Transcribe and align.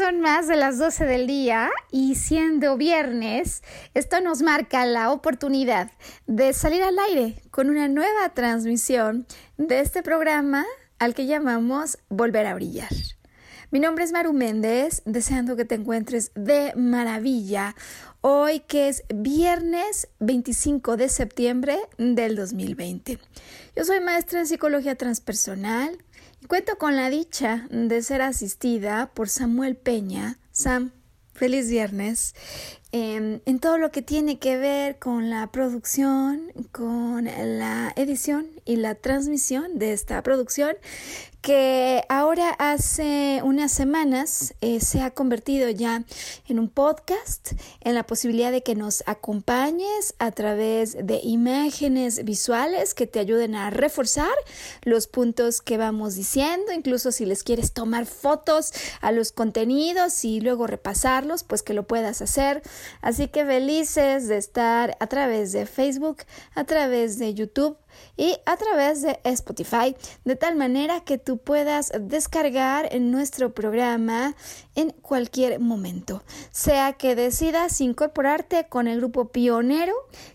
Son 0.00 0.22
más 0.22 0.48
de 0.48 0.56
las 0.56 0.78
12 0.78 1.04
del 1.04 1.26
día 1.26 1.70
y 1.90 2.14
siendo 2.14 2.78
viernes, 2.78 3.62
esto 3.92 4.22
nos 4.22 4.40
marca 4.40 4.86
la 4.86 5.12
oportunidad 5.12 5.92
de 6.26 6.54
salir 6.54 6.82
al 6.82 6.98
aire 6.98 7.42
con 7.50 7.68
una 7.68 7.86
nueva 7.86 8.30
transmisión 8.32 9.26
de 9.58 9.80
este 9.80 10.02
programa 10.02 10.64
al 10.98 11.12
que 11.12 11.26
llamamos 11.26 11.98
Volver 12.08 12.46
a 12.46 12.54
Brillar. 12.54 12.88
Mi 13.70 13.78
nombre 13.78 14.02
es 14.02 14.12
Maru 14.12 14.32
Méndez, 14.32 15.02
deseando 15.04 15.54
que 15.54 15.66
te 15.66 15.74
encuentres 15.74 16.32
de 16.34 16.72
maravilla 16.76 17.76
hoy 18.22 18.60
que 18.60 18.88
es 18.88 19.04
viernes 19.14 20.08
25 20.18 20.96
de 20.96 21.10
septiembre 21.10 21.78
del 21.98 22.36
2020. 22.36 23.18
Yo 23.76 23.84
soy 23.84 24.00
maestra 24.00 24.40
en 24.40 24.46
psicología 24.46 24.94
transpersonal, 24.94 25.98
Cuento 26.48 26.78
con 26.78 26.96
la 26.96 27.10
dicha 27.10 27.66
de 27.70 28.02
ser 28.02 28.22
asistida 28.22 29.10
por 29.14 29.28
Samuel 29.28 29.76
Peña. 29.76 30.38
Sam, 30.50 30.90
feliz 31.32 31.68
viernes. 31.68 32.34
Em, 32.92 33.40
en 33.46 33.60
todo 33.60 33.78
lo 33.78 33.92
que 33.92 34.02
tiene 34.02 34.40
que 34.40 34.56
ver 34.56 34.98
con 34.98 35.30
la 35.30 35.46
producción, 35.52 36.52
con 36.72 37.26
la 37.26 37.92
edición 37.94 38.48
y 38.64 38.76
la 38.76 38.96
transmisión 38.96 39.78
de 39.78 39.92
esta 39.92 40.22
producción 40.22 40.76
que 41.40 42.04
ahora 42.08 42.50
hace 42.58 43.40
unas 43.42 43.72
semanas 43.72 44.54
eh, 44.60 44.80
se 44.80 45.00
ha 45.00 45.10
convertido 45.10 45.70
ya 45.70 46.04
en 46.48 46.58
un 46.58 46.68
podcast, 46.68 47.52
en 47.80 47.94
la 47.94 48.06
posibilidad 48.06 48.52
de 48.52 48.62
que 48.62 48.74
nos 48.74 49.02
acompañes 49.06 50.14
a 50.18 50.32
través 50.32 50.96
de 51.06 51.20
imágenes 51.22 52.24
visuales 52.24 52.92
que 52.94 53.06
te 53.06 53.20
ayuden 53.20 53.54
a 53.54 53.70
reforzar 53.70 54.34
los 54.82 55.06
puntos 55.06 55.62
que 55.62 55.78
vamos 55.78 56.14
diciendo, 56.14 56.72
incluso 56.72 57.10
si 57.10 57.24
les 57.24 57.42
quieres 57.42 57.72
tomar 57.72 58.04
fotos 58.04 58.72
a 59.00 59.10
los 59.10 59.32
contenidos 59.32 60.24
y 60.24 60.40
luego 60.40 60.66
repasarlos, 60.66 61.42
pues 61.42 61.62
que 61.62 61.74
lo 61.74 61.86
puedas 61.86 62.20
hacer. 62.20 62.62
Así 63.00 63.28
que 63.28 63.46
felices 63.46 64.28
de 64.28 64.36
estar 64.36 64.96
a 65.00 65.06
través 65.06 65.52
de 65.52 65.64
Facebook, 65.64 66.18
a 66.54 66.64
través 66.64 67.18
de 67.18 67.32
YouTube 67.32 67.78
y 68.16 68.36
a 68.46 68.56
través 68.56 69.02
de 69.02 69.20
Spotify, 69.24 69.96
de 70.24 70.36
tal 70.36 70.56
manera 70.56 71.00
que 71.00 71.18
tú 71.18 71.38
puedas 71.38 71.92
descargar 71.98 72.88
nuestro 73.00 73.54
programa 73.54 74.34
en 74.74 74.90
cualquier 74.90 75.60
momento, 75.60 76.22
sea 76.50 76.92
que 76.94 77.14
decidas 77.14 77.80
incorporarte 77.80 78.66
con 78.68 78.88
el 78.88 78.98
grupo 78.98 79.28
pionero 79.28 79.94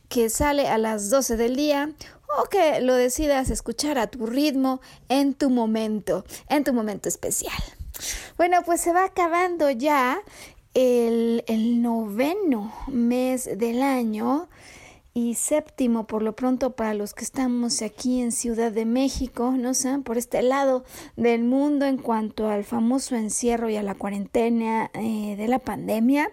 que 0.09 0.29
sale 0.29 0.67
a 0.67 0.77
las 0.77 1.09
12 1.09 1.37
del 1.37 1.55
día 1.55 1.91
o 2.39 2.45
que 2.45 2.81
lo 2.81 2.95
decidas 2.95 3.49
escuchar 3.49 3.97
a 3.97 4.07
tu 4.07 4.25
ritmo 4.25 4.81
en 5.09 5.33
tu 5.33 5.49
momento, 5.49 6.25
en 6.49 6.63
tu 6.63 6.73
momento 6.73 7.09
especial. 7.09 7.53
Bueno, 8.37 8.61
pues 8.65 8.81
se 8.81 8.91
va 8.91 9.05
acabando 9.05 9.69
ya 9.69 10.21
el, 10.73 11.43
el 11.47 11.81
noveno 11.81 12.73
mes 12.87 13.49
del 13.57 13.81
año 13.81 14.49
y 15.17 15.35
séptimo 15.35 16.07
por 16.07 16.21
lo 16.21 16.35
pronto 16.35 16.75
para 16.75 16.93
los 16.93 17.13
que 17.13 17.23
estamos 17.23 17.81
aquí 17.81 18.21
en 18.21 18.33
Ciudad 18.33 18.73
de 18.73 18.83
México, 18.83 19.53
no 19.57 19.73
sé, 19.73 19.97
por 19.99 20.17
este 20.17 20.41
lado 20.41 20.83
del 21.15 21.45
mundo 21.45 21.85
en 21.85 21.97
cuanto 21.97 22.49
al 22.49 22.65
famoso 22.65 23.15
encierro 23.15 23.69
y 23.69 23.77
a 23.77 23.81
la 23.81 23.95
cuarentena 23.95 24.91
eh, 24.93 25.35
de 25.37 25.47
la 25.47 25.59
pandemia. 25.59 26.31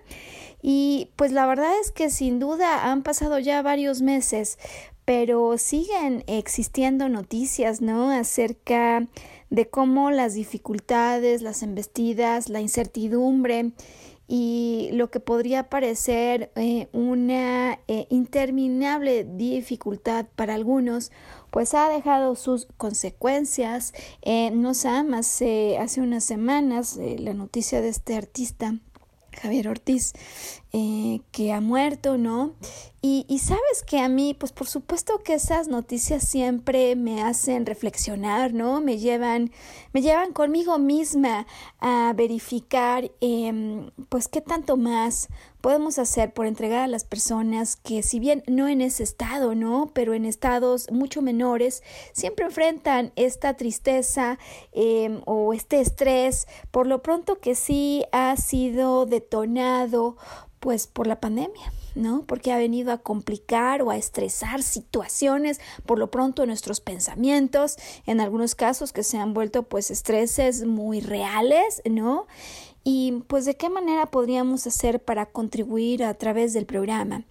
Y 0.62 1.10
pues 1.14 1.30
la 1.30 1.46
verdad 1.46 1.70
es 1.80 1.92
que 1.92 2.10
sin 2.10 2.40
duda 2.40 2.90
han 2.90 3.04
pasado 3.04 3.38
ya 3.38 3.62
varios 3.62 4.02
meses, 4.02 4.58
pero 5.04 5.58
siguen 5.58 6.24
existiendo 6.26 7.08
noticias, 7.08 7.82
¿no? 7.82 8.10
Acerca 8.10 9.06
de 9.48 9.68
cómo 9.68 10.10
las 10.10 10.34
dificultades, 10.34 11.40
las 11.40 11.62
embestidas, 11.62 12.48
la 12.48 12.60
incertidumbre 12.60 13.70
y 14.28 14.90
lo 14.92 15.10
que 15.10 15.20
podría 15.20 15.68
parecer 15.68 16.52
eh, 16.56 16.88
una 16.92 17.80
eh, 17.88 18.06
interminable 18.10 19.24
dificultad 19.24 20.26
para 20.36 20.54
algunos, 20.54 21.12
pues 21.50 21.74
ha 21.74 21.88
dejado 21.88 22.34
sus 22.34 22.66
consecuencias. 22.76 23.92
Eh, 24.22 24.50
no 24.52 24.74
sé, 24.74 25.02
más 25.02 25.42
hace 25.78 26.00
unas 26.00 26.24
semanas 26.24 26.98
la 27.18 27.34
noticia 27.34 27.80
de 27.80 27.88
este 27.88 28.16
artista 28.16 28.74
Javier 29.40 29.68
Ortiz, 29.68 30.12
que 30.70 31.52
ha 31.52 31.60
muerto, 31.60 32.16
¿no? 32.16 32.54
Y, 33.02 33.26
y, 33.28 33.40
sabes 33.40 33.82
que 33.84 33.98
a 33.98 34.08
mí, 34.08 34.32
pues 34.32 34.52
por 34.52 34.68
supuesto 34.68 35.22
que 35.24 35.34
esas 35.34 35.66
noticias 35.66 36.22
siempre 36.22 36.94
me 36.94 37.22
hacen 37.22 37.66
reflexionar, 37.66 38.54
¿no? 38.54 38.80
Me 38.80 38.98
llevan, 38.98 39.50
me 39.92 40.02
llevan 40.02 40.32
conmigo 40.32 40.78
misma 40.78 41.46
a 41.80 42.12
verificar, 42.16 43.10
eh, 43.20 43.90
pues 44.08 44.28
qué 44.28 44.40
tanto 44.40 44.76
más 44.76 45.28
podemos 45.62 45.98
hacer 45.98 46.34
por 46.34 46.46
entregar 46.46 46.82
a 46.82 46.88
las 46.88 47.04
personas 47.04 47.76
que, 47.76 48.02
si 48.02 48.18
bien 48.20 48.42
no 48.46 48.68
en 48.68 48.82
ese 48.82 49.02
estado, 49.04 49.54
¿no? 49.54 49.90
Pero 49.94 50.12
en 50.12 50.26
estados 50.26 50.90
mucho 50.90 51.22
menores, 51.22 51.82
siempre 52.12 52.44
enfrentan 52.44 53.12
esta 53.16 53.54
tristeza 53.54 54.38
eh, 54.72 55.20
o 55.24 55.54
este 55.54 55.80
estrés, 55.80 56.46
por 56.70 56.86
lo 56.86 57.00
pronto 57.00 57.38
que 57.38 57.54
sí 57.54 58.04
ha 58.12 58.36
sido 58.36 59.06
detonado, 59.06 60.16
pues 60.60 60.86
por 60.86 61.06
la 61.06 61.20
pandemia. 61.20 61.72
¿no? 61.94 62.22
Porque 62.22 62.52
ha 62.52 62.56
venido 62.56 62.90
a 62.90 62.98
complicar 62.98 63.82
o 63.82 63.90
a 63.90 63.98
estresar 63.98 64.62
situaciones, 64.62 65.60
por 65.84 65.98
lo 65.98 66.10
pronto 66.10 66.46
nuestros 66.46 66.80
pensamientos, 66.80 67.76
en 68.06 68.20
algunos 68.20 68.54
casos 68.54 68.94
que 68.94 69.02
se 69.02 69.18
han 69.18 69.34
vuelto 69.34 69.64
pues 69.64 69.90
estreses 69.90 70.64
muy 70.64 71.00
reales, 71.00 71.82
¿no? 71.84 72.26
Y 72.84 73.22
pues 73.28 73.44
de 73.44 73.56
qué 73.56 73.68
manera 73.68 74.06
podríamos 74.06 74.66
hacer 74.66 75.02
para 75.02 75.26
contribuir 75.26 76.04
a 76.04 76.14
través 76.14 76.52
del 76.52 76.66
programa 76.66 77.24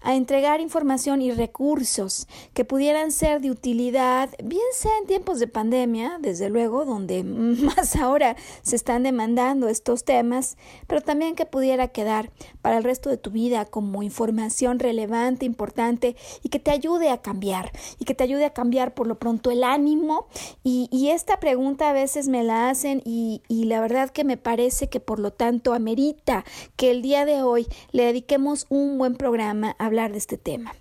a 0.00 0.14
entregar 0.14 0.60
información 0.60 1.22
y 1.22 1.32
recursos 1.32 2.28
que 2.54 2.64
pudieran 2.64 3.10
ser 3.10 3.40
de 3.40 3.50
utilidad, 3.50 4.30
bien 4.42 4.62
sea 4.72 4.92
en 5.00 5.06
tiempos 5.06 5.38
de 5.38 5.48
pandemia, 5.48 6.18
desde 6.20 6.50
luego, 6.50 6.84
donde 6.84 7.24
más 7.24 7.96
ahora 7.96 8.36
se 8.62 8.76
están 8.76 9.02
demandando 9.02 9.68
estos 9.68 10.04
temas, 10.04 10.56
pero 10.86 11.00
también 11.00 11.34
que 11.34 11.46
pudiera 11.46 11.88
quedar 11.88 12.30
para 12.62 12.78
el 12.78 12.84
resto 12.84 13.10
de 13.10 13.16
tu 13.16 13.30
vida 13.30 13.64
como 13.64 14.02
información 14.02 14.78
relevante, 14.78 15.46
importante 15.46 16.16
y 16.42 16.48
que 16.48 16.58
te 16.58 16.70
ayude 16.70 17.10
a 17.10 17.22
cambiar 17.22 17.72
y 17.98 18.04
que 18.04 18.14
te 18.14 18.24
ayude 18.24 18.44
a 18.44 18.52
cambiar 18.52 18.94
por 18.94 19.06
lo 19.06 19.18
pronto 19.18 19.50
el 19.50 19.64
ánimo. 19.64 20.26
Y, 20.62 20.88
y 20.92 21.10
esta 21.10 21.40
pregunta 21.40 21.90
a 21.90 21.92
veces 21.92 22.28
me 22.28 22.44
la 22.44 22.68
hacen 22.68 23.02
y, 23.04 23.42
y 23.48 23.64
la 23.64 23.80
verdad 23.80 24.10
que 24.10 24.24
me 24.24 24.36
parece 24.36 24.88
que 24.88 24.97
por 25.00 25.18
lo 25.18 25.32
tanto 25.32 25.74
amerita 25.74 26.44
que 26.76 26.90
el 26.90 27.02
día 27.02 27.24
de 27.24 27.42
hoy 27.42 27.66
le 27.92 28.04
dediquemos 28.04 28.66
un 28.68 28.98
buen 28.98 29.16
programa 29.16 29.76
a 29.78 29.86
hablar 29.86 30.12
de 30.12 30.18
este 30.18 30.38
tema. 30.38 30.74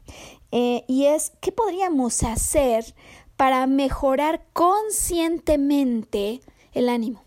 Eh, 0.51 0.83
y 0.87 1.05
es, 1.05 1.31
¿qué 1.41 1.51
podríamos 1.51 2.23
hacer 2.23 2.95
para 3.35 3.67
mejorar 3.67 4.45
conscientemente 4.53 6.41
el 6.73 6.89
ánimo? 6.89 7.26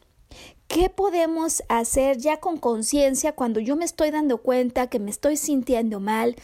¿Qué 0.73 0.89
podemos 0.89 1.65
hacer 1.69 2.19
ya 2.19 2.37
con 2.37 2.57
conciencia 2.57 3.33
cuando 3.33 3.59
yo 3.59 3.75
me 3.75 3.85
estoy 3.85 4.13
dando 4.13 4.39
cuenta 4.39 4.87
que 4.87 5.01
me 5.01 5.11
estoy 5.11 5.37
sintiendo 5.37 5.99
mal, 5.99 6.37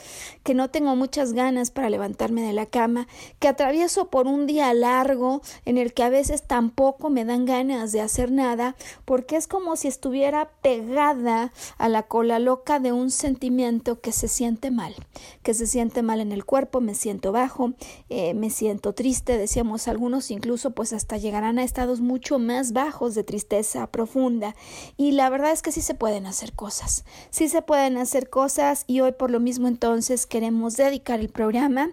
que 0.42 0.52
no 0.52 0.68
tengo 0.68 0.96
muchas 0.96 1.32
ganas 1.32 1.70
para 1.70 1.90
levantarme 1.90 2.42
de 2.42 2.52
la 2.52 2.66
cama, 2.66 3.06
que 3.38 3.46
atravieso 3.46 4.10
por 4.10 4.26
un 4.26 4.48
día 4.48 4.74
largo 4.74 5.42
en 5.64 5.78
el 5.78 5.94
que 5.94 6.02
a 6.02 6.08
veces 6.08 6.42
tampoco 6.42 7.08
me 7.08 7.24
dan 7.24 7.44
ganas 7.44 7.92
de 7.92 8.00
hacer 8.00 8.32
nada, 8.32 8.74
porque 9.04 9.36
es 9.36 9.46
como 9.46 9.76
si 9.76 9.86
estuviera 9.86 10.50
pegada 10.60 11.52
a 11.78 11.88
la 11.88 12.02
cola 12.02 12.40
loca 12.40 12.80
de 12.80 12.90
un 12.90 13.12
sentimiento 13.12 14.00
que 14.00 14.10
se 14.10 14.26
siente 14.26 14.72
mal, 14.72 14.96
que 15.44 15.54
se 15.54 15.68
siente 15.68 16.02
mal 16.02 16.18
en 16.18 16.32
el 16.32 16.44
cuerpo, 16.44 16.80
me 16.80 16.96
siento 16.96 17.30
bajo, 17.30 17.74
eh, 18.08 18.34
me 18.34 18.50
siento 18.50 18.92
triste, 18.92 19.38
decíamos 19.38 19.86
algunos 19.86 20.32
incluso 20.32 20.72
pues 20.72 20.92
hasta 20.92 21.16
llegarán 21.16 21.60
a 21.60 21.62
estados 21.62 22.00
mucho 22.00 22.40
más 22.40 22.72
bajos 22.72 23.14
de 23.14 23.22
tristeza 23.22 23.86
profunda 23.86 24.15
y 24.96 25.12
la 25.12 25.28
verdad 25.28 25.52
es 25.52 25.60
que 25.60 25.72
sí 25.72 25.82
se 25.82 25.94
pueden 25.94 26.26
hacer 26.26 26.54
cosas, 26.54 27.04
sí 27.30 27.48
se 27.48 27.60
pueden 27.60 27.98
hacer 27.98 28.30
cosas 28.30 28.84
y 28.86 29.00
hoy 29.00 29.12
por 29.12 29.30
lo 29.30 29.40
mismo 29.40 29.68
entonces 29.68 30.26
queremos 30.26 30.76
dedicar 30.76 31.20
el 31.20 31.28
programa 31.28 31.90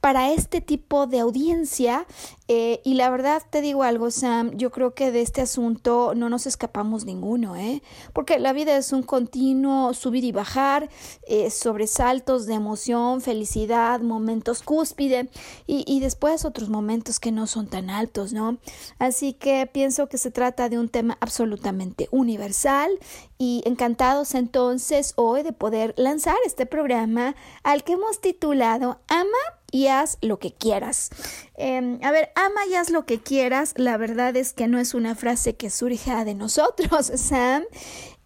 para 0.00 0.32
este 0.32 0.60
tipo 0.60 1.08
de 1.08 1.18
audiencia 1.18 2.06
eh, 2.46 2.82
y 2.84 2.94
la 2.94 3.08
verdad 3.08 3.42
te 3.48 3.62
digo 3.62 3.84
algo, 3.84 4.10
Sam, 4.10 4.50
yo 4.56 4.70
creo 4.70 4.94
que 4.94 5.10
de 5.10 5.22
este 5.22 5.40
asunto 5.40 6.12
no 6.14 6.28
nos 6.28 6.46
escapamos 6.46 7.06
ninguno, 7.06 7.56
¿eh? 7.56 7.82
Porque 8.12 8.38
la 8.38 8.52
vida 8.52 8.76
es 8.76 8.92
un 8.92 9.02
continuo 9.02 9.94
subir 9.94 10.24
y 10.24 10.32
bajar, 10.32 10.90
eh, 11.26 11.50
sobresaltos 11.50 12.44
de 12.44 12.54
emoción, 12.54 13.22
felicidad, 13.22 14.00
momentos 14.00 14.62
cúspide 14.62 15.30
y, 15.66 15.84
y 15.86 16.00
después 16.00 16.44
otros 16.44 16.68
momentos 16.68 17.18
que 17.18 17.32
no 17.32 17.46
son 17.46 17.66
tan 17.66 17.88
altos, 17.88 18.34
¿no? 18.34 18.58
Así 18.98 19.32
que 19.32 19.66
pienso 19.66 20.08
que 20.10 20.18
se 20.18 20.30
trata 20.30 20.68
de 20.68 20.78
un 20.78 20.90
tema 20.90 21.16
absolutamente 21.20 22.08
universal 22.10 22.90
y 23.38 23.62
encantados 23.64 24.34
entonces 24.34 25.14
hoy 25.16 25.42
de 25.42 25.52
poder 25.52 25.94
lanzar 25.96 26.36
este 26.44 26.66
programa 26.66 27.34
al 27.62 27.84
que 27.84 27.94
hemos 27.94 28.20
titulado 28.20 29.00
Ama 29.08 29.63
y 29.74 29.88
haz 29.88 30.18
lo 30.20 30.38
que 30.38 30.52
quieras. 30.52 31.10
Em, 31.56 31.98
a 32.04 32.12
ver, 32.12 32.30
ama 32.36 32.64
y 32.70 32.74
haz 32.74 32.90
lo 32.90 33.06
que 33.06 33.18
quieras. 33.18 33.74
La 33.76 33.96
verdad 33.96 34.36
es 34.36 34.52
que 34.52 34.68
no 34.68 34.78
es 34.78 34.94
una 34.94 35.16
frase 35.16 35.56
que 35.56 35.68
surja 35.68 36.24
de 36.24 36.36
nosotros, 36.36 37.06
Sam. 37.16 37.64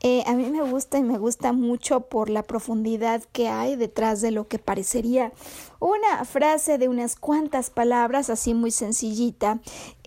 Eh, 0.01 0.23
a 0.27 0.35
mí 0.35 0.45
me 0.51 0.63
gusta 0.63 0.99
y 0.99 1.03
me 1.03 1.17
gusta 1.17 1.55
mucho 1.55 2.03
por 2.03 2.29
la 2.29 2.43
profundidad 2.43 3.25
que 3.33 3.49
hay 3.49 3.77
detrás 3.77 4.21
de 4.21 4.31
lo 4.31 4.47
que 4.47 4.59
parecería 4.59 5.33
una 5.81 6.23
frase 6.27 6.77
de 6.77 6.87
unas 6.87 7.17
cuantas 7.17 7.71
palabras, 7.71 8.29
así 8.29 8.53
muy 8.53 8.71
sencillita. 8.71 9.59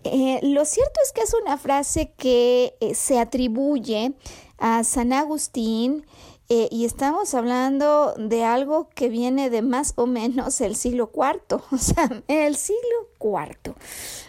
Eh, 0.03 0.39
lo 0.43 0.63
cierto 0.65 0.99
es 1.03 1.11
que 1.11 1.21
es 1.21 1.33
una 1.33 1.57
frase 1.57 2.13
que 2.17 2.75
eh, 2.81 2.93
se 2.93 3.19
atribuye 3.19 4.13
a 4.59 4.83
San 4.83 5.11
Agustín 5.11 6.05
eh, 6.53 6.67
y 6.69 6.83
estamos 6.83 7.33
hablando 7.33 8.13
de 8.17 8.43
algo 8.43 8.89
que 8.93 9.07
viene 9.07 9.49
de 9.49 9.61
más 9.61 9.93
o 9.95 10.05
menos 10.05 10.59
el 10.59 10.75
siglo 10.75 11.09
IV, 11.15 11.61
o 11.71 11.77
sea, 11.77 12.23
el 12.27 12.57
siglo 12.57 13.07
IV. 13.23 13.75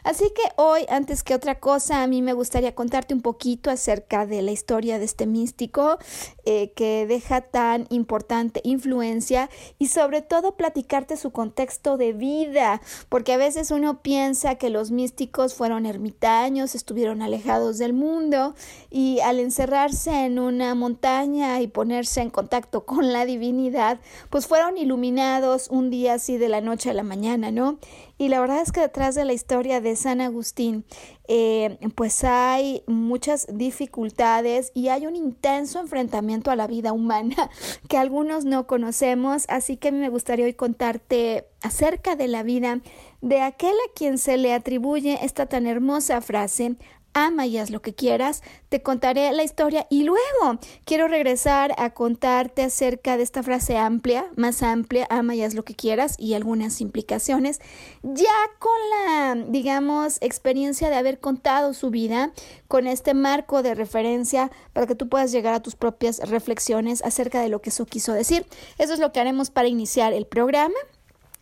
Así 0.04 0.24
que 0.34 0.42
hoy, 0.56 0.84
antes 0.88 1.22
que 1.22 1.34
otra 1.34 1.60
cosa, 1.60 2.02
a 2.02 2.06
mí 2.06 2.22
me 2.22 2.32
gustaría 2.32 2.74
contarte 2.74 3.14
un 3.14 3.22
poquito 3.22 3.70
acerca 3.70 4.26
de 4.26 4.42
la 4.42 4.50
historia 4.50 4.98
de 4.98 5.04
este 5.04 5.26
místico 5.26 5.98
eh, 6.44 6.72
que 6.74 7.06
deja 7.06 7.40
tan 7.40 7.86
importante 7.90 8.60
influencia 8.64 9.48
y 9.78 9.88
sobre 9.88 10.22
todo 10.22 10.56
platicarte 10.56 11.16
su 11.16 11.30
contexto 11.30 11.96
de 11.96 12.12
vida, 12.12 12.80
porque 13.08 13.32
a 13.32 13.36
veces 13.36 13.70
uno 13.70 14.02
piensa 14.02 14.56
que 14.56 14.70
los 14.70 14.90
místicos 14.90 15.54
fueron 15.54 15.86
ermitaños, 15.86 16.74
estuvieron 16.74 17.22
alejados 17.22 17.78
del 17.78 17.92
mundo 17.92 18.54
y 18.90 19.20
al 19.20 19.40
encerrarse 19.40 20.24
en 20.24 20.38
una 20.38 20.74
montaña 20.74 21.60
y 21.60 21.66
ponerse 21.66 22.20
en 22.20 22.30
contacto 22.30 22.84
con 22.84 23.12
la 23.12 23.24
divinidad, 23.24 24.00
pues 24.30 24.46
fueron 24.46 24.76
iluminados 24.78 25.68
un 25.68 25.90
día 25.90 26.14
así 26.14 26.38
de 26.38 26.48
la 26.48 26.60
noche 26.60 26.90
a 26.90 26.94
la 26.94 27.02
mañana, 27.02 27.50
¿no? 27.50 27.78
Y 28.18 28.28
la 28.28 28.40
verdad 28.40 28.60
es 28.60 28.70
que 28.70 28.81
detrás 28.82 29.14
de 29.14 29.24
la 29.24 29.32
historia 29.32 29.80
de 29.80 29.96
San 29.96 30.20
Agustín, 30.20 30.84
eh, 31.28 31.78
pues 31.94 32.24
hay 32.24 32.82
muchas 32.86 33.46
dificultades 33.50 34.70
y 34.74 34.88
hay 34.88 35.06
un 35.06 35.16
intenso 35.16 35.80
enfrentamiento 35.80 36.50
a 36.50 36.56
la 36.56 36.66
vida 36.66 36.92
humana 36.92 37.50
que 37.88 37.96
algunos 37.96 38.44
no 38.44 38.66
conocemos, 38.66 39.44
así 39.48 39.76
que 39.76 39.92
me 39.92 40.08
gustaría 40.08 40.44
hoy 40.44 40.54
contarte 40.54 41.46
acerca 41.62 42.16
de 42.16 42.28
la 42.28 42.42
vida 42.42 42.80
de 43.20 43.40
aquel 43.40 43.74
a 43.88 43.92
quien 43.94 44.18
se 44.18 44.36
le 44.36 44.52
atribuye 44.52 45.24
esta 45.24 45.46
tan 45.46 45.66
hermosa 45.66 46.20
frase, 46.20 46.76
ama 47.14 47.46
y 47.46 47.58
haz 47.58 47.70
lo 47.70 47.82
que 47.82 47.94
quieras, 47.94 48.42
te 48.68 48.82
contaré 48.82 49.32
la 49.32 49.42
historia 49.42 49.86
y 49.90 50.04
luego 50.04 50.58
quiero 50.84 51.08
regresar 51.08 51.74
a 51.78 51.90
contarte 51.90 52.62
acerca 52.62 53.16
de 53.16 53.22
esta 53.22 53.42
frase 53.42 53.76
amplia, 53.76 54.26
más 54.36 54.62
amplia, 54.62 55.06
ama 55.10 55.34
y 55.34 55.42
haz 55.42 55.54
lo 55.54 55.64
que 55.64 55.74
quieras 55.74 56.16
y 56.18 56.34
algunas 56.34 56.80
implicaciones, 56.80 57.60
ya 58.02 58.32
con 58.58 58.72
la, 58.90 59.34
digamos, 59.48 60.18
experiencia 60.20 60.90
de 60.90 60.96
haber 60.96 61.20
contado 61.20 61.74
su 61.74 61.90
vida, 61.90 62.32
con 62.68 62.86
este 62.86 63.14
marco 63.14 63.62
de 63.62 63.74
referencia 63.74 64.50
para 64.72 64.86
que 64.86 64.94
tú 64.94 65.08
puedas 65.08 65.32
llegar 65.32 65.54
a 65.54 65.62
tus 65.62 65.76
propias 65.76 66.18
reflexiones 66.28 67.02
acerca 67.02 67.40
de 67.40 67.48
lo 67.48 67.60
que 67.60 67.70
eso 67.70 67.86
quiso 67.86 68.12
decir. 68.12 68.46
Eso 68.78 68.94
es 68.94 68.98
lo 68.98 69.12
que 69.12 69.20
haremos 69.20 69.50
para 69.50 69.68
iniciar 69.68 70.12
el 70.12 70.26
programa 70.26 70.74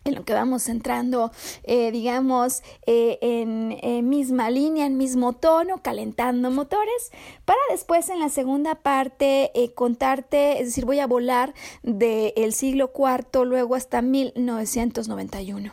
en 0.05 0.14
lo 0.14 0.25
que 0.25 0.32
vamos 0.32 0.69
entrando, 0.69 1.31
eh, 1.64 1.91
digamos, 1.91 2.62
eh, 2.87 3.19
en 3.20 4.08
misma 4.08 4.50
línea, 4.50 4.87
en 4.87 4.97
mismo 4.97 5.35
tono, 5.35 5.82
calentando 5.82 6.50
motores, 6.50 7.11
para 7.44 7.58
después 7.70 8.08
en 8.08 8.20
la 8.20 8.29
segunda 8.29 8.76
parte 8.76 9.50
eh, 9.55 9.73
contarte, 9.75 10.61
es 10.61 10.69
decir, 10.69 10.85
voy 10.85 11.00
a 11.00 11.06
volar 11.06 11.55
del 11.82 12.52
siglo 12.52 12.93
IV 12.94 13.44
luego 13.44 13.75
hasta 13.75 14.02
1991. 14.02 15.73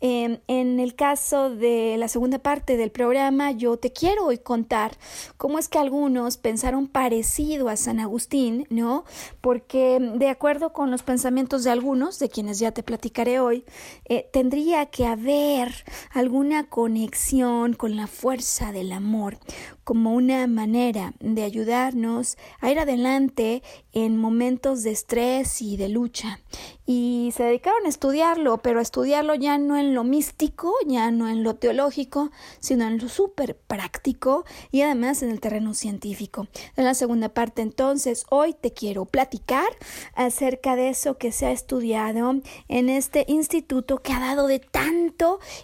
Em, 0.00 0.38
en 0.48 0.80
el 0.80 0.94
caso 0.94 1.50
de 1.50 1.96
la 1.98 2.08
segunda 2.08 2.38
parte 2.38 2.76
del 2.76 2.90
programa, 2.90 3.50
yo 3.52 3.76
te 3.76 3.92
quiero 3.92 4.26
hoy 4.26 4.38
contar 4.38 4.96
cómo 5.36 5.58
es 5.58 5.68
que 5.68 5.78
algunos 5.78 6.36
pensaron 6.36 6.86
parecido 6.86 7.68
a 7.68 7.76
San 7.76 8.00
Agustín, 8.00 8.66
¿no? 8.70 9.04
Porque 9.40 9.98
de 10.00 10.28
acuerdo 10.28 10.72
con 10.72 10.90
los 10.90 11.02
pensamientos 11.02 11.64
de 11.64 11.70
algunos, 11.70 12.18
de 12.18 12.28
quienes 12.28 12.58
ya 12.58 12.72
te 12.72 12.82
platicaré 12.82 13.40
hoy, 13.40 13.63
eh, 14.06 14.28
tendría 14.32 14.86
que 14.86 15.06
haber 15.06 15.84
alguna 16.10 16.68
conexión 16.68 17.74
con 17.74 17.96
la 17.96 18.06
fuerza 18.06 18.72
del 18.72 18.92
amor, 18.92 19.38
como 19.84 20.14
una 20.14 20.46
manera 20.46 21.14
de 21.20 21.42
ayudarnos 21.42 22.36
a 22.60 22.70
ir 22.70 22.78
adelante 22.78 23.62
en 23.92 24.16
momentos 24.16 24.82
de 24.82 24.90
estrés 24.90 25.62
y 25.62 25.76
de 25.76 25.88
lucha. 25.88 26.40
Y 26.86 27.32
se 27.34 27.44
dedicaron 27.44 27.86
a 27.86 27.88
estudiarlo, 27.88 28.58
pero 28.58 28.78
a 28.78 28.82
estudiarlo 28.82 29.34
ya 29.34 29.56
no 29.56 29.78
en 29.78 29.94
lo 29.94 30.04
místico, 30.04 30.74
ya 30.86 31.10
no 31.10 31.28
en 31.28 31.42
lo 31.42 31.54
teológico, 31.54 32.30
sino 32.60 32.86
en 32.86 32.98
lo 32.98 33.08
súper 33.08 33.56
práctico 33.56 34.44
y 34.70 34.82
además 34.82 35.22
en 35.22 35.30
el 35.30 35.40
terreno 35.40 35.74
científico. 35.74 36.48
En 36.76 36.84
la 36.84 36.94
segunda 36.94 37.28
parte 37.28 37.62
entonces, 37.62 38.24
hoy 38.30 38.54
te 38.54 38.72
quiero 38.72 39.04
platicar 39.06 39.66
acerca 40.14 40.76
de 40.76 40.90
eso 40.90 41.16
que 41.16 41.32
se 41.32 41.46
ha 41.46 41.52
estudiado 41.52 42.34
en 42.68 42.88
este 42.88 43.24
instituto 43.28 43.98
que 43.98 44.12
ha 44.12 44.20
dado 44.20 44.46
de 44.46 44.60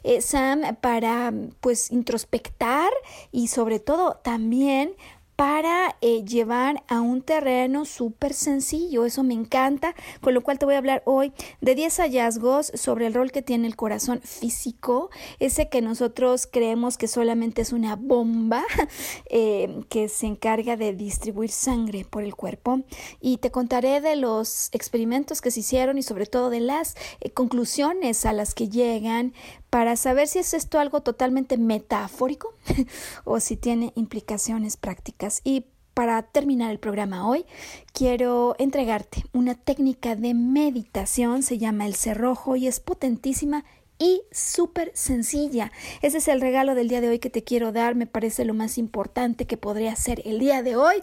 eh, 0.02 0.20
Sam, 0.20 0.76
para 0.80 1.32
pues 1.60 1.90
introspectar 1.90 2.90
y 3.32 3.48
sobre 3.48 3.80
todo 3.80 4.20
también 4.22 4.94
para 5.40 5.96
eh, 6.02 6.22
llevar 6.22 6.84
a 6.86 7.00
un 7.00 7.22
terreno 7.22 7.86
súper 7.86 8.34
sencillo. 8.34 9.06
Eso 9.06 9.22
me 9.22 9.32
encanta, 9.32 9.94
con 10.20 10.34
lo 10.34 10.42
cual 10.42 10.58
te 10.58 10.66
voy 10.66 10.74
a 10.74 10.78
hablar 10.78 11.02
hoy 11.06 11.32
de 11.62 11.74
10 11.74 11.96
hallazgos 11.96 12.70
sobre 12.74 13.06
el 13.06 13.14
rol 13.14 13.32
que 13.32 13.40
tiene 13.40 13.66
el 13.66 13.74
corazón 13.74 14.20
físico, 14.20 15.08
ese 15.38 15.70
que 15.70 15.80
nosotros 15.80 16.46
creemos 16.46 16.98
que 16.98 17.08
solamente 17.08 17.62
es 17.62 17.72
una 17.72 17.96
bomba 17.96 18.64
eh, 19.30 19.80
que 19.88 20.10
se 20.10 20.26
encarga 20.26 20.76
de 20.76 20.92
distribuir 20.92 21.50
sangre 21.50 22.04
por 22.04 22.22
el 22.22 22.36
cuerpo. 22.36 22.80
Y 23.22 23.38
te 23.38 23.50
contaré 23.50 24.02
de 24.02 24.16
los 24.16 24.68
experimentos 24.72 25.40
que 25.40 25.50
se 25.50 25.60
hicieron 25.60 25.96
y 25.96 26.02
sobre 26.02 26.26
todo 26.26 26.50
de 26.50 26.60
las 26.60 26.96
eh, 27.22 27.30
conclusiones 27.30 28.26
a 28.26 28.34
las 28.34 28.52
que 28.52 28.68
llegan 28.68 29.32
para 29.70 29.96
saber 29.96 30.28
si 30.28 30.40
es 30.40 30.52
esto 30.52 30.78
algo 30.78 31.00
totalmente 31.00 31.56
metafórico 31.56 32.54
o 33.24 33.40
si 33.40 33.56
tiene 33.56 33.92
implicaciones 33.94 34.76
prácticas. 34.76 35.40
Y 35.44 35.66
para 35.94 36.22
terminar 36.22 36.70
el 36.70 36.78
programa 36.78 37.28
hoy, 37.28 37.44
quiero 37.92 38.54
entregarte 38.58 39.24
una 39.32 39.54
técnica 39.54 40.16
de 40.16 40.34
meditación, 40.34 41.42
se 41.42 41.58
llama 41.58 41.86
el 41.86 41.94
cerrojo 41.94 42.56
y 42.56 42.66
es 42.66 42.80
potentísima 42.80 43.64
y 44.00 44.22
súper 44.32 44.90
sencilla. 44.94 45.70
Ese 46.00 46.18
es 46.18 46.28
el 46.28 46.40
regalo 46.40 46.74
del 46.74 46.88
día 46.88 47.02
de 47.02 47.10
hoy 47.10 47.18
que 47.18 47.28
te 47.28 47.44
quiero 47.44 47.70
dar. 47.70 47.94
Me 47.94 48.06
parece 48.06 48.46
lo 48.46 48.54
más 48.54 48.78
importante 48.78 49.46
que 49.46 49.58
podría 49.58 49.92
hacer 49.92 50.22
el 50.24 50.38
día 50.38 50.62
de 50.62 50.74
hoy 50.74 50.96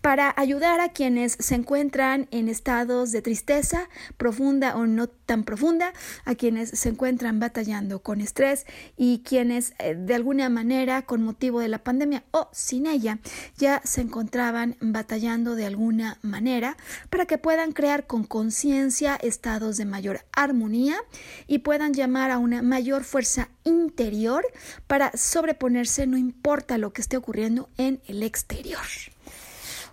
para 0.00 0.32
ayudar 0.34 0.80
a 0.80 0.88
quienes 0.88 1.36
se 1.38 1.54
encuentran 1.54 2.26
en 2.30 2.48
estados 2.48 3.12
de 3.12 3.20
tristeza 3.20 3.90
profunda 4.16 4.76
o 4.76 4.86
no 4.86 5.08
tan 5.28 5.44
profunda, 5.44 5.92
a 6.24 6.34
quienes 6.36 6.70
se 6.70 6.88
encuentran 6.88 7.38
batallando 7.38 7.98
con 7.98 8.22
estrés 8.22 8.64
y 8.96 9.18
quienes 9.18 9.74
eh, 9.78 9.94
de 9.94 10.14
alguna 10.14 10.48
manera 10.48 11.02
con 11.02 11.22
motivo 11.22 11.60
de 11.60 11.68
la 11.68 11.84
pandemia 11.84 12.24
o 12.30 12.48
sin 12.50 12.86
ella 12.86 13.18
ya 13.58 13.82
se 13.84 14.00
encontraban 14.00 14.78
batallando 14.80 15.54
de 15.54 15.66
alguna 15.66 16.16
manera 16.22 16.78
para 17.10 17.26
que 17.26 17.36
puedan 17.36 17.72
crear 17.72 18.06
con 18.06 18.24
conciencia 18.24 19.16
estados 19.16 19.76
de 19.76 19.84
mayor 19.84 20.24
armonía 20.32 20.96
y 21.46 21.58
puedan 21.58 21.92
llamar 21.92 22.30
a 22.30 22.38
una 22.38 22.62
mayor 22.62 23.04
fuerza 23.04 23.50
interior 23.64 24.46
para 24.86 25.12
sobreponerse 25.14 26.06
no 26.06 26.16
importa 26.16 26.78
lo 26.78 26.94
que 26.94 27.02
esté 27.02 27.18
ocurriendo 27.18 27.68
en 27.76 28.00
el 28.06 28.22
exterior. 28.22 28.80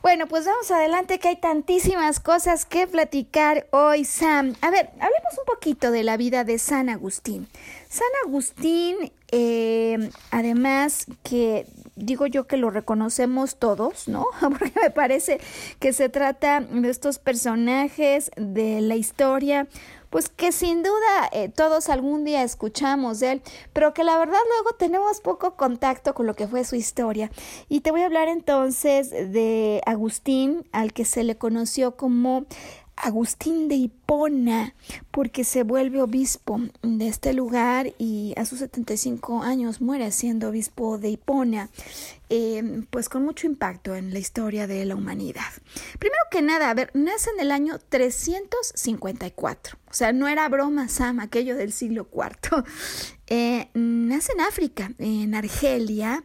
Bueno, 0.05 0.27
pues 0.27 0.45
vamos 0.45 0.69
adelante 0.69 1.17
que 1.17 1.29
hay 1.29 1.35
tantísimas 1.35 2.19
cosas 2.19 2.65
que 2.65 2.85
platicar 2.85 3.65
hoy, 3.71 4.05
Sam. 4.05 4.53
A 4.61 4.69
ver, 4.69 4.91
hablemos 4.99 5.35
un 5.39 5.45
poquito 5.47 5.89
de 5.89 6.03
la 6.03 6.15
vida 6.15 6.43
de 6.43 6.59
San 6.59 6.89
Agustín. 6.89 7.47
San 7.89 8.05
Agustín, 8.23 9.11
eh, 9.31 10.11
además 10.29 11.07
que 11.23 11.65
digo 11.95 12.27
yo 12.27 12.45
que 12.45 12.57
lo 12.57 12.69
reconocemos 12.69 13.55
todos, 13.55 14.07
¿no? 14.07 14.27
Porque 14.41 14.79
me 14.79 14.91
parece 14.91 15.39
que 15.79 15.91
se 15.91 16.07
trata 16.07 16.59
de 16.59 16.87
estos 16.87 17.17
personajes 17.17 18.29
de 18.37 18.81
la 18.81 18.97
historia 18.97 19.67
pues 20.15 20.29
que 20.29 20.53
sin 20.53 20.81
duda 20.81 21.29
eh, 21.33 21.49
todos 21.49 21.89
algún 21.89 22.23
día 22.23 22.41
escuchamos 22.41 23.19
de 23.19 23.33
él, 23.33 23.41
pero 23.73 23.93
que 23.93 24.05
la 24.05 24.17
verdad 24.17 24.39
luego 24.47 24.77
tenemos 24.77 25.19
poco 25.19 25.57
contacto 25.57 26.13
con 26.13 26.25
lo 26.25 26.35
que 26.35 26.47
fue 26.47 26.63
su 26.63 26.77
historia. 26.77 27.29
Y 27.67 27.81
te 27.81 27.91
voy 27.91 27.99
a 27.99 28.05
hablar 28.05 28.29
entonces 28.29 29.09
de 29.09 29.81
Agustín, 29.85 30.65
al 30.71 30.93
que 30.93 31.03
se 31.03 31.25
le 31.25 31.35
conoció 31.35 31.97
como 31.97 32.45
Agustín 32.95 33.67
de 33.67 33.75
Hipona, 33.75 34.73
porque 35.11 35.43
se 35.43 35.63
vuelve 35.63 36.01
obispo 36.01 36.61
de 36.81 37.07
este 37.07 37.33
lugar 37.33 37.93
y 37.97 38.33
a 38.37 38.45
sus 38.45 38.59
75 38.59 39.43
años 39.43 39.81
muere 39.81 40.11
siendo 40.11 40.49
obispo 40.49 40.97
de 40.97 41.09
Hipona, 41.09 41.69
eh, 42.29 42.83
pues 42.89 43.09
con 43.09 43.23
mucho 43.23 43.47
impacto 43.47 43.95
en 43.95 44.13
la 44.13 44.19
historia 44.19 44.65
de 44.67 44.85
la 44.85 44.95
humanidad. 44.95 45.43
Primero 45.99 46.23
que 46.31 46.41
nada, 46.41 46.69
a 46.69 46.73
ver, 46.73 46.89
nace 46.93 47.29
en 47.31 47.41
el 47.41 47.51
año 47.51 47.79
354, 47.89 49.77
o 49.89 49.93
sea, 49.93 50.13
no 50.13 50.27
era 50.27 50.47
broma, 50.49 50.87
Sam, 50.87 51.19
aquello 51.19 51.55
del 51.55 51.71
siglo 51.73 52.07
IV. 52.11 52.63
Eh, 53.27 53.71
nace 53.73 54.33
en 54.33 54.41
África, 54.41 54.91
en 54.99 55.33
Argelia, 55.33 56.23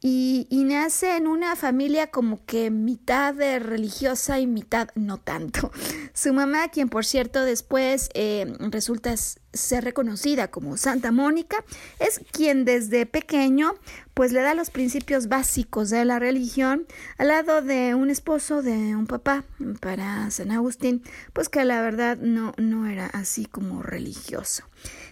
y, 0.00 0.46
nace 0.50 1.16
en 1.16 1.26
una 1.26 1.56
familia 1.56 2.08
como 2.08 2.44
que 2.44 2.70
mitad 2.70 3.34
religiosa 3.34 4.38
y 4.38 4.46
mitad 4.46 4.88
no 4.94 5.18
tanto. 5.18 5.72
Su 6.14 6.32
mamá, 6.32 6.68
quien 6.68 6.88
por 6.88 7.04
cierto 7.04 7.42
después 7.42 8.10
eh, 8.14 8.54
resulta 8.70 9.14
ser 9.52 9.84
reconocida 9.84 10.48
como 10.48 10.76
Santa 10.76 11.10
Mónica, 11.10 11.64
es 11.98 12.20
quien 12.32 12.64
desde 12.64 13.06
pequeño 13.06 13.74
pues 14.14 14.32
le 14.32 14.40
da 14.40 14.54
los 14.54 14.70
principios 14.70 15.28
básicos 15.28 15.90
de 15.90 16.04
la 16.04 16.18
religión 16.18 16.86
al 17.16 17.28
lado 17.28 17.62
de 17.62 17.94
un 17.94 18.10
esposo 18.10 18.62
de 18.62 18.94
un 18.94 19.06
papá 19.06 19.44
para 19.80 20.30
San 20.30 20.50
Agustín, 20.50 21.02
pues 21.32 21.48
que 21.48 21.64
la 21.64 21.80
verdad 21.80 22.18
no, 22.18 22.52
no 22.56 22.86
era 22.86 23.06
así 23.06 23.46
como 23.46 23.82
religioso. 23.82 24.64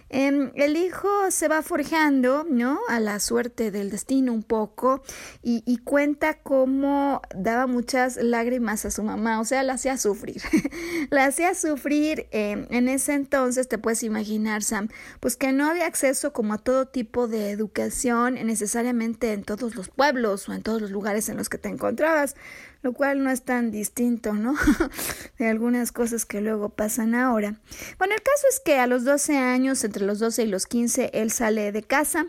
Em, 0.09 0.51
el 0.55 0.77
hijo 0.77 1.09
se 1.31 1.47
va 1.47 1.61
forjando, 1.61 2.45
¿no? 2.49 2.79
A 2.87 2.99
la 2.99 3.19
suerte 3.19 3.71
del 3.71 3.89
destino 3.89 4.31
un 4.33 4.43
poco 4.43 5.03
y, 5.43 5.77
cuenta 5.83 6.35
cómo 6.35 7.21
daba 7.35 7.67
muchas 7.67 8.17
lágrimas 8.17 8.85
a 8.85 8.91
su 8.91 9.03
mamá, 9.03 9.39
o 9.39 9.45
sea, 9.45 9.63
la 9.63 9.73
hacía 9.73 9.97
sufrir. 9.97 10.41
la 11.11 11.25
hacía 11.25 11.53
sufrir 11.55 12.27
em, 12.31 12.67
en 12.69 12.89
ese 12.89 13.13
entonces, 13.13 13.67
te 13.67 13.77
puedes 13.77 14.03
imaginar, 14.03 14.63
Sam, 14.63 14.89
pues 15.19 15.35
que 15.37 15.51
no 15.51 15.69
había 15.69 15.85
acceso 15.85 16.33
como 16.33 16.53
a 16.53 16.57
todo 16.57 16.87
tipo 16.87 17.27
de 17.27 17.51
educación 17.51 18.35
necesariamente 18.35 19.33
en 19.33 19.43
todos 19.43 19.75
los 19.75 19.89
pueblos 19.89 20.49
o 20.49 20.53
en 20.53 20.63
todos 20.63 20.81
los 20.81 20.91
lugares 20.91 21.29
en 21.29 21.37
los 21.37 21.49
que 21.49 21.57
te 21.57 21.69
encontrabas 21.69 22.35
lo 22.81 22.93
cual 22.93 23.23
no 23.23 23.29
es 23.29 23.43
tan 23.43 23.71
distinto, 23.71 24.33
¿no? 24.33 24.55
de 25.39 25.47
algunas 25.47 25.91
cosas 25.91 26.25
que 26.25 26.41
luego 26.41 26.69
pasan 26.69 27.15
ahora. 27.15 27.59
Bueno, 27.97 28.13
el 28.15 28.21
caso 28.21 28.47
es 28.49 28.59
que 28.59 28.79
a 28.79 28.87
los 28.87 29.03
12 29.03 29.37
años, 29.37 29.83
entre 29.83 30.05
los 30.05 30.19
12 30.19 30.43
y 30.43 30.47
los 30.47 30.65
15, 30.65 31.11
él 31.13 31.31
sale 31.31 31.71
de 31.71 31.83
casa 31.83 32.27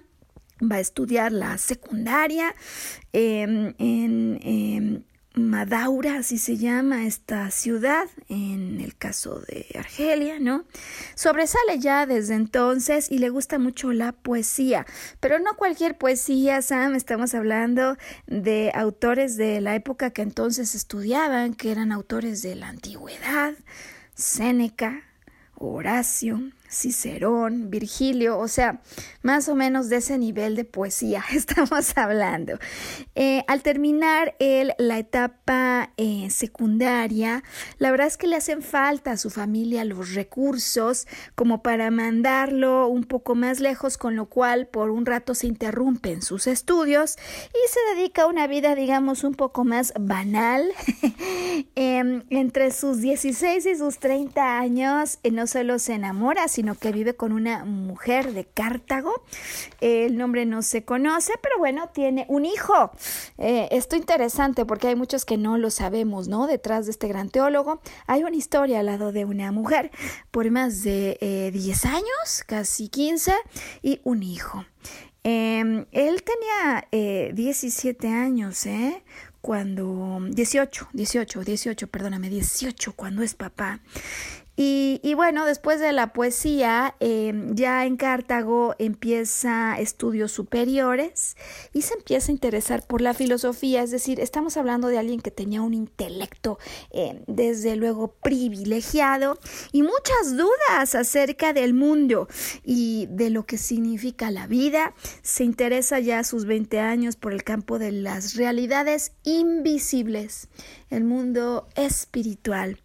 va 0.60 0.76
a 0.76 0.80
estudiar 0.80 1.32
la 1.32 1.58
secundaria 1.58 2.54
em, 3.12 3.74
en, 3.78 4.38
em, 4.42 5.02
Madaura, 5.38 6.18
así 6.18 6.38
se 6.38 6.56
llama 6.56 7.06
esta 7.06 7.50
ciudad, 7.50 8.08
en 8.28 8.80
el 8.80 8.96
caso 8.96 9.40
de 9.40 9.66
Argelia, 9.78 10.38
¿no? 10.40 10.64
Sobresale 11.14 11.78
ya 11.78 12.06
desde 12.06 12.34
entonces 12.34 13.10
y 13.10 13.18
le 13.18 13.30
gusta 13.30 13.58
mucho 13.58 13.92
la 13.92 14.12
poesía, 14.12 14.86
pero 15.20 15.38
no 15.38 15.56
cualquier 15.56 15.96
poesía, 15.96 16.60
Sam, 16.62 16.94
estamos 16.94 17.34
hablando 17.34 17.96
de 18.26 18.72
autores 18.74 19.36
de 19.36 19.60
la 19.60 19.74
época 19.74 20.10
que 20.10 20.22
entonces 20.22 20.74
estudiaban, 20.74 21.54
que 21.54 21.72
eran 21.72 21.92
autores 21.92 22.42
de 22.42 22.54
la 22.54 22.68
antigüedad, 22.68 23.54
Séneca, 24.14 25.04
Horacio, 25.54 26.40
Cicerón, 26.68 27.70
Virgilio, 27.70 28.38
o 28.38 28.48
sea, 28.48 28.80
más 29.22 29.48
o 29.48 29.54
menos 29.54 29.88
de 29.88 29.96
ese 29.96 30.18
nivel 30.18 30.56
de 30.56 30.64
poesía 30.64 31.24
estamos 31.32 31.96
hablando. 31.96 32.58
Eh, 33.14 33.44
al 33.46 33.62
terminar 33.62 34.34
la 34.78 34.98
etapa 34.98 35.92
eh, 35.96 36.28
secundaria, 36.30 37.42
la 37.78 37.90
verdad 37.90 38.06
es 38.06 38.16
que 38.16 38.26
le 38.26 38.36
hacen 38.36 38.62
falta 38.62 39.12
a 39.12 39.16
su 39.16 39.30
familia 39.30 39.84
los 39.84 40.14
recursos 40.14 41.06
como 41.34 41.62
para 41.62 41.90
mandarlo 41.90 42.88
un 42.88 43.04
poco 43.04 43.34
más 43.34 43.60
lejos, 43.60 43.98
con 43.98 44.16
lo 44.16 44.26
cual 44.26 44.66
por 44.66 44.90
un 44.90 45.06
rato 45.06 45.34
se 45.34 45.46
interrumpen 45.46 46.22
sus 46.22 46.46
estudios 46.46 47.16
y 47.50 47.68
se 47.68 47.96
dedica 47.96 48.22
a 48.22 48.26
una 48.26 48.46
vida, 48.46 48.74
digamos, 48.74 49.24
un 49.24 49.34
poco 49.34 49.64
más 49.64 49.92
banal. 49.98 50.68
Em, 51.74 52.22
entre 52.30 52.70
sus 52.70 53.00
16 53.00 53.66
y 53.66 53.76
sus 53.76 53.98
30 53.98 54.58
años, 54.58 55.18
eh, 55.22 55.30
no 55.30 55.46
solo 55.46 55.78
se 55.78 55.94
enamora, 55.94 56.46
sino 56.58 56.74
que 56.74 56.90
vive 56.90 57.14
con 57.14 57.30
una 57.30 57.64
mujer 57.64 58.32
de 58.32 58.44
Cartago. 58.44 59.22
El 59.80 60.16
nombre 60.16 60.44
no 60.44 60.62
se 60.62 60.84
conoce, 60.84 61.34
pero 61.40 61.56
bueno, 61.56 61.88
tiene 61.94 62.26
un 62.28 62.44
hijo. 62.44 62.90
Eh, 63.38 63.68
esto 63.70 63.94
interesante 63.94 64.64
porque 64.64 64.88
hay 64.88 64.96
muchos 64.96 65.24
que 65.24 65.36
no 65.36 65.56
lo 65.56 65.70
sabemos, 65.70 66.26
¿no? 66.26 66.48
Detrás 66.48 66.86
de 66.86 66.90
este 66.90 67.06
gran 67.06 67.28
teólogo 67.28 67.80
hay 68.08 68.24
una 68.24 68.34
historia 68.34 68.80
al 68.80 68.86
lado 68.86 69.12
de 69.12 69.24
una 69.24 69.52
mujer 69.52 69.92
por 70.32 70.50
más 70.50 70.82
de 70.82 71.50
10 71.52 71.84
eh, 71.84 71.88
años, 71.88 72.42
casi 72.44 72.88
15, 72.88 73.32
y 73.80 74.00
un 74.02 74.24
hijo. 74.24 74.64
Em, 75.22 75.86
él 75.92 76.24
tenía 76.24 76.88
17 77.34 78.08
años, 78.08 78.66
¿eh? 78.66 79.04
Cuando, 79.40 80.18
18, 80.28 80.88
18, 80.92 81.44
18, 81.44 81.86
perdóname, 81.86 82.28
18 82.28 82.94
cuando 82.94 83.22
es 83.22 83.34
papá. 83.34 83.78
Y, 84.60 85.14
bueno, 85.14 85.46
después 85.46 85.78
de 85.78 85.92
la 85.92 86.12
poesía, 86.12 86.96
em, 86.98 87.54
ya 87.54 87.86
en 87.86 87.96
Cartago 87.96 88.74
empieza 88.80 89.78
estudios 89.78 90.32
superiores 90.32 91.36
y 91.72 91.82
se 91.82 91.94
empieza 91.94 92.32
a 92.32 92.34
interesar 92.34 92.84
por 92.84 93.00
la 93.00 93.14
filosofía, 93.14 93.84
es 93.84 93.92
decir, 93.92 94.18
estamos 94.18 94.56
hablando 94.56 94.88
de 94.88 94.98
alguien 94.98 95.20
que 95.20 95.30
tenía 95.30 95.62
un 95.62 95.74
intelecto 95.74 96.58
em, 96.90 97.20
desde 97.28 97.76
luego 97.76 98.14
privilegiado 98.20 99.38
y 99.70 99.82
muchas 99.82 100.36
dudas 100.36 100.96
acerca 100.96 101.52
del 101.52 101.72
mundo 101.72 102.26
y 102.64 103.06
de 103.10 103.30
lo 103.30 103.46
que 103.46 103.58
significa 103.58 104.32
la 104.32 104.48
vida. 104.48 104.92
Se 105.22 105.44
interesa 105.44 106.00
ya 106.00 106.18
a 106.18 106.24
sus 106.24 106.46
20 106.46 106.80
años 106.80 107.14
por 107.14 107.32
el 107.32 107.44
campo 107.44 107.78
de 107.78 107.92
las 107.92 108.34
realidades 108.34 109.12
invisibles, 109.22 110.48
el 110.90 111.04
mundo 111.04 111.68
espiritual 111.76 112.76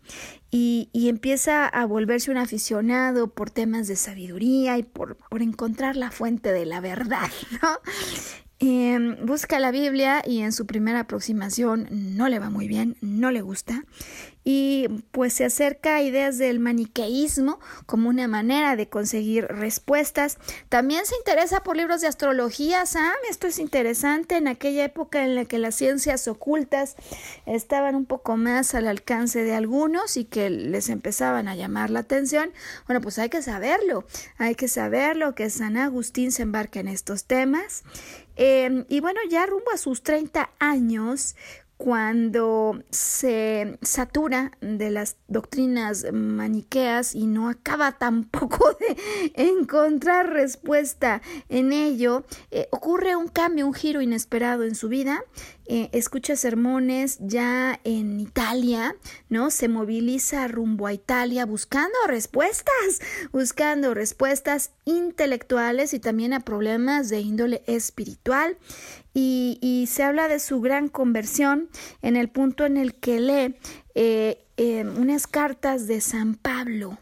y, 0.55 1.09
empieza 1.09 1.65
a 1.65 1.85
volverse 1.87 2.29
un 2.29 2.37
aficionado 2.37 3.27
por 3.33 3.49
temas 3.49 3.87
de 3.87 3.95
sabiduría 3.95 4.77
y 4.77 4.83
por, 4.83 5.17
por 5.17 5.41
encontrar 5.41 5.95
la 5.95 6.11
fuente 6.11 6.53
de 6.53 6.67
la 6.67 6.79
verdad, 6.79 7.27
¿no? 7.61 7.69
Em, 8.59 9.25
busca 9.25 9.59
la 9.59 9.71
Biblia 9.71 10.21
y 10.25 10.41
en 10.41 10.51
su 10.51 10.67
primera 10.67 11.01
aproximación 11.01 11.87
no 11.91 12.29
le 12.29 12.37
va 12.37 12.51
muy 12.51 12.67
bien, 12.67 12.95
no 13.01 13.31
le 13.31 13.41
gusta 13.41 13.83
y 14.43 14.87
pues 15.11 15.33
se 15.33 15.45
acerca 15.45 15.95
a 15.95 16.01
ideas 16.01 16.37
del 16.37 16.59
maniqueísmo 16.59 17.59
como 17.85 18.09
una 18.09 18.27
manera 18.27 18.75
de 18.75 18.89
conseguir 18.89 19.45
respuestas. 19.47 20.37
También 20.69 21.05
se 21.05 21.15
interesa 21.15 21.63
por 21.63 21.77
libros 21.77 22.01
de 22.01 22.07
astrología, 22.07 22.85
Sam, 22.85 23.13
esto 23.29 23.47
es 23.47 23.59
interesante 23.59 24.37
en 24.37 24.47
aquella 24.47 24.85
época 24.85 25.23
en 25.23 25.35
la 25.35 25.45
que 25.45 25.59
las 25.59 25.75
ciencias 25.75 26.27
ocultas 26.27 26.95
estaban 27.45 27.95
un 27.95 28.05
poco 28.05 28.37
más 28.37 28.75
al 28.75 28.87
alcance 28.87 29.43
de 29.43 29.53
algunos 29.53 30.17
y 30.17 30.25
que 30.25 30.49
les 30.49 30.89
empezaban 30.89 31.47
a 31.47 31.55
llamar 31.55 31.89
la 31.89 31.99
atención. 31.99 32.51
Bueno, 32.87 33.01
pues 33.01 33.19
hay 33.19 33.29
que 33.29 33.41
saberlo, 33.41 34.05
hay 34.37 34.55
que 34.55 34.67
saberlo 34.67 35.35
que 35.35 35.49
San 35.49 35.77
Agustín 35.77 36.31
se 36.31 36.43
embarca 36.43 36.79
en 36.79 36.87
estos 36.87 37.25
temas. 37.25 37.83
Em, 38.35 38.85
y 38.89 38.99
bueno, 38.99 39.19
ya 39.29 39.45
rumbo 39.45 39.71
a 39.71 39.77
sus 39.77 40.01
30 40.01 40.49
años, 40.57 41.35
cuando 41.77 42.81
se 42.91 43.77
satura 43.81 44.51
de 44.61 44.89
las 44.89 45.17
doctrinas 45.27 46.05
maniqueas 46.13 47.15
y 47.15 47.27
no 47.27 47.49
acaba 47.49 47.91
tampoco 47.97 48.77
de 48.79 49.31
encontrar 49.35 50.29
respuesta 50.29 51.21
en 51.49 51.73
ello, 51.73 52.23
eh, 52.51 52.67
ocurre 52.71 53.15
un 53.15 53.27
cambio, 53.27 53.67
un 53.67 53.73
giro 53.73 54.01
inesperado 54.01 54.63
en 54.63 54.75
su 54.75 54.89
vida. 54.89 55.23
Eh, 55.65 55.89
escucha 55.93 56.35
sermones 56.35 57.17
ya 57.21 57.79
en 57.85 58.19
Italia, 58.19 58.95
¿no? 59.29 59.49
Se 59.49 59.69
moviliza 59.69 60.47
rumbo 60.49 60.87
a 60.87 60.93
Italia 60.93 61.45
buscando 61.45 61.97
respuestas, 62.07 62.99
buscando 63.31 63.93
respuestas 63.93 64.71
intelectuales 64.83 65.93
y 65.93 65.99
también 65.99 66.33
a 66.33 66.41
problemas 66.41 67.07
de 67.07 67.21
índole 67.21 67.63
espiritual 67.65 68.57
y, 69.13 69.85
se 69.87 70.03
habla 70.03 70.27
de 70.27 70.39
su 70.39 70.59
gran 70.59 70.87
conversión 70.89 71.69
en 72.01 72.15
el 72.15 72.29
punto 72.29 72.65
en 72.65 72.77
el 72.77 72.95
que 72.95 73.19
lee 73.19 73.55
eh, 73.95 74.43
eh, 74.57 74.85
unas 74.85 75.27
cartas 75.27 75.87
de 75.87 76.01
San 76.01 76.35
Pablo. 76.35 76.97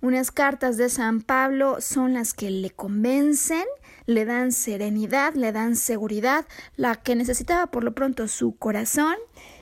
Unas 0.00 0.30
cartas 0.30 0.76
de 0.76 0.90
San 0.90 1.22
Pablo 1.22 1.80
son 1.80 2.14
las 2.14 2.34
que 2.34 2.50
le 2.50 2.70
convencen, 2.70 3.64
le 4.06 4.24
dan 4.24 4.52
serenidad, 4.52 5.34
le 5.34 5.52
dan 5.52 5.76
seguridad, 5.76 6.46
la 6.76 6.96
que 6.96 7.16
necesitaba 7.16 7.66
por 7.68 7.84
lo 7.84 7.94
pronto 7.94 8.28
su 8.28 8.56
corazón. 8.56 9.16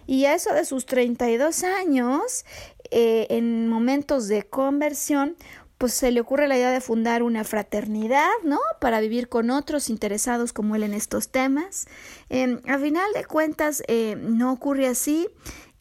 Y 0.06 0.24
a 0.24 0.34
eso 0.34 0.52
de 0.52 0.64
sus 0.64 0.86
32 0.86 1.62
años, 1.64 2.44
eh, 2.90 3.26
en 3.30 3.68
momentos 3.68 4.28
de 4.28 4.42
conversión, 4.42 5.36
pues 5.78 5.94
se 5.94 6.12
le 6.12 6.20
ocurre 6.20 6.46
la 6.46 6.56
idea 6.56 6.70
de 6.70 6.80
fundar 6.80 7.24
una 7.24 7.42
fraternidad, 7.42 8.28
¿no? 8.44 8.60
Para 8.80 9.00
vivir 9.00 9.28
con 9.28 9.50
otros 9.50 9.90
interesados 9.90 10.52
como 10.52 10.76
él 10.76 10.84
en 10.84 10.94
estos 10.94 11.30
temas. 11.30 11.86
Eh, 12.30 12.60
a 12.68 12.78
final 12.78 13.12
de 13.14 13.24
cuentas, 13.24 13.82
eh, 13.88 14.16
no 14.16 14.52
ocurre 14.52 14.86
así. 14.86 15.28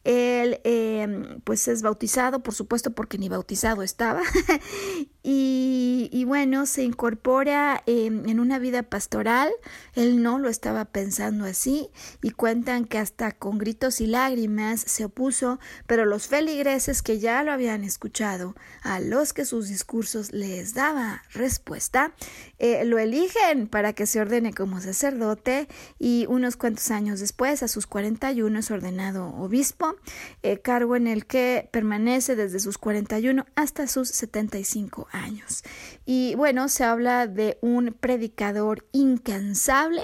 Él 0.02 0.60
em, 0.64 1.40
pues 1.42 1.68
es 1.68 1.82
bautizado, 1.82 2.42
por 2.42 2.54
supuesto, 2.54 2.90
porque 2.90 3.18
ni 3.18 3.28
bautizado 3.28 3.82
estaba. 3.82 4.22
y, 5.24 6.24
bueno, 6.26 6.66
se 6.66 6.82
incorpora 6.82 7.82
em, 7.86 8.28
en 8.28 8.40
una 8.40 8.58
vida 8.58 8.82
pastoral. 8.82 9.50
Él 9.94 10.22
no 10.22 10.38
lo 10.38 10.48
estaba 10.48 10.84
pensando 10.84 11.44
así. 11.44 11.90
Y 12.22 12.30
cuentan 12.30 12.86
que 12.86 12.98
hasta 12.98 13.32
con 13.32 13.58
gritos 13.58 14.00
y 14.00 14.06
lágrimas 14.06 14.80
se 14.80 15.04
opuso, 15.04 15.60
pero 15.86 16.04
los 16.04 16.26
feligreses 16.26 17.02
que 17.02 17.20
ya 17.20 17.42
lo 17.44 17.52
habían 17.52 17.84
escuchado, 17.84 18.54
a 18.82 19.00
los 19.00 19.32
que 19.32 19.44
sus 19.44 19.68
discursos 19.68 20.32
les 20.32 20.74
daba 20.74 21.22
respuesta, 21.32 22.12
eh, 22.58 22.84
lo 22.84 22.98
eligen 22.98 23.68
para 23.68 23.92
que 23.92 24.06
se 24.06 24.20
ordene 24.20 24.52
como 24.52 24.80
sacerdote 24.80 25.68
y 25.98 26.26
unos 26.28 26.56
cuantos 26.56 26.90
años 26.90 27.20
después, 27.20 27.62
a 27.62 27.68
sus 27.68 27.86
41, 27.86 28.58
es 28.58 28.70
ordenado 28.70 29.28
obispo 29.36 29.96
eh, 30.42 30.58
cargo 30.58 30.96
en 30.96 31.06
el 31.06 31.26
que 31.26 31.68
permanece 31.72 32.36
desde 32.36 32.60
sus 32.60 32.78
41 32.78 33.46
hasta 33.54 33.86
sus 33.86 34.08
75 34.08 35.08
años. 35.12 35.62
Y 36.04 36.34
bueno, 36.34 36.68
se 36.68 36.84
habla 36.84 37.26
de 37.26 37.58
un 37.60 37.96
predicador 37.98 38.86
incansable, 38.92 40.02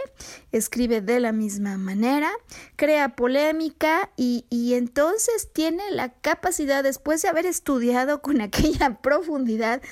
escribe 0.53 1.00
de 1.00 1.19
la 1.19 1.33
misma 1.33 1.77
manera, 1.77 2.31
crea 2.77 3.17
polémica 3.17 4.11
y, 4.17 4.47
y 4.50 4.75
entonces 4.75 5.50
tiene 5.53 5.83
la 5.91 6.12
capacidad, 6.12 6.85
después 6.85 7.23
de 7.23 7.29
haber 7.29 7.47
estudiado 7.47 8.23
con 8.23 8.41
aquella 8.43 9.00
profundidad 9.00 9.83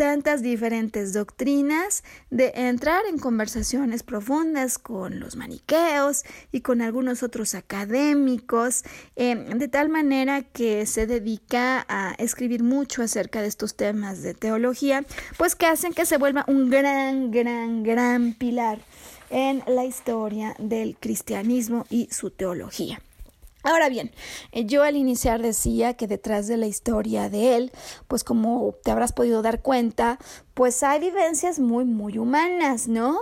tantas 0.00 0.40
diferentes 0.40 1.12
doctrinas, 1.12 2.04
de 2.30 2.52
entrar 2.54 3.04
en 3.04 3.18
conversaciones 3.18 4.02
profundas 4.02 4.78
con 4.78 5.20
los 5.20 5.36
maniqueos 5.36 6.24
y 6.50 6.62
con 6.62 6.80
algunos 6.80 7.22
otros 7.22 7.54
académicos. 7.54 8.82
Eh, 9.16 9.34
de 9.34 9.68
tal 9.68 9.90
manera 9.90 10.40
que 10.40 10.86
se 10.86 11.06
dedica 11.06 11.84
a 11.86 12.14
escribir 12.16 12.62
mucho 12.62 13.02
acerca 13.02 13.42
de 13.42 13.48
estos 13.48 13.74
temas 13.74 14.22
de 14.22 14.32
teología, 14.32 15.04
pues 15.36 15.54
que 15.54 15.66
hacen 15.66 15.92
que 15.92 16.06
se 16.06 16.16
vuelva 16.16 16.46
un 16.48 16.70
gran, 16.70 17.30
gran, 17.30 17.82
gran 17.82 18.32
pilar 18.32 18.78
en 19.28 19.62
la 19.66 19.84
historia 19.84 20.56
del 20.58 20.96
cristianismo 20.98 21.84
y 21.90 22.08
su 22.10 22.30
teología. 22.30 23.02
Ahora 23.62 23.90
bien, 23.90 24.10
eh, 24.52 24.64
yo 24.64 24.82
al 24.82 24.96
iniciar 24.96 25.42
decía 25.42 25.94
que 25.94 26.06
detrás 26.06 26.46
de 26.46 26.56
la 26.56 26.66
historia 26.66 27.28
de 27.28 27.56
él, 27.56 27.72
pues 28.08 28.24
como 28.24 28.74
te 28.82 28.90
habrás 28.90 29.12
podido 29.12 29.42
dar 29.42 29.60
cuenta, 29.60 30.18
pues 30.54 30.82
hay 30.82 31.00
vivencias 31.00 31.58
muy, 31.58 31.84
muy 31.84 32.16
humanas, 32.16 32.88
¿no? 32.88 33.18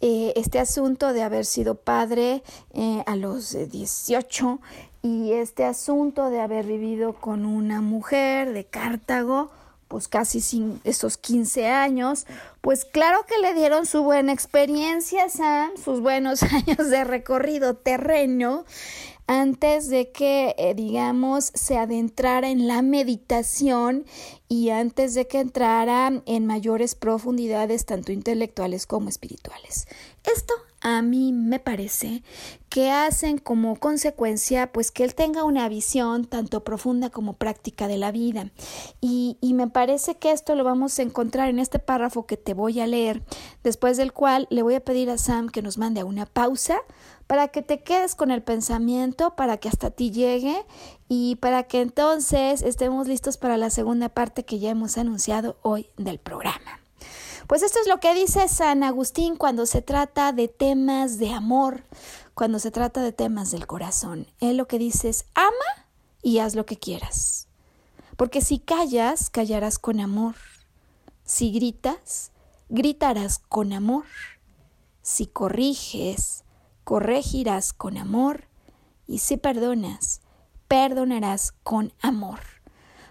Eh, 0.00 0.34
este 0.36 0.58
asunto 0.58 1.12
de 1.12 1.22
haber 1.22 1.46
sido 1.46 1.74
padre 1.74 2.42
eh, 2.74 3.02
a 3.06 3.16
los 3.16 3.52
18 3.52 4.60
y 5.02 5.32
este 5.32 5.64
asunto 5.64 6.28
de 6.28 6.40
haber 6.40 6.66
vivido 6.66 7.14
con 7.14 7.46
una 7.46 7.80
mujer 7.80 8.52
de 8.52 8.64
Cartago, 8.64 9.50
pues 9.88 10.06
casi 10.06 10.42
sin 10.42 10.80
esos 10.84 11.16
15 11.16 11.66
años, 11.66 12.26
pues 12.60 12.84
claro 12.84 13.24
que 13.26 13.38
le 13.38 13.54
dieron 13.54 13.86
su 13.86 14.02
buena 14.02 14.32
experiencia, 14.32 15.30
Sam, 15.30 15.70
sus 15.82 16.00
buenos 16.00 16.42
años 16.42 16.90
de 16.90 17.04
recorrido 17.04 17.74
terreno, 17.74 18.66
antes 19.28 19.88
de 19.90 20.10
que, 20.10 20.54
eh, 20.56 20.74
digamos, 20.74 21.52
se 21.54 21.76
adentrara 21.76 22.48
en 22.48 22.66
la 22.66 22.80
meditación 22.80 24.06
y 24.48 24.70
antes 24.70 25.14
de 25.14 25.28
que 25.28 25.38
entrara 25.38 26.22
en 26.24 26.46
mayores 26.46 26.94
profundidades, 26.94 27.84
tanto 27.84 28.10
intelectuales 28.10 28.86
como 28.86 29.10
espirituales. 29.10 29.86
Esto 30.24 30.54
a 30.80 31.02
mí 31.02 31.32
me 31.32 31.58
parece 31.58 32.22
que 32.70 32.90
hacen 32.90 33.38
como 33.38 33.76
consecuencia 33.76 34.72
pues 34.72 34.92
que 34.92 35.04
él 35.04 35.14
tenga 35.14 35.44
una 35.44 35.68
visión 35.68 36.24
tanto 36.24 36.62
profunda 36.62 37.10
como 37.10 37.32
práctica 37.32 37.88
de 37.88 37.98
la 37.98 38.12
vida 38.12 38.50
y, 39.00 39.38
y, 39.40 39.54
me 39.54 39.66
parece 39.68 40.16
que 40.16 40.30
esto 40.30 40.54
lo 40.54 40.62
vamos 40.62 40.98
a 40.98 41.02
encontrar 41.02 41.48
en 41.48 41.58
este 41.58 41.80
párrafo 41.80 42.26
que 42.26 42.36
te 42.36 42.54
voy 42.54 42.78
a 42.78 42.86
leer 42.86 43.22
después 43.64 43.96
del 43.96 44.12
cual 44.12 44.46
le 44.50 44.62
voy 44.62 44.74
a 44.74 44.84
pedir 44.84 45.10
a 45.10 45.18
Sam 45.18 45.48
que 45.48 45.62
nos 45.62 45.78
mande 45.78 46.00
a 46.00 46.04
una 46.04 46.26
pausa 46.26 46.78
para 47.28 47.48
que 47.48 47.62
te 47.62 47.82
quedes 47.82 48.16
con 48.16 48.32
el 48.32 48.42
pensamiento 48.42 49.36
para 49.36 49.58
que 49.58 49.68
hasta 49.68 49.90
ti 49.90 50.10
llegue 50.10 50.66
y 51.08 51.36
para 51.36 51.62
que 51.64 51.82
entonces 51.82 52.62
estemos 52.62 53.06
listos 53.06 53.36
para 53.36 53.56
la 53.56 53.70
segunda 53.70 54.08
parte 54.08 54.44
que 54.44 54.58
ya 54.58 54.70
hemos 54.70 54.98
anunciado 54.98 55.58
hoy 55.62 55.90
del 55.98 56.18
programa. 56.18 56.80
Pues 57.46 57.62
esto 57.62 57.78
es 57.80 57.86
lo 57.86 58.00
que 58.00 58.14
dice 58.14 58.48
San 58.48 58.82
Agustín 58.82 59.36
cuando 59.36 59.66
se 59.66 59.82
trata 59.82 60.32
de 60.32 60.48
temas 60.48 61.18
de 61.18 61.30
amor, 61.30 61.84
cuando 62.34 62.58
se 62.58 62.70
trata 62.70 63.02
de 63.02 63.12
temas 63.12 63.50
del 63.50 63.66
corazón. 63.66 64.26
Él 64.40 64.56
lo 64.56 64.66
que 64.66 64.78
dice 64.78 65.10
es, 65.10 65.26
ama 65.34 65.86
y 66.22 66.38
haz 66.38 66.54
lo 66.54 66.64
que 66.64 66.78
quieras. 66.78 67.46
Porque 68.16 68.40
si 68.40 68.58
callas, 68.58 69.28
callarás 69.28 69.78
con 69.78 70.00
amor. 70.00 70.34
Si 71.24 71.52
gritas, 71.52 72.32
gritarás 72.70 73.38
con 73.38 73.74
amor. 73.74 74.06
Si 75.02 75.26
corriges, 75.26 76.44
corregirás 76.88 77.74
con 77.74 77.98
amor. 77.98 78.48
Y 79.06 79.18
si 79.18 79.36
perdonas, 79.36 80.22
perdonarás 80.68 81.52
con 81.62 81.92
amor 82.00 82.40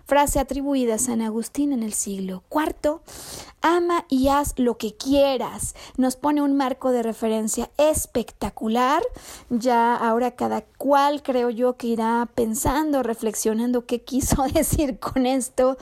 frase 0.08 0.39
atribuida 0.39 0.96
a 0.96 1.00
San 1.00 1.22
Agustín 1.22 1.74
en 1.74 1.84
el 1.84 1.93
siglo 1.93 2.43
IV. 2.50 3.02
Ama 3.62 4.06
y 4.08 4.30
haz 4.30 4.54
lo 4.58 4.78
que 4.78 4.96
quieras. 4.96 5.76
Nos 5.98 6.15
pone 6.15 6.41
un 6.41 6.56
marco 6.56 6.91
de 6.91 7.04
referencia 7.04 7.70
espectacular. 7.78 9.04
Ya 9.50 9.96
ahora 9.96 10.32
cada 10.32 10.62
cual 10.62 11.22
creo 11.24 11.50
yo 11.50 11.76
que 11.76 11.88
irá 11.88 12.30
pensando, 12.34 13.04
reflexionando 13.04 13.86
qué 13.86 14.02
quiso 14.02 14.43
decir 14.54 14.98
con 15.00 15.26
esto. 15.26 15.78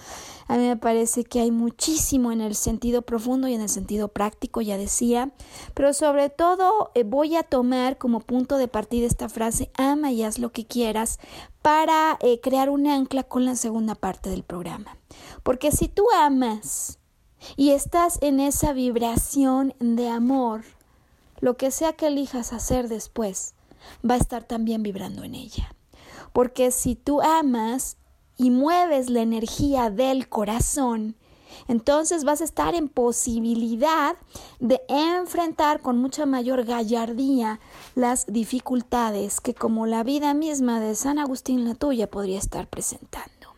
A 0.47 0.57
mí 0.57 0.67
me 0.67 0.77
parece 0.77 1.23
que 1.23 1.39
hay 1.39 1.51
muchísimo 1.51 2.31
en 2.31 2.41
el 2.41 2.55
sentido 2.55 3.01
profundo 3.01 3.47
y 3.47 3.55
en 3.55 3.61
el 3.61 3.69
sentido 3.69 4.09
práctico, 4.09 4.61
ya 4.61 4.77
decía, 4.77 5.31
pero 5.73 5.93
sobre 5.93 6.29
todo 6.29 6.91
eh, 6.93 7.03
voy 7.03 7.35
a 7.35 7.43
tomar 7.43 7.97
como 7.97 8.19
punto 8.19 8.57
de 8.57 8.67
partida 8.67 9.07
esta 9.07 9.27
frase, 9.27 9.71
ama 9.75 10.11
y 10.11 10.23
haz 10.23 10.37
lo 10.37 10.51
que 10.51 10.65
quieras, 10.65 11.19
para 11.65 12.19
eh, 12.21 12.39
crear 12.41 12.69
un 12.69 12.85
ancla 12.85 13.23
con 13.23 13.43
la 13.43 13.55
segunda 13.55 13.95
parte 13.95 14.29
del 14.29 14.43
programa. 14.43 14.99
Porque 15.41 15.71
si 15.71 15.87
tú 15.87 16.05
amas 16.15 16.99
y 17.55 17.71
estás 17.71 18.19
en 18.21 18.39
esa 18.39 18.71
vibración 18.71 19.73
de 19.79 20.07
amor, 20.07 20.63
lo 21.39 21.57
que 21.57 21.71
sea 21.71 21.93
que 21.93 22.05
elijas 22.05 22.53
hacer 22.53 22.87
después, 22.87 23.55
va 24.07 24.13
a 24.13 24.19
estar 24.19 24.43
también 24.43 24.83
vibrando 24.83 25.23
en 25.23 25.33
ella. 25.33 25.73
Porque 26.33 26.69
si 26.69 26.93
tú 26.93 27.19
amas 27.19 27.97
y 28.37 28.51
mueves 28.51 29.09
la 29.09 29.23
energía 29.23 29.89
del 29.89 30.29
corazón, 30.29 31.15
entonces 31.67 32.23
vas 32.23 32.41
a 32.41 32.45
estar 32.45 32.75
en 32.75 32.89
posibilidad 32.89 34.15
de 34.59 34.81
enfrentar 34.87 35.81
con 35.81 35.99
mucha 35.99 36.25
mayor 36.25 36.63
gallardía 36.65 37.59
las 37.95 38.25
dificultades 38.27 39.41
que 39.41 39.53
como 39.53 39.85
la 39.85 40.03
vida 40.03 40.33
misma 40.33 40.79
de 40.79 40.95
San 40.95 41.19
Agustín 41.19 41.65
la 41.65 41.75
tuya 41.75 42.09
podría 42.09 42.39
estar 42.39 42.67
presentando. 42.67 43.55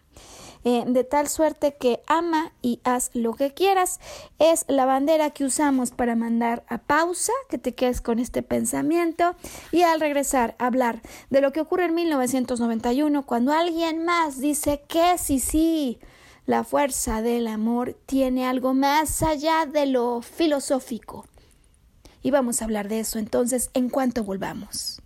eh, 0.63 0.83
de 0.85 1.03
tal 1.05 1.29
suerte 1.29 1.75
que 1.79 2.01
ama 2.07 2.51
y 2.61 2.81
haz 2.83 3.11
lo 3.13 3.33
que 3.35 3.53
quieras. 3.53 4.01
Es 4.37 4.65
la 4.67 4.85
bandera 4.85 5.29
que 5.29 5.45
usamos 5.45 5.91
para 5.91 6.15
mandar 6.15 6.65
a 6.67 6.79
pausa, 6.79 7.31
que 7.49 7.57
te 7.57 7.73
quedes 7.73 8.01
con 8.01 8.19
este 8.19 8.43
pensamiento 8.43 9.35
y 9.71 9.83
al 9.83 10.01
regresar 10.01 10.55
hablar 10.59 11.01
de 11.29 11.39
lo 11.39 11.53
que 11.53 11.61
ocurre 11.61 11.85
en 11.85 11.95
1991 11.95 13.25
cuando 13.25 13.53
alguien 13.53 14.03
más 14.03 14.41
dice 14.41 14.81
que 14.89 15.17
sí, 15.17 15.39
sí. 15.39 15.99
La 16.47 16.63
fuerza 16.63 17.21
del 17.21 17.45
amor 17.45 17.97
tiene 18.05 18.47
algo 18.47 18.73
más 18.73 19.21
allá 19.21 19.65
de 19.65 19.85
lo 19.85 20.21
filosófico. 20.21 21.27
Y 22.23 22.31
vamos 22.31 22.61
a 22.61 22.65
hablar 22.65 22.87
de 22.87 23.01
eso 23.01 23.19
entonces 23.19 23.69
en 23.73 23.89
cuanto 23.89 24.23
volvamos. 24.23 25.01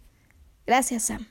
Gracias, 0.68 1.06
Sam. 1.06 1.31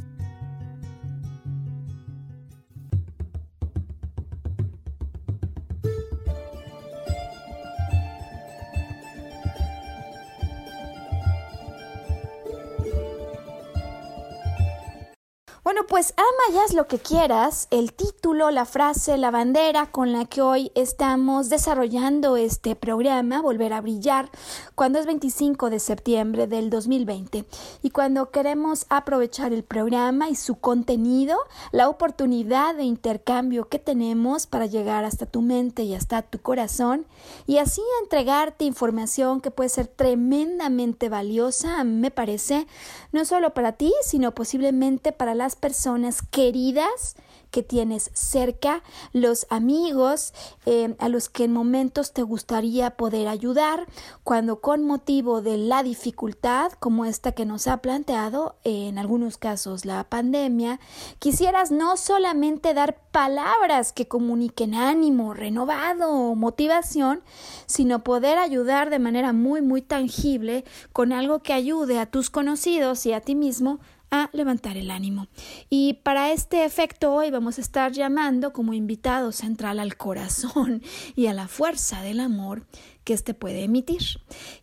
Bueno, 15.71 15.87
pues 15.87 16.13
ama 16.17 16.53
ya 16.53 16.75
lo 16.75 16.85
que 16.85 16.99
quieras, 16.99 17.69
el 17.71 17.93
título, 17.93 18.51
la 18.51 18.65
frase, 18.65 19.17
la 19.17 19.31
bandera 19.31 19.89
con 19.89 20.11
la 20.11 20.25
que 20.25 20.41
hoy 20.41 20.69
estamos 20.75 21.47
desarrollando 21.47 22.35
este 22.35 22.75
programa, 22.75 23.41
Volver 23.41 23.71
a 23.71 23.79
Brillar, 23.79 24.29
cuando 24.75 24.99
es 24.99 25.05
25 25.05 25.69
de 25.69 25.79
septiembre 25.79 26.47
del 26.47 26.69
2020 26.69 27.45
y 27.83 27.89
cuando 27.91 28.31
queremos 28.31 28.85
aprovechar 28.89 29.53
el 29.53 29.63
programa 29.63 30.27
y 30.27 30.35
su 30.35 30.55
contenido, 30.55 31.37
la 31.71 31.87
oportunidad 31.87 32.75
de 32.75 32.83
intercambio 32.83 33.69
que 33.69 33.79
tenemos 33.79 34.47
para 34.47 34.65
llegar 34.65 35.05
hasta 35.05 35.25
tu 35.25 35.41
mente 35.41 35.83
y 35.83 35.95
hasta 35.95 36.21
tu 36.21 36.41
corazón 36.41 37.05
y 37.47 37.59
así 37.59 37.81
entregarte 38.03 38.65
información 38.65 39.39
que 39.39 39.51
puede 39.51 39.69
ser 39.69 39.87
tremendamente 39.87 41.07
valiosa, 41.07 41.85
me 41.85 42.11
parece, 42.11 42.67
no 43.13 43.23
solo 43.23 43.53
para 43.53 43.71
ti, 43.71 43.93
sino 44.03 44.33
posiblemente 44.35 45.13
para 45.13 45.33
las 45.33 45.60
personas 45.61 46.21
queridas 46.21 47.15
que 47.51 47.61
tienes 47.61 48.09
cerca, 48.13 48.81
los 49.11 49.45
amigos 49.49 50.33
eh, 50.65 50.95
a 50.99 51.09
los 51.09 51.29
que 51.29 51.43
en 51.43 51.51
momentos 51.51 52.13
te 52.13 52.23
gustaría 52.23 52.91
poder 52.91 53.27
ayudar, 53.27 53.87
cuando 54.23 54.61
con 54.61 54.83
motivo 54.85 55.41
de 55.41 55.57
la 55.57 55.83
dificultad 55.83 56.71
como 56.79 57.05
esta 57.05 57.33
que 57.33 57.45
nos 57.45 57.67
ha 57.67 57.77
planteado, 57.77 58.55
en 58.63 58.97
algunos 58.97 59.37
casos 59.37 59.85
la 59.85 60.05
pandemia, 60.05 60.79
quisieras 61.19 61.71
no 61.71 61.97
solamente 61.97 62.73
dar 62.73 62.97
palabras 63.11 63.91
que 63.91 64.07
comuniquen 64.07 64.73
ánimo, 64.73 65.33
renovado 65.33 66.09
o 66.09 66.35
motivación, 66.35 67.21
sino 67.65 68.03
poder 68.03 68.37
ayudar 68.37 68.89
de 68.89 68.99
manera 68.99 69.33
muy, 69.33 69.61
muy 69.61 69.81
tangible 69.81 70.63
con 70.93 71.11
algo 71.11 71.39
que 71.39 71.51
ayude 71.51 71.99
a 71.99 72.05
tus 72.05 72.29
conocidos 72.29 73.05
y 73.05 73.11
a 73.11 73.19
ti 73.19 73.35
mismo 73.35 73.79
a 74.11 74.29
levantar 74.33 74.77
el 74.77 74.91
ánimo. 74.91 75.27
Y 75.69 75.93
para 76.03 76.31
este 76.31 76.65
efecto 76.65 77.13
hoy 77.13 77.31
vamos 77.31 77.57
a 77.57 77.61
estar 77.61 77.93
llamando 77.93 78.53
como 78.53 78.73
invitado 78.73 79.31
central 79.31 79.79
al 79.79 79.95
corazón 79.95 80.83
y 81.15 81.27
a 81.27 81.33
la 81.33 81.47
fuerza 81.47 82.01
del 82.01 82.19
amor 82.19 82.65
que 83.03 83.13
éste 83.13 83.33
puede 83.33 83.63
emitir. 83.63 84.01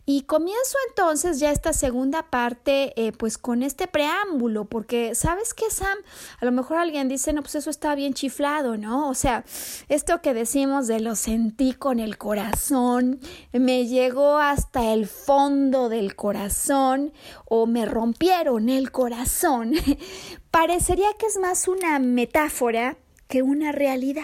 Y 0.05 0.21
comienzo 0.21 0.77
entonces 0.89 1.39
ya 1.39 1.51
esta 1.51 1.73
segunda 1.73 2.29
parte, 2.29 2.93
eh, 2.95 3.11
pues 3.11 3.37
con 3.37 3.63
este 3.63 3.87
preámbulo, 3.87 4.65
porque 4.65 5.15
sabes 5.15 5.53
que 5.53 5.69
Sam, 5.69 5.97
a 6.39 6.45
lo 6.45 6.51
mejor 6.51 6.77
alguien 6.77 7.09
dice, 7.09 7.33
no, 7.33 7.41
pues 7.41 7.55
eso 7.55 7.69
está 7.69 7.95
bien 7.95 8.13
chiflado, 8.13 8.77
¿no? 8.77 9.09
O 9.09 9.13
sea, 9.13 9.43
esto 9.89 10.21
que 10.21 10.33
decimos 10.33 10.87
de 10.87 10.99
lo 10.99 11.15
sentí 11.15 11.73
con 11.73 11.99
el 11.99 12.17
corazón, 12.17 13.19
me 13.51 13.87
llegó 13.87 14.37
hasta 14.37 14.93
el 14.93 15.07
fondo 15.07 15.89
del 15.89 16.15
corazón 16.15 17.13
o 17.45 17.65
me 17.67 17.85
rompieron 17.85 18.69
el 18.69 18.91
corazón, 18.91 19.73
parecería 20.51 21.09
que 21.17 21.25
es 21.25 21.37
más 21.37 21.67
una 21.67 21.99
metáfora 21.99 22.97
que 23.27 23.43
una 23.43 23.71
realidad. 23.71 24.23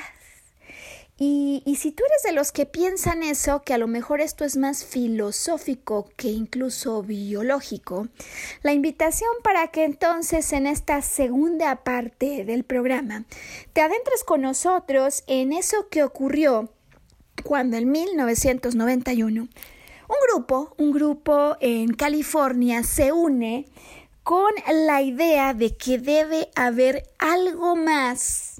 Y, 1.17 1.63
si 1.79 1.93
tú 1.93 2.03
eres 2.03 2.23
de 2.23 2.33
los 2.33 2.51
que 2.51 2.65
piensan 2.65 3.23
eso, 3.23 3.61
que 3.61 3.73
a 3.73 3.77
lo 3.77 3.87
mejor 3.87 4.19
esto 4.19 4.43
es 4.43 4.57
más 4.57 4.83
filosófico 4.83 6.09
que 6.17 6.27
incluso 6.27 7.03
biológico, 7.03 8.09
la 8.63 8.73
invitación 8.73 9.29
para 9.41 9.69
que 9.69 9.85
entonces 9.85 10.51
en 10.51 10.67
esta 10.67 11.01
segunda 11.01 11.83
parte 11.83 12.43
del 12.43 12.65
programa 12.65 13.23
te 13.71 13.79
adentres 13.79 14.25
con 14.25 14.41
nosotros 14.41 15.23
en 15.27 15.53
eso 15.53 15.87
que 15.89 16.03
ocurrió 16.03 16.69
cuando 17.45 17.77
en 17.77 17.91
1991 17.91 19.47
un 20.07 20.17
grupo, 20.27 20.75
un 20.77 20.91
grupo 20.91 21.55
en 21.61 21.93
California 21.93 22.83
se 22.83 23.13
une 23.13 23.65
con 24.23 24.51
la 24.69 25.01
idea 25.01 25.53
de 25.53 25.77
que 25.77 25.97
debe 25.97 26.49
haber 26.55 27.07
algo 27.19 27.77
más 27.77 28.59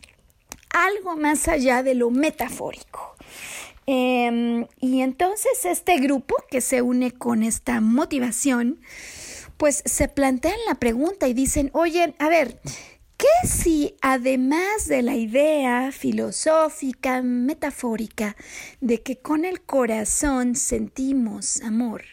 algo 0.76 1.16
más 1.16 1.48
allá 1.48 1.84
de 1.84 1.96
lo 1.96 2.12
metafórico. 2.12 3.16
Em, 3.88 4.66
y 4.82 5.02
entonces 5.02 5.64
este 5.64 5.98
grupo 6.00 6.36
que 6.50 6.60
se 6.60 6.82
une 6.82 7.12
con 7.12 7.44
esta 7.44 7.82
motivación, 7.82 8.82
pues 9.58 9.84
se 9.86 10.08
plantean 10.08 10.58
la 10.68 10.76
pregunta 10.76 11.28
y 11.28 11.34
dicen, 11.34 11.70
oye, 11.74 12.14
a 12.20 12.28
ver, 12.28 12.60
¿qué 13.16 13.48
si 13.48 13.96
además 14.02 14.88
de 14.88 15.02
la 15.02 15.16
idea 15.16 15.92
filosófica, 15.92 17.22
metafórica, 17.22 18.36
de 18.82 19.02
que 19.02 19.18
con 19.20 19.46
el 19.46 19.62
corazón 19.62 20.56
sentimos 20.56 21.62
amor, 21.62 22.04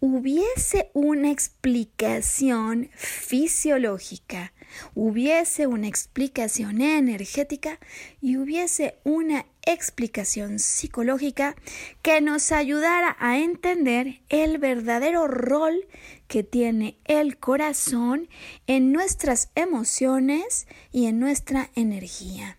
hubiese 0.00 0.90
una 0.92 1.30
explicación 1.30 2.90
fisiológica, 2.94 4.52
hubiese 4.94 5.66
una 5.66 5.88
explicación 5.88 6.80
energética 6.80 7.78
y 8.20 8.36
hubiese 8.36 8.98
una 9.04 9.46
explicación 9.62 10.58
psicológica 10.58 11.56
que 12.02 12.20
nos 12.20 12.52
ayudara 12.52 13.16
a 13.18 13.38
entender 13.38 14.20
el 14.28 14.58
verdadero 14.58 15.26
rol 15.28 15.86
que 16.28 16.42
tiene 16.42 16.98
el 17.04 17.38
corazón 17.38 18.28
en 18.66 18.92
nuestras 18.92 19.50
emociones 19.54 20.66
y 20.92 21.06
en 21.06 21.18
nuestra 21.18 21.70
energía. 21.74 22.56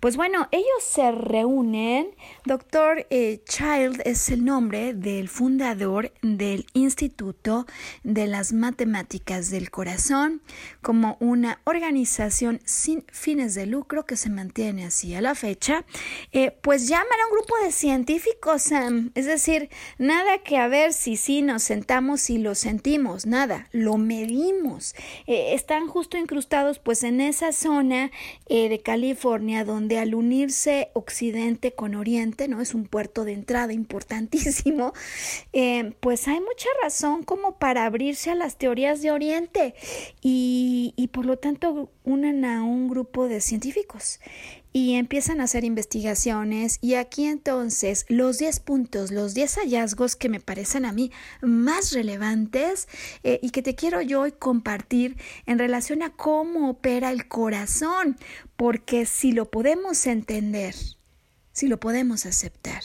Pues 0.00 0.16
bueno, 0.16 0.48
ellos 0.50 0.82
se 0.84 1.10
reúnen. 1.12 2.14
Doctor 2.44 3.06
eh, 3.10 3.40
Child 3.44 4.02
es 4.04 4.28
el 4.28 4.44
nombre 4.44 4.94
del 4.94 5.28
fundador 5.28 6.12
del 6.22 6.66
Instituto 6.72 7.66
de 8.02 8.26
las 8.26 8.52
Matemáticas 8.52 9.48
del 9.50 9.70
Corazón, 9.70 10.42
como 10.80 11.16
una 11.20 11.60
organización 11.62 12.60
sin 12.64 13.04
fines 13.12 13.54
de 13.54 13.66
lucro 13.66 14.06
que 14.06 14.16
se 14.16 14.28
mantiene 14.28 14.86
así 14.86 15.14
a 15.14 15.20
la 15.20 15.36
fecha. 15.36 15.84
Eh, 16.32 16.50
pues 16.62 16.88
llaman 16.88 17.06
a 17.06 17.26
un 17.26 17.38
grupo 17.38 17.54
de 17.64 17.70
científicos, 17.70 18.72
es 19.14 19.26
decir, 19.26 19.70
nada 19.98 20.38
que 20.38 20.56
a 20.56 20.66
ver 20.66 20.94
si 20.94 21.16
sí 21.16 21.42
nos 21.42 21.62
sentamos 21.62 22.28
y 22.28 22.38
lo 22.38 22.56
sentimos, 22.56 23.24
nada, 23.24 23.68
lo 23.70 23.98
medimos. 23.98 24.96
Eh, 25.28 25.54
están 25.54 25.86
justo 25.86 26.16
incrustados 26.16 26.80
pues 26.80 27.04
en 27.04 27.20
esa 27.20 27.52
zona 27.52 28.10
de 28.48 28.80
California 28.84 29.64
donde 29.64 29.98
al 29.98 30.14
unirse 30.14 30.90
Occidente 30.92 31.72
con 31.72 31.94
Oriente, 31.94 32.31
¿no? 32.48 32.60
Es 32.60 32.74
un 32.74 32.84
puerto 32.84 33.24
de 33.24 33.32
entrada 33.32 33.72
importantísimo, 33.72 34.92
eh, 35.52 35.94
pues 36.00 36.28
hay 36.28 36.40
mucha 36.40 36.68
razón 36.82 37.22
como 37.22 37.58
para 37.58 37.84
abrirse 37.84 38.30
a 38.30 38.34
las 38.34 38.56
teorías 38.56 39.02
de 39.02 39.10
Oriente 39.10 39.74
y, 40.20 40.94
y 40.96 41.08
por 41.08 41.26
lo 41.26 41.38
tanto 41.38 41.90
unen 42.04 42.44
a 42.44 42.62
un 42.62 42.88
grupo 42.88 43.28
de 43.28 43.40
científicos 43.40 44.20
y 44.72 44.94
empiezan 44.94 45.40
a 45.40 45.44
hacer 45.44 45.64
investigaciones 45.64 46.78
y 46.80 46.94
aquí 46.94 47.26
entonces 47.26 48.06
los 48.08 48.38
10 48.38 48.60
puntos, 48.60 49.10
los 49.10 49.34
10 49.34 49.56
hallazgos 49.56 50.16
que 50.16 50.28
me 50.28 50.40
parecen 50.40 50.84
a 50.84 50.92
mí 50.92 51.12
más 51.42 51.92
relevantes 51.92 52.88
eh, 53.22 53.38
y 53.42 53.50
que 53.50 53.62
te 53.62 53.74
quiero 53.74 54.00
yo 54.00 54.22
hoy 54.22 54.32
compartir 54.32 55.16
en 55.46 55.58
relación 55.58 56.02
a 56.02 56.10
cómo 56.10 56.70
opera 56.70 57.10
el 57.10 57.28
corazón, 57.28 58.16
porque 58.56 59.04
si 59.04 59.32
lo 59.32 59.50
podemos 59.50 60.06
entender, 60.06 60.74
si 61.52 61.68
lo 61.68 61.78
podemos 61.78 62.26
aceptar. 62.26 62.82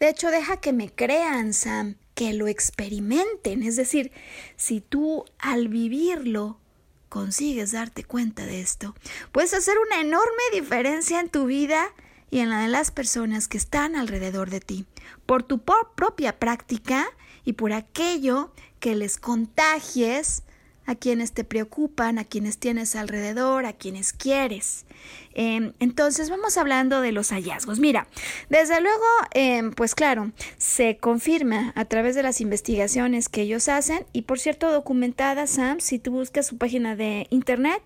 De 0.00 0.08
hecho, 0.08 0.30
deja 0.30 0.58
que 0.58 0.72
me 0.72 0.90
crean, 0.90 1.52
Sam, 1.52 1.96
que 2.14 2.32
lo 2.32 2.46
experimenten, 2.46 3.62
es 3.62 3.76
decir, 3.76 4.12
si 4.56 4.80
tú 4.80 5.24
al 5.38 5.68
vivirlo 5.68 6.60
consigues 7.08 7.72
darte 7.72 8.04
cuenta 8.04 8.46
de 8.46 8.60
esto, 8.60 8.94
puedes 9.32 9.54
hacer 9.54 9.76
una 9.78 10.00
enorme 10.00 10.42
diferencia 10.52 11.20
en 11.20 11.28
tu 11.28 11.46
vida 11.46 11.92
y 12.30 12.40
en 12.40 12.50
la 12.50 12.60
de 12.60 12.68
las 12.68 12.90
personas 12.90 13.48
que 13.48 13.56
están 13.56 13.96
alrededor 13.96 14.50
de 14.50 14.60
ti, 14.60 14.86
por 15.26 15.42
tu 15.42 15.62
propia 15.96 16.38
práctica 16.38 17.06
y 17.44 17.54
por 17.54 17.72
aquello 17.72 18.52
que 18.80 18.94
les 18.94 19.16
contagies 19.16 20.42
a 20.88 20.94
quienes 20.94 21.32
te 21.32 21.44
preocupan, 21.44 22.18
a 22.18 22.24
quienes 22.24 22.56
tienes 22.56 22.96
alrededor, 22.96 23.66
a 23.66 23.74
quienes 23.74 24.14
quieres. 24.14 24.86
Em, 25.34 25.74
entonces 25.80 26.30
vamos 26.30 26.56
hablando 26.56 27.02
de 27.02 27.12
los 27.12 27.28
hallazgos. 27.30 27.78
Mira, 27.78 28.08
desde 28.48 28.80
luego, 28.80 29.04
em, 29.34 29.72
pues 29.72 29.94
claro, 29.94 30.32
se 30.56 30.96
confirma 30.96 31.74
a 31.76 31.84
través 31.84 32.14
de 32.14 32.22
las 32.22 32.40
investigaciones 32.40 33.28
que 33.28 33.42
ellos 33.42 33.68
hacen 33.68 34.06
y 34.14 34.22
por 34.22 34.38
cierto 34.38 34.72
documentadas, 34.72 35.50
Sam, 35.50 35.80
si 35.80 35.98
tú 35.98 36.10
buscas 36.12 36.46
su 36.46 36.56
página 36.56 36.96
de 36.96 37.26
internet, 37.28 37.82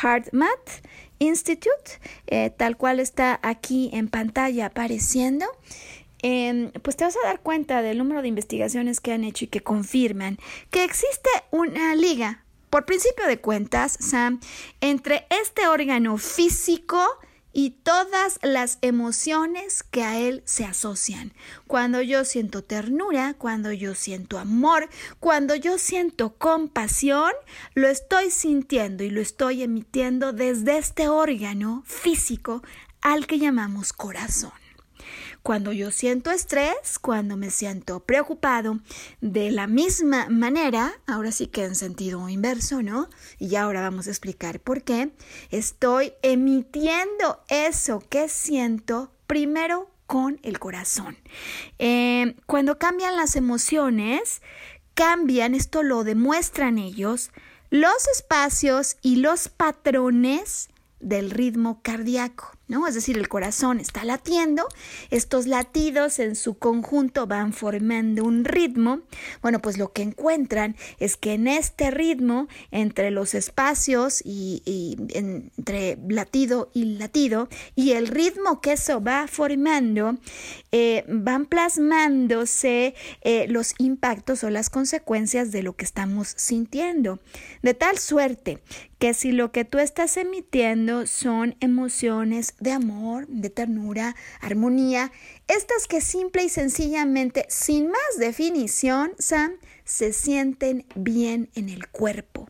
HeartMath 0.00 0.86
Institute, 1.18 1.98
eh, 2.28 2.50
tal 2.50 2.76
cual 2.76 3.00
está 3.00 3.40
aquí 3.42 3.90
en 3.92 4.06
pantalla 4.06 4.66
apareciendo. 4.66 5.46
Em, 6.22 6.70
pues 6.82 6.96
te 6.96 7.04
vas 7.04 7.16
a 7.16 7.26
dar 7.26 7.40
cuenta 7.40 7.82
del 7.82 7.98
número 7.98 8.22
de 8.22 8.28
investigaciones 8.28 9.00
que 9.00 9.12
han 9.12 9.24
hecho 9.24 9.44
y 9.44 9.48
que 9.48 9.60
confirman 9.60 10.38
que 10.70 10.82
existe 10.82 11.28
una 11.50 11.94
liga 11.94 12.43
por 12.74 12.86
principio 12.86 13.28
de 13.28 13.40
cuentas, 13.40 13.96
Sam, 14.00 14.40
entre 14.80 15.28
este 15.30 15.68
órgano 15.68 16.18
físico 16.18 17.00
y 17.52 17.70
todas 17.70 18.40
las 18.42 18.78
emociones 18.80 19.84
que 19.84 20.02
a 20.02 20.18
él 20.18 20.42
se 20.44 20.64
asocian. 20.64 21.34
Cuando 21.68 22.02
yo 22.02 22.24
siento 22.24 22.64
ternura, 22.64 23.34
cuando 23.38 23.70
yo 23.70 23.94
siento 23.94 24.40
amor, 24.40 24.88
cuando 25.20 25.54
yo 25.54 25.78
siento 25.78 26.34
compasión, 26.34 27.30
lo 27.74 27.86
estoy 27.86 28.32
sintiendo 28.32 29.04
y 29.04 29.10
lo 29.10 29.20
estoy 29.20 29.62
emitiendo 29.62 30.32
desde 30.32 30.76
este 30.76 31.06
órgano 31.06 31.84
físico 31.86 32.64
al 33.02 33.28
que 33.28 33.38
llamamos 33.38 33.92
corazón. 33.92 34.63
Cuando 35.44 35.72
yo 35.72 35.90
siento 35.90 36.30
estrés, 36.30 36.98
cuando 36.98 37.36
me 37.36 37.50
siento 37.50 38.00
preocupado, 38.00 38.80
de 39.20 39.50
la 39.50 39.66
misma 39.66 40.26
manera, 40.30 40.94
ahora 41.06 41.32
sí 41.32 41.48
que 41.48 41.64
en 41.64 41.74
sentido 41.74 42.30
inverso, 42.30 42.82
¿no? 42.82 43.10
Y 43.38 43.54
ahora 43.56 43.82
vamos 43.82 44.06
a 44.06 44.10
explicar 44.10 44.58
por 44.58 44.84
qué, 44.84 45.10
estoy 45.50 46.14
emitiendo 46.22 47.42
eso 47.50 48.02
que 48.08 48.30
siento 48.30 49.12
primero 49.26 49.90
con 50.06 50.40
el 50.44 50.58
corazón. 50.58 51.18
Eh, 51.78 52.36
cuando 52.46 52.78
cambian 52.78 53.18
las 53.18 53.36
emociones, 53.36 54.40
cambian, 54.94 55.54
esto 55.54 55.82
lo 55.82 56.04
demuestran 56.04 56.78
ellos, 56.78 57.30
los 57.68 58.08
espacios 58.08 58.96
y 59.02 59.16
los 59.16 59.50
patrones 59.50 60.70
del 61.00 61.30
ritmo 61.30 61.80
cardíaco. 61.82 62.53
¿No? 62.68 62.86
Es 62.86 62.94
decir, 62.94 63.18
el 63.18 63.28
corazón 63.28 63.80
está 63.80 64.04
latiendo, 64.04 64.66
estos 65.10 65.46
latidos 65.46 66.18
en 66.18 66.36
su 66.36 66.54
conjunto 66.58 67.26
van 67.26 67.52
formando 67.52 68.24
un 68.24 68.44
ritmo. 68.44 69.00
Bueno, 69.42 69.60
pues 69.60 69.78
lo 69.78 69.92
que 69.92 70.02
encuentran 70.02 70.76
es 70.98 71.16
que 71.16 71.34
en 71.34 71.46
este 71.46 71.90
ritmo, 71.90 72.48
entre 72.70 73.10
los 73.10 73.34
espacios 73.34 74.22
y, 74.24 74.62
entre 75.14 75.98
latido 76.08 76.70
y 76.72 76.96
latido, 76.96 77.48
y 77.74 77.92
el 77.92 78.08
ritmo 78.08 78.60
que 78.60 78.72
eso 78.72 79.02
va 79.02 79.26
formando, 79.28 80.16
eh, 80.72 81.04
van 81.08 81.46
plasmándose 81.46 82.94
eh, 83.22 83.46
los 83.48 83.74
impactos 83.78 84.44
o 84.44 84.50
las 84.50 84.70
consecuencias 84.70 85.52
de 85.52 85.62
lo 85.62 85.76
que 85.76 85.84
estamos 85.84 86.34
sintiendo. 86.36 87.20
De 87.62 87.74
tal 87.74 87.98
suerte 87.98 88.60
que 88.98 89.12
si 89.12 89.32
lo 89.32 89.52
que 89.52 89.64
tú 89.64 89.78
estás 89.78 90.16
emitiendo 90.16 91.06
son 91.06 91.56
emociones 91.60 92.53
de 92.60 92.72
amor, 92.72 93.26
de 93.28 93.50
ternura, 93.50 94.14
armonía, 94.40 95.12
estas 95.48 95.86
que 95.86 96.00
simple 96.00 96.44
y 96.44 96.48
sencillamente, 96.48 97.46
sin 97.48 97.88
más 97.88 98.18
definición, 98.18 99.12
Sam, 99.18 99.52
se 99.84 100.12
sienten 100.12 100.86
bien 100.94 101.50
en 101.54 101.68
el 101.68 101.88
cuerpo. 101.88 102.48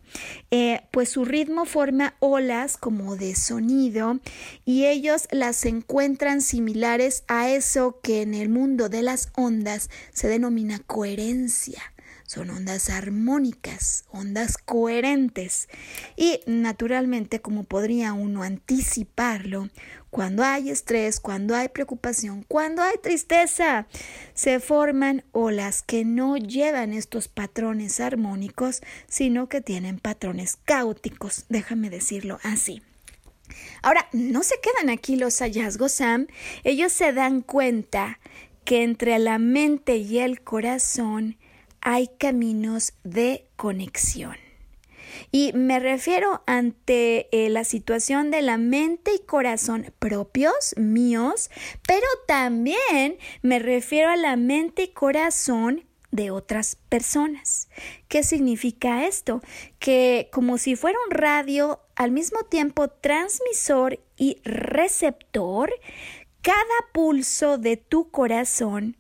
Eh, 0.50 0.82
pues 0.92 1.08
su 1.08 1.24
ritmo 1.24 1.64
forma 1.64 2.14
olas 2.20 2.76
como 2.76 3.16
de 3.16 3.34
sonido 3.34 4.20
y 4.64 4.86
ellos 4.86 5.26
las 5.30 5.64
encuentran 5.64 6.40
similares 6.40 7.24
a 7.26 7.50
eso 7.50 7.98
que 8.02 8.22
en 8.22 8.34
el 8.34 8.48
mundo 8.48 8.88
de 8.88 9.02
las 9.02 9.30
ondas 9.34 9.90
se 10.12 10.28
denomina 10.28 10.78
coherencia. 10.78 11.93
Son 12.26 12.48
ondas 12.50 12.88
armónicas, 12.88 14.04
ondas 14.10 14.56
coherentes. 14.56 15.68
Y 16.16 16.40
naturalmente, 16.46 17.40
como 17.40 17.64
podría 17.64 18.14
uno 18.14 18.42
anticiparlo, 18.42 19.68
cuando 20.10 20.42
hay 20.42 20.70
estrés, 20.70 21.20
cuando 21.20 21.54
hay 21.54 21.68
preocupación, 21.68 22.44
cuando 22.48 22.82
hay 22.82 22.94
tristeza, 23.02 23.88
se 24.32 24.60
forman 24.60 25.24
olas 25.32 25.82
que 25.82 26.04
no 26.04 26.36
llevan 26.36 26.92
estos 26.92 27.28
patrones 27.28 28.00
armónicos, 28.00 28.80
sino 29.08 29.48
que 29.48 29.60
tienen 29.60 29.98
patrones 29.98 30.56
caóticos, 30.64 31.46
déjame 31.48 31.90
decirlo 31.90 32.38
así. 32.42 32.80
Ahora, 33.82 34.08
no 34.12 34.42
se 34.42 34.54
quedan 34.60 34.88
aquí 34.88 35.16
los 35.16 35.40
hallazgos, 35.40 35.92
Sam. 35.92 36.28
Ellos 36.62 36.92
se 36.92 37.12
dan 37.12 37.42
cuenta 37.42 38.18
que 38.64 38.82
entre 38.82 39.18
la 39.18 39.38
mente 39.38 39.96
y 39.96 40.18
el 40.18 40.40
corazón 40.40 41.36
hay 41.84 42.08
caminos 42.08 42.94
de 43.04 43.46
conexión. 43.56 44.36
Y 45.30 45.52
me 45.52 45.78
refiero 45.78 46.42
ante 46.46 47.28
eh, 47.30 47.48
la 47.50 47.62
situación 47.62 48.30
de 48.30 48.42
la 48.42 48.58
mente 48.58 49.12
y 49.14 49.24
corazón 49.24 49.92
propios, 49.98 50.74
míos, 50.76 51.50
pero 51.86 52.06
también 52.26 53.18
me 53.42 53.58
refiero 53.58 54.10
a 54.10 54.16
la 54.16 54.36
mente 54.36 54.84
y 54.84 54.88
corazón 54.88 55.84
de 56.10 56.30
otras 56.30 56.76
personas. 56.88 57.68
¿Qué 58.08 58.22
significa 58.22 59.06
esto? 59.06 59.42
Que 59.78 60.28
como 60.32 60.58
si 60.58 60.76
fuera 60.76 60.98
un 61.06 61.10
radio, 61.10 61.80
al 61.96 62.10
mismo 62.10 62.44
tiempo 62.44 62.88
transmisor 62.88 64.00
y 64.16 64.40
receptor, 64.44 65.72
cada 66.40 66.64
pulso 66.92 67.58
de 67.58 67.76
tu 67.76 68.10
corazón 68.10 68.96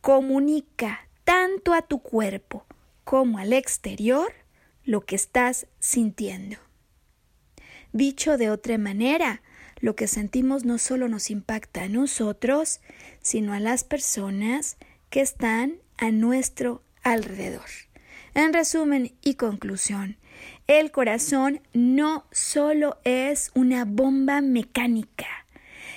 comunica 0.00 1.03
tanto 1.24 1.74
a 1.74 1.82
tu 1.82 2.00
cuerpo 2.00 2.66
como 3.04 3.38
al 3.38 3.52
exterior 3.52 4.32
lo 4.84 5.02
que 5.02 5.16
estás 5.16 5.66
sintiendo. 5.78 6.56
Dicho 7.92 8.36
de 8.36 8.50
otra 8.50 8.78
manera, 8.78 9.42
lo 9.80 9.96
que 9.96 10.08
sentimos 10.08 10.64
no 10.64 10.78
solo 10.78 11.08
nos 11.08 11.30
impacta 11.30 11.82
a 11.84 11.88
nosotros, 11.88 12.80
sino 13.20 13.52
a 13.52 13.60
las 13.60 13.84
personas 13.84 14.76
que 15.10 15.20
están 15.20 15.76
a 15.96 16.10
nuestro 16.10 16.82
alrededor. 17.02 17.68
En 18.34 18.52
resumen 18.52 19.12
y 19.22 19.34
conclusión, 19.34 20.16
el 20.66 20.90
corazón 20.90 21.60
no 21.72 22.26
solo 22.32 22.98
es 23.04 23.52
una 23.54 23.84
bomba 23.84 24.40
mecánica, 24.40 25.46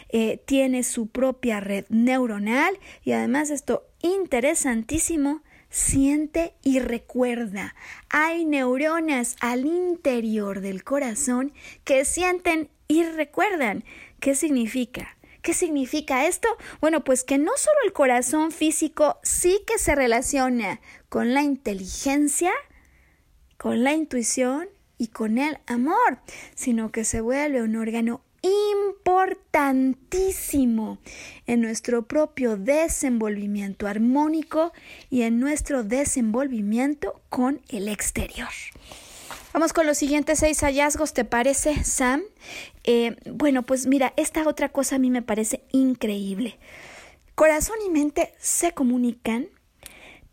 eh, 0.09 0.41
tiene 0.45 0.83
su 0.83 1.07
propia 1.07 1.59
red 1.59 1.85
neuronal 1.89 2.77
y 3.03 3.13
además 3.13 3.49
esto 3.49 3.86
interesantísimo, 4.01 5.41
siente 5.69 6.53
y 6.63 6.79
recuerda. 6.79 7.75
Hay 8.09 8.45
neuronas 8.45 9.35
al 9.41 9.65
interior 9.65 10.61
del 10.61 10.83
corazón 10.83 11.53
que 11.83 12.05
sienten 12.05 12.69
y 12.87 13.03
recuerdan. 13.03 13.83
¿Qué 14.19 14.35
significa? 14.35 15.17
¿Qué 15.41 15.53
significa 15.53 16.27
esto? 16.27 16.49
Bueno, 16.81 17.03
pues 17.03 17.23
que 17.23 17.37
no 17.37 17.51
solo 17.55 17.77
el 17.85 17.93
corazón 17.93 18.51
físico 18.51 19.19
sí 19.23 19.61
que 19.65 19.77
se 19.77 19.95
relaciona 19.95 20.81
con 21.09 21.33
la 21.33 21.41
inteligencia, 21.41 22.51
con 23.57 23.83
la 23.83 23.93
intuición 23.93 24.67
y 24.97 25.07
con 25.07 25.37
el 25.37 25.59
amor, 25.67 26.19
sino 26.55 26.91
que 26.91 27.05
se 27.05 27.21
vuelve 27.21 27.61
un 27.61 27.75
órgano 27.75 28.21
importantísimo 28.47 30.97
en 31.45 31.61
nuestro 31.61 32.07
propio 32.07 32.57
desenvolvimiento 32.57 33.87
armónico 33.87 34.73
y 35.09 35.21
en 35.23 35.39
nuestro 35.39 35.83
desenvolvimiento 35.83 37.21
con 37.29 37.61
el 37.69 37.87
exterior. 37.87 38.49
Vamos 39.53 39.73
con 39.73 39.87
los 39.87 39.97
siguientes 39.97 40.39
seis 40.39 40.61
hallazgos, 40.61 41.13
¿te 41.13 41.25
parece, 41.25 41.83
Sam? 41.83 42.21
Eh, 42.83 43.15
bueno, 43.31 43.63
pues 43.63 43.87
mira, 43.87 44.13
esta 44.15 44.47
otra 44.47 44.69
cosa 44.69 44.97
a 44.97 44.99
mí 44.99 45.09
me 45.09 45.21
parece 45.21 45.63
increíble. 45.71 46.59
Corazón 47.33 47.77
y 47.85 47.89
mente 47.89 48.33
se 48.39 48.73
comunican, 48.73 49.47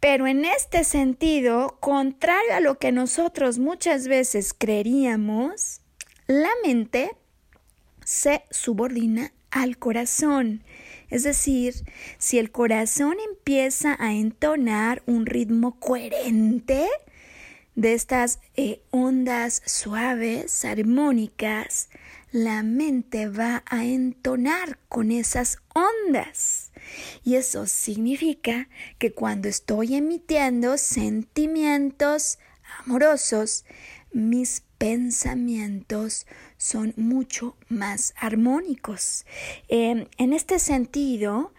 pero 0.01 0.27
en 0.27 0.45
este 0.45 0.85
sentido, 0.85 1.79
contrario 1.81 2.55
a 2.55 2.61
lo 2.61 2.79
que 2.79 2.93
nosotros 2.93 3.59
muchas 3.59 4.09
veces 4.09 4.53
creeríamos, 4.53 5.81
la 6.27 6.51
mente 6.63 7.17
se 8.05 8.45
subordina 8.51 9.33
al 9.51 9.79
corazón. 9.79 10.65
Es 11.11 11.23
decir, 11.23 11.75
si 12.19 12.39
el 12.39 12.51
corazón 12.51 13.17
empieza 13.29 13.97
a 13.99 14.13
entonar 14.13 15.03
un 15.07 15.27
ritmo 15.27 15.79
coherente, 15.79 16.89
de 17.75 17.95
estas 17.95 18.39
eh, 18.57 18.83
ondas 18.91 19.63
suaves, 19.67 20.65
armónicas, 20.65 21.89
la 22.31 22.63
mente 22.63 23.29
va 23.29 23.63
a 23.67 23.85
entonar 23.85 24.79
con 24.89 25.11
esas 25.11 25.59
ondas. 25.75 26.73
Y 27.23 27.37
eso 27.37 27.67
significa 27.67 28.69
que 28.99 29.13
cuando 29.13 29.49
estoy 29.49 29.97
emitiendo 29.97 30.79
sentimientos 30.79 32.39
amorosos, 32.85 33.65
mis 34.13 34.63
pensamientos 34.79 36.27
son 36.65 36.95
mucho 36.97 37.57
más 37.69 38.15
armónicos. 38.17 39.27
Em, 39.69 40.07
en 40.17 40.33
este 40.33 40.59
sentido, 40.59 41.53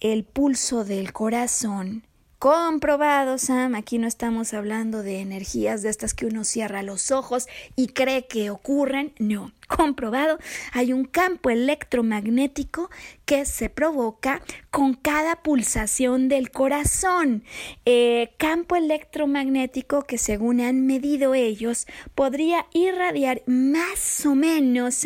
el 0.00 0.24
pulso 0.24 0.84
del 0.84 1.12
corazón 1.12 2.04
Comprobado, 2.42 3.38
Sam, 3.38 3.76
aquí 3.76 3.98
no 3.98 4.08
estamos 4.08 4.52
hablando 4.52 5.04
de 5.04 5.20
energías 5.20 5.82
de 5.82 5.90
estas 5.90 6.12
que 6.12 6.26
uno 6.26 6.42
cierra 6.42 6.82
los 6.82 7.12
ojos 7.12 7.46
y 7.76 7.90
cree 7.90 8.26
que 8.26 8.50
ocurren, 8.50 9.12
no, 9.20 9.52
comprobado, 9.76 10.38
hay 10.72 10.92
un 10.92 11.04
campo 11.04 11.50
electromagnético 11.50 12.90
que 13.24 13.44
se 13.44 13.70
provoca 13.70 14.42
con 14.70 14.94
cada 14.94 15.42
pulsación 15.42 16.28
del 16.28 16.50
corazón. 16.50 17.44
Eh, 17.84 18.34
campo 18.38 18.76
electromagnético 18.76 20.02
que 20.02 20.18
según 20.18 20.60
han 20.60 20.86
medido 20.86 21.34
ellos 21.34 21.86
podría 22.14 22.66
irradiar 22.72 23.42
más 23.46 24.24
o 24.26 24.34
menos 24.34 25.04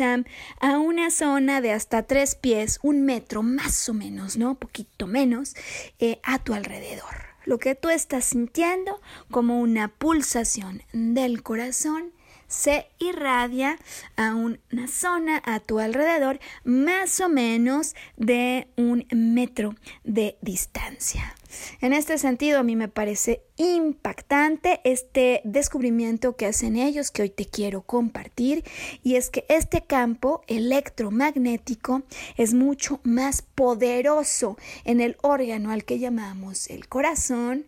a 0.59 0.77
una 0.77 1.09
zona 1.09 1.61
de 1.61 1.71
hasta 1.71 2.03
tres 2.03 2.35
pies, 2.35 2.79
un 2.83 3.03
metro 3.03 3.43
más 3.43 3.87
o 3.89 3.93
menos, 3.93 4.37
¿no? 4.37 4.55
Poquito 4.55 5.07
menos, 5.07 5.55
eh, 5.99 6.19
a 6.23 6.39
tu 6.39 6.53
alrededor 6.53 7.27
lo 7.45 7.59
que 7.59 7.75
tú 7.75 7.89
estás 7.89 8.25
sintiendo 8.25 8.99
como 9.31 9.61
una 9.61 9.87
pulsación 9.87 10.83
del 10.91 11.43
corazón 11.43 12.11
se 12.47 12.87
irradia 12.99 13.77
a 14.15 14.35
una 14.35 14.87
zona 14.87 15.41
a 15.45 15.59
tu 15.59 15.79
alrededor 15.79 16.39
más 16.63 17.19
o 17.19 17.29
menos 17.29 17.95
de 18.15 18.67
un 18.75 19.05
metro 19.11 19.75
de 20.03 20.37
distancia. 20.41 21.35
En 21.81 21.93
este 21.93 22.17
sentido, 22.17 22.59
a 22.59 22.63
mí 22.63 22.75
me 22.75 22.87
parece 22.87 23.41
impactante 23.55 24.81
este 24.83 25.41
descubrimiento 25.43 26.35
que 26.35 26.45
hacen 26.45 26.75
ellos 26.75 27.11
que 27.11 27.23
hoy 27.23 27.29
te 27.29 27.45
quiero 27.45 27.81
compartir 27.81 28.63
y 29.03 29.15
es 29.15 29.29
que 29.29 29.45
este 29.49 29.81
campo 29.81 30.41
electromagnético 30.47 32.03
es 32.35 32.53
mucho 32.53 32.99
más 33.03 33.41
poderoso 33.41 34.57
en 34.83 35.01
el 35.01 35.17
órgano 35.21 35.71
al 35.71 35.85
que 35.85 35.99
llamamos 35.99 36.69
el 36.69 36.87
corazón 36.87 37.65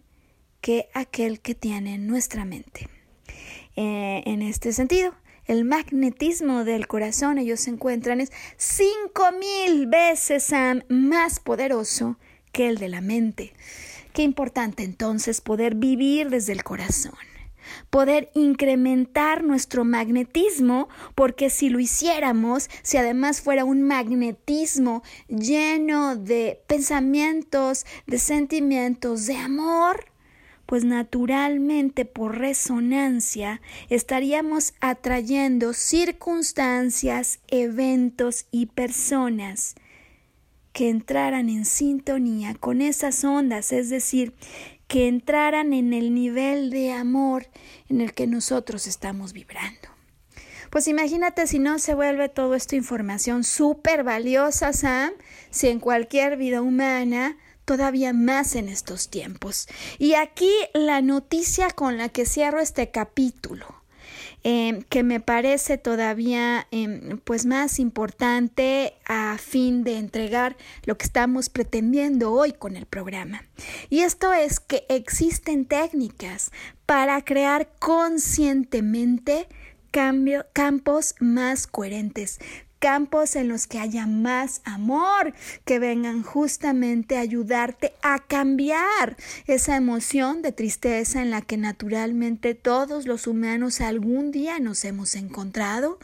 que 0.62 0.90
aquel 0.94 1.40
que 1.40 1.56
tiene 1.56 1.98
nuestra 1.98 2.44
mente. 2.44 2.99
Eh, 3.82 4.24
en 4.26 4.42
este 4.42 4.74
sentido, 4.74 5.14
el 5.46 5.64
magnetismo 5.64 6.66
del 6.66 6.86
corazón 6.86 7.38
ellos 7.38 7.62
se 7.62 7.70
encuentran 7.70 8.20
es 8.20 8.30
cinco 8.58 9.32
mil 9.40 9.88
veces 9.88 10.52
más 10.90 11.40
poderoso 11.40 12.18
que 12.52 12.68
el 12.68 12.78
de 12.78 12.90
la 12.90 13.00
mente. 13.00 13.54
Qué 14.12 14.24
importante 14.24 14.84
entonces 14.84 15.40
poder 15.40 15.76
vivir 15.76 16.30
desde 16.30 16.52
el 16.52 16.66
corazón 16.66 17.14
poder 17.90 18.32
incrementar 18.34 19.44
nuestro 19.44 19.86
magnetismo, 19.86 20.90
porque 21.14 21.52
si 21.52 21.70
lo 21.70 21.80
hiciéramos, 21.80 22.68
si 22.82 22.98
además 22.98 23.42
fuera 23.42 23.64
un 23.64 23.84
magnetismo 23.84 25.04
lleno 25.28 26.16
de 26.16 26.62
pensamientos, 26.68 27.86
de 28.08 28.18
sentimientos, 28.18 29.28
de 29.28 29.38
amor, 29.38 30.06
pues 30.70 30.86
naturalmente 30.86 32.06
por 32.06 32.38
resonancia 32.38 33.60
estaríamos 33.90 34.76
atrayendo 34.82 35.74
circunstancias, 35.74 37.40
eventos 37.48 38.46
y 38.52 38.68
personas 38.68 39.74
que 40.72 40.90
entraran 40.90 41.50
en 41.50 41.66
sintonía 41.66 42.54
con 42.54 42.84
esas 42.84 43.24
ondas, 43.24 43.72
es 43.72 43.90
decir, 43.90 44.36
que 44.88 45.08
entraran 45.08 45.74
en 45.74 45.92
el 45.92 46.14
nivel 46.14 46.70
de 46.70 46.92
amor 46.92 47.48
en 47.90 48.02
el 48.02 48.14
que 48.14 48.28
nosotros 48.28 48.86
estamos 48.86 49.34
vibrando. 49.34 49.90
Pues 50.70 50.88
imagínate 50.88 51.48
si 51.48 51.58
no 51.58 51.80
se 51.80 51.96
vuelve 51.96 52.30
toda 52.30 52.56
esta 52.56 52.76
información 52.76 53.44
súper 53.44 54.04
valiosa, 54.04 54.72
Sam, 54.74 55.14
si 55.50 55.70
en 55.70 55.80
cualquier 55.80 56.38
vida 56.38 56.62
humana, 56.62 57.38
todavía 57.70 58.14
más 58.14 58.56
en 58.56 58.68
estos 58.68 59.10
tiempos. 59.10 59.68
Y 60.00 60.16
aquí 60.16 60.52
la 60.74 61.02
noticia 61.02 61.70
con 61.70 62.00
la 62.00 62.10
que 62.10 62.26
cierro 62.26 62.60
este 62.62 62.90
capítulo. 62.90 63.68
Em, 64.44 64.82
que 64.84 65.04
me 65.04 65.20
parece 65.20 65.78
todavía 65.78 66.66
em, 66.72 67.20
pues 67.26 67.46
más 67.46 67.78
importante 67.78 68.96
a 69.06 69.38
fin 69.38 69.84
de 69.84 69.98
entregar 69.98 70.56
lo 70.86 70.98
que 70.98 71.06
estamos 71.06 71.50
pretendiendo 71.50 72.32
hoy 72.32 72.54
con 72.54 72.76
el 72.76 72.88
programa. 72.88 73.44
Y 73.90 74.00
esto 74.00 74.34
es 74.34 74.60
que 74.60 74.86
existen 74.90 75.66
técnicas 75.66 76.52
para 76.88 77.22
crear 77.24 77.70
conscientemente 77.80 79.48
campos 80.54 81.16
más 81.20 81.68
coherentes, 81.68 82.40
campos 82.80 83.36
en 83.36 83.48
los 83.48 83.68
que 83.68 83.80
haya 83.80 84.08
más 84.08 84.62
amor, 84.64 85.34
que 85.66 85.80
vengan 85.80 86.24
justamente 86.24 87.18
a 87.18 87.22
ayudarte 87.22 87.94
a 88.02 88.20
cambiar 88.20 89.18
esa 89.46 89.76
emoción 89.76 90.42
de 90.42 90.52
tristeza 90.52 91.22
en 91.22 91.30
la 91.30 91.42
que 91.42 91.58
naturalmente 91.58 92.56
todos 92.56 93.06
los 93.06 93.28
humanos 93.28 93.82
algún 93.82 94.32
día 94.32 94.60
nos 94.60 94.84
hemos 94.86 95.16
encontrado, 95.16 96.00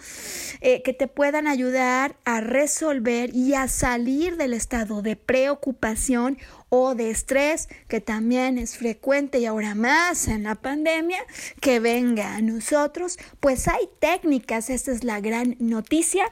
eh, 0.62 0.84
que 0.84 0.94
te 0.94 1.08
puedan 1.08 1.48
ayudar 1.48 2.18
a 2.26 2.42
resolver 2.42 3.34
y 3.34 3.54
a 3.54 3.68
salir 3.68 4.38
del 4.38 4.54
estado 4.54 5.02
de 5.02 5.16
preocupación 5.16 6.38
o 6.76 6.94
de 6.94 7.10
estrés, 7.10 7.70
que 7.88 8.02
también 8.02 8.58
es 8.58 8.78
frecuente 8.78 9.40
y 9.40 9.46
ahora 9.46 9.76
más 9.76 10.28
en 10.28 10.44
la 10.44 10.56
pandemia, 10.56 11.20
que 11.62 11.80
venga 11.80 12.36
a 12.36 12.42
nosotros, 12.42 13.18
pues 13.40 13.68
hay 13.68 13.88
técnicas, 14.00 14.70
esta 14.70 14.92
es 14.92 15.04
la 15.04 15.22
gran 15.22 15.56
noticia 15.60 16.26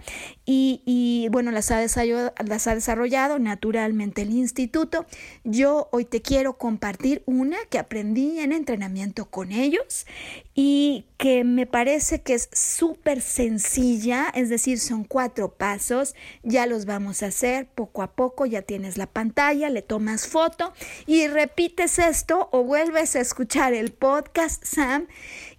y, 0.46 1.28
bueno, 1.32 1.52
las 1.52 1.72
ha, 1.72 1.82
las 1.82 2.68
ha 2.68 2.76
desarrollado 2.76 3.40
naturalmente 3.40 4.24
el 4.24 4.32
instituto. 4.32 5.06
Yo 5.44 5.88
hoy 5.92 6.06
te 6.06 6.22
quiero 6.22 6.58
compartir 6.58 7.24
una 7.26 7.58
que 7.70 7.80
aprendí 7.80 8.40
en 8.40 8.52
entrenamiento 8.52 9.26
con 9.26 9.52
ellos 9.52 10.06
y 10.54 11.06
que 11.24 11.46
me 11.46 11.66
parece 11.66 12.22
que 12.22 12.34
es 12.34 12.50
súper 12.52 13.22
sencilla, 13.22 14.30
es 14.36 14.50
decir, 14.50 14.78
son 14.78 15.06
cuatro 15.06 15.54
pasos, 15.54 16.16
ya 16.44 16.66
los 16.66 16.86
vamos 16.86 17.24
a 17.24 17.28
hacer 17.28 17.66
poco 17.66 18.02
a 18.02 18.12
poco, 18.12 18.46
ya 18.46 18.62
tienes 18.62 18.98
la 18.98 19.08
pantalla, 19.08 19.70
le 19.70 19.82
tomas 19.82 20.28
foto 20.28 20.74
y 21.08 21.30
repites 21.30 21.98
esto 21.98 22.50
o 22.52 22.66
vuelves 22.66 23.16
a 23.16 23.22
escuchar 23.22 23.74
el 23.74 23.94
podcast, 23.94 24.66
Sam, 24.66 25.08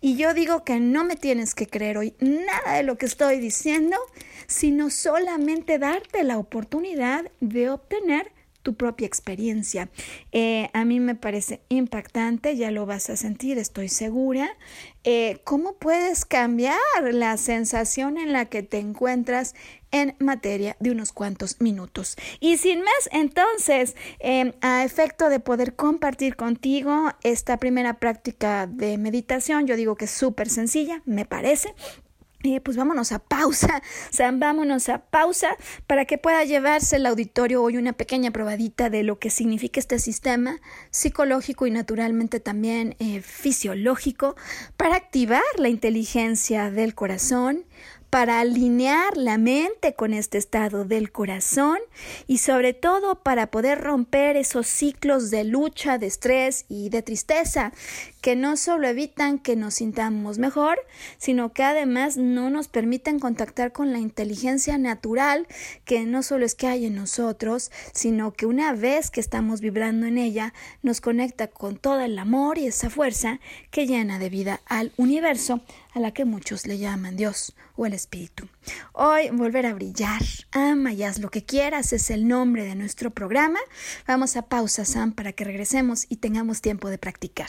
y 0.02 0.16
yo 0.16 0.34
digo 0.34 0.64
que 0.64 0.80
no 0.80 1.02
me 1.02 1.16
tienes 1.16 1.54
que 1.54 1.66
creer 1.66 1.96
hoy 1.96 2.14
nada 2.20 2.74
de 2.76 2.82
lo 2.82 2.98
que 2.98 3.06
estoy 3.06 3.40
diciendo, 3.40 3.96
sino 4.46 4.90
solamente 4.90 5.78
darte 5.78 6.24
la 6.24 6.36
oportunidad 6.36 7.30
de 7.40 7.70
obtener 7.70 8.33
tu 8.64 8.74
propia 8.74 9.06
experiencia. 9.06 9.90
Eh, 10.32 10.70
a 10.72 10.84
mí 10.84 10.98
me 10.98 11.14
parece 11.14 11.60
impactante, 11.68 12.56
ya 12.56 12.72
lo 12.72 12.86
vas 12.86 13.10
a 13.10 13.16
sentir, 13.16 13.58
estoy 13.58 13.88
segura. 13.88 14.48
Eh, 15.04 15.40
¿Cómo 15.44 15.74
puedes 15.74 16.24
cambiar 16.24 16.78
la 17.02 17.36
sensación 17.36 18.16
en 18.16 18.32
la 18.32 18.46
que 18.46 18.62
te 18.62 18.78
encuentras 18.78 19.54
en 19.90 20.16
materia 20.18 20.76
de 20.80 20.90
unos 20.90 21.12
cuantos 21.12 21.60
minutos? 21.60 22.16
Y 22.40 22.56
sin 22.56 22.80
más, 22.80 23.10
entonces, 23.12 23.94
em, 24.18 24.52
a 24.62 24.82
efecto 24.82 25.28
de 25.28 25.40
poder 25.40 25.76
compartir 25.76 26.34
contigo 26.34 27.12
esta 27.22 27.58
primera 27.58 27.98
práctica 27.98 28.66
de 28.66 28.96
meditación, 28.96 29.66
yo 29.66 29.76
digo 29.76 29.94
que 29.94 30.06
es 30.06 30.10
súper 30.10 30.48
sencilla, 30.48 31.02
me 31.04 31.26
parece, 31.26 31.74
pues 32.62 32.76
vámonos 32.76 33.12
a 33.12 33.18
pausa, 33.18 33.82
sea, 34.10 34.30
vámonos 34.32 34.88
a 34.88 34.98
pausa 34.98 35.56
para 35.86 36.04
que 36.04 36.18
pueda 36.18 36.44
llevarse 36.44 36.96
el 36.96 37.06
auditorio 37.06 37.62
hoy 37.62 37.76
una 37.76 37.92
pequeña 37.92 38.30
probadita 38.30 38.90
de 38.90 39.02
lo 39.02 39.18
que 39.18 39.30
significa 39.30 39.80
este 39.80 39.98
sistema 39.98 40.60
psicológico 40.90 41.66
y 41.66 41.70
naturalmente 41.70 42.40
también 42.40 42.96
eh, 42.98 43.20
fisiológico 43.20 44.36
para 44.76 44.96
activar 44.96 45.42
la 45.56 45.68
inteligencia 45.68 46.70
del 46.70 46.94
corazón, 46.94 47.64
para 48.14 48.38
alinear 48.38 49.16
la 49.16 49.38
mente 49.38 49.94
con 49.96 50.14
este 50.14 50.38
estado 50.38 50.84
del 50.84 51.10
corazón 51.10 51.78
y 52.28 52.38
sobre 52.38 52.72
todo 52.72 53.16
para 53.16 53.48
poder 53.50 53.80
romper 53.80 54.36
esos 54.36 54.68
ciclos 54.68 55.32
de 55.32 55.42
lucha, 55.42 55.98
de 55.98 56.06
estrés 56.06 56.64
y 56.68 56.90
de 56.90 57.02
tristeza 57.02 57.72
que 58.20 58.36
no 58.36 58.56
solo 58.56 58.86
evitan 58.86 59.40
que 59.40 59.56
nos 59.56 59.74
sintamos 59.74 60.38
mejor, 60.38 60.78
sino 61.18 61.52
que 61.52 61.64
además 61.64 62.16
no 62.16 62.50
nos 62.50 62.68
permiten 62.68 63.18
contactar 63.18 63.72
con 63.72 63.92
la 63.92 63.98
inteligencia 63.98 64.78
natural 64.78 65.48
que 65.84 66.06
no 66.06 66.22
solo 66.22 66.46
es 66.46 66.54
que 66.54 66.68
hay 66.68 66.86
en 66.86 66.94
nosotros, 66.94 67.72
sino 67.92 68.32
que 68.32 68.46
una 68.46 68.74
vez 68.74 69.10
que 69.10 69.20
estamos 69.20 69.60
vibrando 69.60 70.06
en 70.06 70.18
ella, 70.18 70.54
nos 70.82 71.00
conecta 71.00 71.48
con 71.48 71.76
todo 71.76 72.00
el 72.00 72.16
amor 72.16 72.58
y 72.58 72.66
esa 72.66 72.90
fuerza 72.90 73.40
que 73.72 73.88
llena 73.88 74.20
de 74.20 74.30
vida 74.30 74.60
al 74.66 74.92
universo, 74.96 75.62
a 75.94 76.00
la 76.00 76.12
que 76.12 76.24
muchos 76.24 76.66
le 76.66 76.78
llaman 76.78 77.16
Dios 77.16 77.54
o 77.76 77.86
el 77.86 77.94
Espíritu. 77.94 78.48
Hoy 78.92 79.30
volver 79.30 79.64
a 79.64 79.74
brillar, 79.74 80.22
ama 80.52 80.92
y 80.92 81.04
haz 81.04 81.20
lo 81.20 81.30
que 81.30 81.44
quieras 81.44 81.92
es 81.92 82.10
el 82.10 82.28
nombre 82.28 82.64
de 82.64 82.74
nuestro 82.74 83.12
programa. 83.12 83.60
Vamos 84.06 84.36
a 84.36 84.42
pausa, 84.42 84.84
Sam, 84.84 85.12
para 85.12 85.32
que 85.32 85.44
regresemos 85.44 86.06
y 86.08 86.16
tengamos 86.16 86.60
tiempo 86.60 86.90
de 86.90 86.98
practicar. 86.98 87.48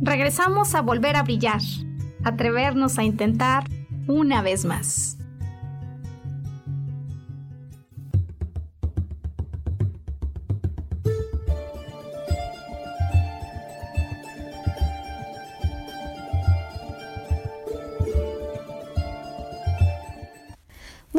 Regresamos 0.00 0.74
a 0.74 0.82
volver 0.82 1.16
a 1.16 1.22
brillar, 1.22 1.60
atrevernos 2.24 2.98
a 2.98 3.04
intentar 3.04 3.64
una 4.06 4.42
vez 4.42 4.64
más. 4.64 5.19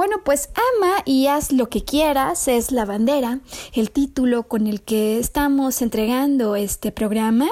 Bueno, 0.01 0.23
pues 0.23 0.49
ama 0.79 1.03
y 1.05 1.27
haz 1.27 1.51
lo 1.51 1.69
que 1.69 1.83
quieras 1.83 2.47
es 2.47 2.71
la 2.71 2.85
bandera, 2.85 3.39
el 3.71 3.91
título 3.91 4.47
con 4.47 4.65
el 4.65 4.81
que 4.81 5.19
estamos 5.19 5.83
entregando 5.83 6.55
este 6.55 6.91
programa 6.91 7.47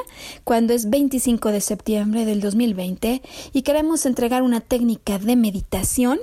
cuando 0.45 0.73
es 0.73 0.89
25 0.89 1.51
de 1.51 1.61
septiembre 1.61 2.25
del 2.25 2.41
2020 2.41 3.21
y 3.53 3.61
queremos 3.61 4.07
entregar 4.07 4.41
una 4.41 4.61
técnica 4.61 5.19
de 5.19 5.35
meditación 5.35 6.19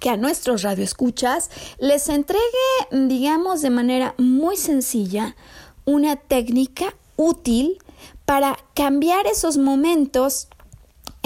que 0.00 0.10
a 0.10 0.16
nuestros 0.16 0.62
radioescuchas 0.62 1.50
les 1.78 2.08
entregue, 2.08 2.42
digamos, 2.90 3.62
de 3.62 3.70
manera 3.70 4.16
muy 4.18 4.56
sencilla 4.56 5.36
una 5.84 6.16
técnica 6.16 6.96
útil 7.14 7.78
para 8.24 8.58
cambiar 8.74 9.28
esos 9.28 9.56
momentos 9.56 10.48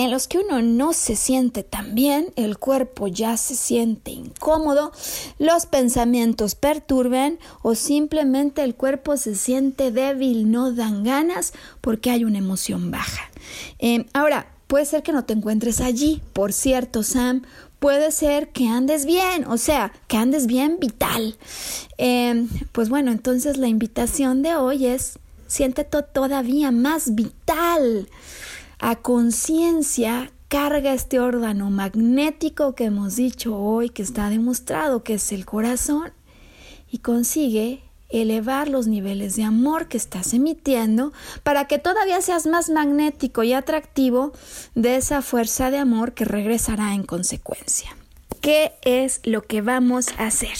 en 0.03 0.11
los 0.11 0.26
que 0.26 0.38
uno 0.38 0.62
no 0.62 0.92
se 0.92 1.14
siente 1.14 1.62
tan 1.62 1.94
bien, 1.94 2.32
el 2.36 2.59
cuerpo 2.59 3.07
ya 3.07 3.36
se 3.36 3.55
siente 3.55 4.11
incómodo, 4.11 4.92
los 5.38 5.66
pensamientos 5.66 6.55
perturban 6.57 7.38
o 7.62 7.74
simplemente 7.74 8.64
el 8.64 8.74
cuerpo 8.74 9.16
se 9.16 9.36
siente 9.36 9.92
débil, 9.92 10.50
no 10.50 10.72
dan 10.72 11.05
ganas 11.05 11.53
porque 11.80 12.11
hay 12.11 12.24
una 12.24 12.38
emoción 12.38 12.90
baja. 12.90 13.30
Eh, 13.78 14.07
ahora, 14.12 14.48
puede 14.66 14.86
ser 14.86 15.03
que 15.03 15.12
no 15.12 15.24
te 15.24 15.34
encuentres 15.34 15.80
allí, 15.80 16.20
por 16.32 16.53
cierto, 16.53 17.05
Sam, 17.05 17.42
puede 17.78 18.11
ser 18.11 18.48
que 18.48 18.66
andes 18.66 19.07
bien, 19.07 19.44
o 19.46 19.57
sea, 19.57 19.92
que 20.09 20.16
andes 20.16 20.46
bien 20.46 20.78
vital. 20.80 21.36
Eh, 21.98 22.46
pues 22.72 22.88
bueno, 22.88 23.12
entonces 23.12 23.57
la 23.57 23.68
invitación 23.68 24.42
de 24.42 24.57
hoy 24.57 24.86
es 24.86 25.18
siéntete 25.46 26.03
todavía 26.03 26.70
más 26.70 27.14
vital 27.14 28.09
a 28.83 28.97
conciencia 28.97 30.33
carga 30.49 30.93
este 30.93 31.20
órgano 31.20 31.70
magnético 31.70 32.74
que 32.74 32.87
hemos 32.87 33.14
dicho 33.14 33.57
hoy 33.57 33.91
que 33.91 34.03
está 34.03 34.28
demostrado 34.28 35.05
que 35.05 35.14
es 35.14 35.30
el 35.30 35.47
corazón 35.47 36.12
y 36.91 36.99
consigue 36.99 37.85
elevar 38.09 38.68
los 38.68 38.89
niveles 38.89 39.37
de 39.37 39.45
amor 39.45 39.87
que 39.87 39.97
estás 39.97 40.35
emitiendo 40.35 41.12
para 41.45 41.68
que 41.68 41.78
todavía 41.78 42.20
seas 42.20 42.45
más 42.47 42.70
magnético 42.70 43.45
y 43.45 43.53
atractivo 43.53 44.33
de 44.74 44.97
esa 44.97 45.22
fuerza 45.22 45.70
de 45.70 45.78
amor 45.78 46.12
que 46.12 46.24
regresará 46.24 46.93
en 46.93 47.05
consecuencia. 47.05 47.97
¿Qué 48.43 48.72
es 48.82 49.20
lo 49.22 49.43
que 49.43 49.61
vamos 49.61 50.09
a 50.18 50.26
hacer? 50.26 50.59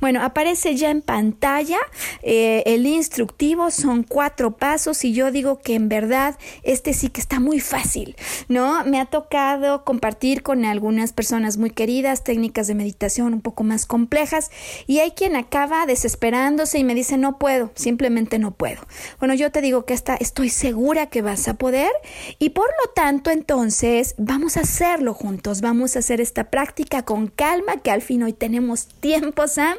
Bueno, 0.00 0.20
aparece 0.24 0.74
ya 0.74 0.90
en 0.90 1.00
pantalla 1.00 1.78
eh, 2.22 2.64
el 2.66 2.84
instructivo, 2.88 3.70
son 3.70 4.02
cuatro 4.02 4.56
pasos 4.56 5.04
y 5.04 5.12
yo 5.12 5.30
digo 5.30 5.60
que 5.60 5.76
en 5.76 5.88
verdad 5.88 6.36
este 6.64 6.92
sí 6.92 7.08
que 7.08 7.20
está 7.20 7.38
muy 7.38 7.60
fácil, 7.60 8.16
¿no? 8.48 8.84
Me 8.84 8.98
ha 8.98 9.06
tocado 9.06 9.84
compartir 9.84 10.42
con 10.42 10.64
algunas 10.64 11.12
personas 11.12 11.56
muy 11.56 11.70
queridas 11.70 12.24
técnicas 12.24 12.66
de 12.66 12.74
meditación 12.74 13.32
un 13.32 13.42
poco 13.42 13.62
más 13.62 13.86
complejas 13.86 14.50
y 14.88 14.98
hay 14.98 15.12
quien 15.12 15.36
acaba 15.36 15.86
desesperándose 15.86 16.80
y 16.80 16.84
me 16.84 16.96
dice 16.96 17.16
no 17.16 17.38
puedo, 17.38 17.70
simplemente 17.76 18.40
no 18.40 18.50
puedo. 18.50 18.80
Bueno, 19.20 19.34
yo 19.34 19.52
te 19.52 19.60
digo 19.60 19.84
que 19.84 19.94
esta, 19.94 20.16
estoy 20.16 20.48
segura 20.48 21.06
que 21.06 21.22
vas 21.22 21.46
a 21.46 21.54
poder 21.54 21.92
y 22.40 22.50
por 22.50 22.66
lo 22.66 22.90
tanto 22.92 23.30
entonces 23.30 24.16
vamos 24.18 24.56
a 24.56 24.62
hacerlo 24.62 25.14
juntos, 25.14 25.60
vamos 25.60 25.94
a 25.94 26.00
hacer 26.00 26.20
esta 26.20 26.50
práctica 26.50 27.04
con 27.04 27.19
calma, 27.28 27.78
que 27.82 27.90
al 27.90 28.02
fin 28.02 28.22
hoy 28.22 28.32
tenemos 28.32 28.86
tiempo, 28.86 29.46
Sam. 29.48 29.76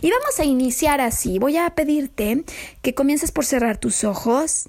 Y 0.00 0.10
vamos 0.10 0.38
a 0.38 0.44
iniciar 0.44 1.00
así. 1.00 1.38
Voy 1.38 1.56
a 1.56 1.70
pedirte 1.70 2.44
que 2.82 2.94
comiences 2.94 3.32
por 3.32 3.44
cerrar 3.44 3.78
tus 3.78 4.04
ojos 4.04 4.68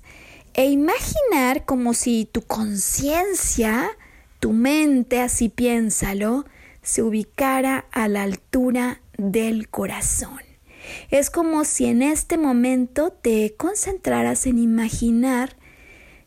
e 0.54 0.66
imaginar 0.66 1.66
como 1.66 1.94
si 1.94 2.30
tu 2.32 2.42
conciencia, 2.42 3.90
tu 4.40 4.54
mente, 4.54 5.20
así 5.20 5.50
piénsalo, 5.50 6.46
se 6.82 7.04
ubicara 7.04 7.86
a 7.92 8.08
la 8.08 8.24
altura 8.24 9.02
del 9.18 9.70
corazón. 9.70 10.40
Es 11.10 11.30
como 11.30 11.66
si 11.66 11.86
en 11.88 12.02
este 12.02 12.38
momento 12.38 13.12
te 13.12 13.56
concentraras 13.58 14.46
en 14.46 14.60
imaginar 14.60 15.58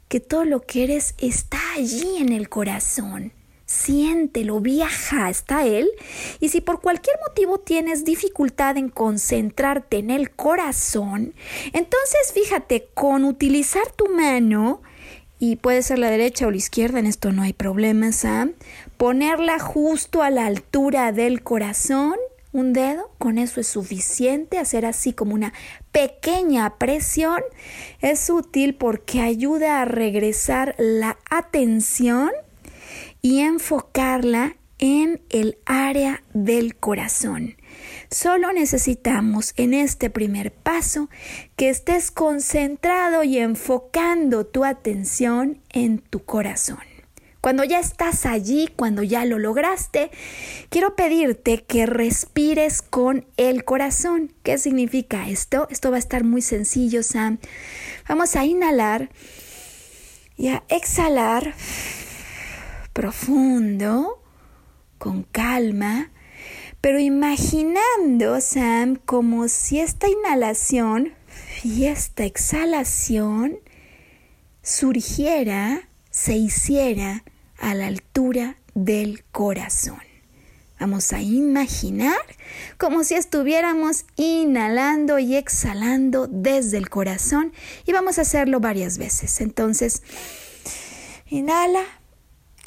que 0.08 0.20
todo 0.20 0.44
lo 0.44 0.60
que 0.60 0.84
eres 0.84 1.14
está 1.18 1.60
allí 1.76 2.16
en 2.18 2.32
el 2.32 2.48
corazón 2.48 3.32
siéntelo, 3.68 4.60
viaja 4.60 5.26
hasta 5.26 5.66
él. 5.66 5.90
Y 6.40 6.48
si 6.48 6.62
por 6.62 6.80
cualquier 6.80 7.16
motivo 7.28 7.58
tienes 7.58 8.04
dificultad 8.04 8.78
en 8.78 8.88
concentrarte 8.88 9.98
en 9.98 10.10
el 10.10 10.30
corazón, 10.30 11.34
entonces 11.66 12.32
fíjate, 12.32 12.88
con 12.94 13.24
utilizar 13.24 13.92
tu 13.92 14.08
mano, 14.08 14.80
y 15.38 15.56
puede 15.56 15.82
ser 15.82 15.98
la 16.00 16.10
derecha 16.10 16.46
o 16.46 16.50
la 16.50 16.56
izquierda, 16.56 16.98
en 16.98 17.06
esto 17.06 17.30
no 17.30 17.42
hay 17.42 17.52
problema, 17.52 18.10
Sam, 18.10 18.54
ponerla 18.96 19.58
justo 19.60 20.22
a 20.22 20.30
la 20.30 20.46
altura 20.46 21.12
del 21.12 21.42
corazón, 21.42 22.16
un 22.52 22.72
dedo, 22.72 23.10
con 23.18 23.36
eso 23.36 23.60
es 23.60 23.68
suficiente, 23.68 24.58
hacer 24.58 24.86
así 24.86 25.12
como 25.12 25.34
una 25.34 25.52
pequeña 25.92 26.78
presión, 26.78 27.40
es 28.00 28.30
útil 28.30 28.74
porque 28.74 29.20
ayuda 29.20 29.82
a 29.82 29.84
regresar 29.84 30.74
la 30.78 31.18
atención 31.30 32.30
y 33.22 33.40
enfocarla 33.40 34.56
en 34.78 35.20
el 35.30 35.58
área 35.66 36.22
del 36.32 36.76
corazón. 36.76 37.56
Solo 38.10 38.52
necesitamos 38.52 39.52
en 39.56 39.74
este 39.74 40.08
primer 40.08 40.52
paso 40.52 41.10
que 41.56 41.68
estés 41.68 42.10
concentrado 42.10 43.24
y 43.24 43.38
enfocando 43.38 44.46
tu 44.46 44.64
atención 44.64 45.60
en 45.70 45.98
tu 45.98 46.24
corazón. 46.24 46.78
Cuando 47.40 47.62
ya 47.64 47.78
estás 47.78 48.26
allí, 48.26 48.68
cuando 48.74 49.02
ya 49.02 49.24
lo 49.24 49.38
lograste, 49.38 50.10
quiero 50.70 50.96
pedirte 50.96 51.62
que 51.64 51.86
respires 51.86 52.82
con 52.82 53.26
el 53.36 53.64
corazón. 53.64 54.32
¿Qué 54.42 54.58
significa 54.58 55.28
esto? 55.28 55.68
Esto 55.70 55.90
va 55.90 55.96
a 55.96 56.00
estar 56.00 56.24
muy 56.24 56.42
sencillo, 56.42 57.02
Sam. 57.02 57.38
Vamos 58.08 58.34
a 58.34 58.44
inhalar 58.44 59.10
y 60.36 60.48
a 60.48 60.64
exhalar 60.68 61.54
profundo, 62.98 64.20
con 64.98 65.22
calma, 65.22 66.10
pero 66.80 66.98
imaginando, 66.98 68.40
Sam, 68.40 68.96
como 68.96 69.46
si 69.46 69.78
esta 69.78 70.08
inhalación 70.08 71.14
y 71.62 71.84
esta 71.84 72.24
exhalación 72.24 73.60
surgiera, 74.62 75.88
se 76.10 76.34
hiciera 76.38 77.22
a 77.56 77.76
la 77.76 77.86
altura 77.86 78.56
del 78.74 79.22
corazón. 79.30 80.02
Vamos 80.80 81.12
a 81.12 81.22
imaginar 81.22 82.18
como 82.78 83.04
si 83.04 83.14
estuviéramos 83.14 84.06
inhalando 84.16 85.20
y 85.20 85.36
exhalando 85.36 86.26
desde 86.26 86.78
el 86.78 86.88
corazón 86.90 87.52
y 87.86 87.92
vamos 87.92 88.18
a 88.18 88.22
hacerlo 88.22 88.58
varias 88.58 88.98
veces. 88.98 89.40
Entonces, 89.40 90.02
inhala 91.28 91.97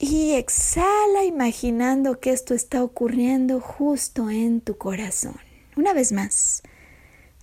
y 0.02 0.32
exhala 0.32 1.26
imaginando 1.26 2.20
que 2.20 2.32
esto 2.32 2.56
está 2.56 2.84
ocurriendo 2.84 3.62
justo 3.62 4.32
en 4.32 4.60
tu 4.60 4.76
corazón. 4.76 5.40
Una 5.76 5.94
vez 5.94 6.12
más, 6.12 6.64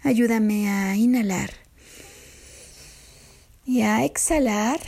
ayúdame 0.02 0.68
a 0.68 0.96
inhalar 0.96 1.50
y 3.64 3.82
a 3.82 4.04
exhalar, 4.04 4.80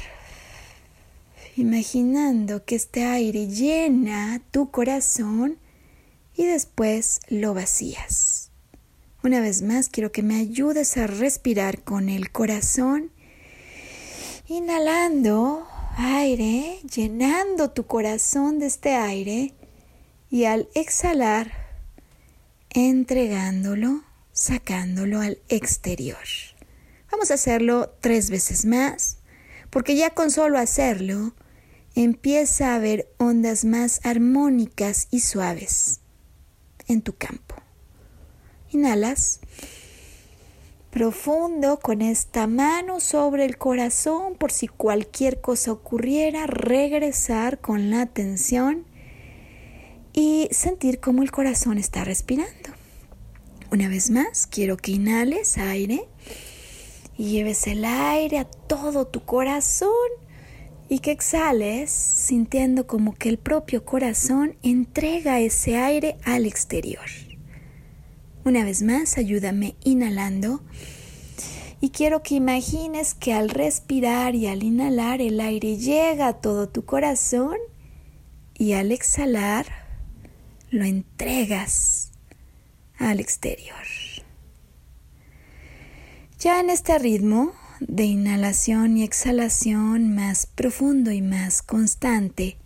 imaginando 1.57 2.65
que 2.65 2.75
este 2.75 3.05
aire 3.05 3.47
llena 3.47 4.43
tu 4.51 4.73
corazón 4.73 5.57
y 6.35 6.47
después 6.47 7.21
lo 7.29 7.55
vacías. 7.55 8.51
Una 9.23 9.41
vez 9.41 9.63
más, 9.63 9.89
quiero 9.89 10.11
que 10.11 10.25
me 10.25 10.41
ayudes 10.41 10.97
a 10.97 11.07
respirar 11.07 11.85
con 11.85 12.09
el 12.09 12.33
corazón, 12.33 13.13
inhalando 14.49 15.70
aire, 15.97 16.81
llenando 16.95 17.71
tu 17.71 17.87
corazón 17.87 18.59
de 18.59 18.67
este 18.67 18.95
aire 18.95 19.55
y 20.31 20.45
al 20.45 20.69
exhalar, 20.75 21.53
entregándolo, 22.71 24.03
sacándolo 24.33 25.21
al 25.21 25.39
exterior. 25.49 26.25
Vamos 27.11 27.31
a 27.31 27.35
hacerlo 27.35 27.95
tres 28.01 28.31
veces 28.31 28.65
más, 28.65 29.19
porque 29.71 29.97
ya 29.97 30.11
con 30.11 30.31
solo 30.31 30.59
hacerlo, 30.59 31.35
empieza 31.95 32.73
a 32.73 32.77
haber 32.77 33.13
ondas 33.19 33.65
más 33.65 34.01
armónicas 34.05 35.09
y 35.11 35.21
suaves 35.21 36.01
en 36.87 37.03
tu 37.03 37.17
campo. 37.17 37.57
Inhalas 38.71 39.41
profundo 40.91 41.79
con 41.79 42.03
esta 42.03 42.47
mano 42.47 43.01
sobre 43.01 43.45
el 43.45 43.57
corazón 43.57 44.35
por 44.35 44.51
si 44.51 44.67
cualquier 44.67 45.41
cosa 45.41 45.73
ocurriera, 45.73 46.47
regresar 46.47 47.61
con 47.61 47.91
la 47.91 48.03
atención 48.03 48.85
y 50.13 50.49
sentir 50.51 50.99
cómo 50.99 51.23
el 51.23 51.31
corazón 51.31 51.79
está 51.79 52.05
respirando. 52.05 52.71
Una 53.71 53.89
vez 53.89 54.11
más, 54.11 54.49
quiero 54.49 54.77
que 54.77 54.93
inhales 54.93 55.57
aire 55.57 56.09
y 57.17 57.31
lleves 57.31 57.69
el 57.69 57.85
aire 57.85 58.39
a 58.39 58.45
todo 58.45 59.07
tu 59.07 59.25
corazón 59.25 59.91
y 60.89 60.99
que 60.99 61.13
exhales 61.13 61.91
sintiendo 61.93 62.89
como 62.89 63.15
que 63.15 63.29
el 63.29 63.39
propio 63.39 63.85
corazón 63.85 64.57
entrega 64.65 65.39
ese 65.39 65.77
aire 65.77 66.17
al 66.25 66.47
exterior. 66.47 67.30
Una 68.43 68.65
vez 68.65 68.83
más, 68.83 69.19
ayúdame 69.19 69.77
inhalando. 69.85 70.63
Y 71.81 71.91
quiero 71.91 72.23
que 72.23 72.37
imagines 72.37 73.15
que 73.15 73.33
al 73.35 73.51
respirar 73.51 74.35
y 74.35 74.47
al 74.47 74.63
inhalar 74.63 75.21
el 75.21 75.41
aire 75.41 75.77
llega 75.77 76.29
a 76.29 76.41
todo 76.41 76.69
tu 76.69 76.85
corazón 76.85 77.57
y 78.55 78.73
al 78.73 78.93
exhalar 78.93 79.67
lo 80.71 80.85
entregas 80.85 82.13
al 82.99 83.21
exterior. 83.21 83.85
Ya 86.39 86.61
en 86.61 86.71
este 86.71 86.99
ritmo 86.99 87.53
de 87.81 88.05
inhalación 88.05 88.97
y 88.97 89.03
exhalación 89.03 90.15
más 90.15 90.47
profundo 90.47 91.11
y 91.11 91.21
más 91.21 91.63
constante, 91.63 92.57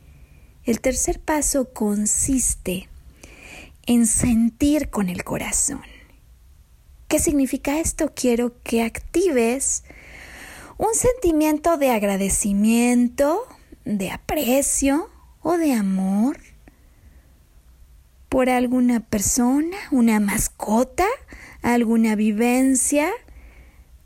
el 0.64 0.80
tercer 0.80 1.20
paso 1.20 1.72
consiste 1.72 2.88
en 3.86 4.06
sentir 4.06 4.90
con 4.90 5.08
el 5.08 5.24
corazón. 5.24 5.82
¿Qué 7.08 7.18
significa 7.18 7.78
esto? 7.78 8.12
Quiero 8.14 8.60
que 8.62 8.82
actives 8.82 9.84
un 10.78 10.94
sentimiento 10.94 11.76
de 11.76 11.90
agradecimiento, 11.90 13.46
de 13.84 14.10
aprecio 14.10 15.10
o 15.40 15.56
de 15.56 15.74
amor 15.74 16.38
por 18.28 18.50
alguna 18.50 19.00
persona, 19.00 19.76
una 19.92 20.18
mascota, 20.18 21.06
alguna 21.62 22.16
vivencia 22.16 23.10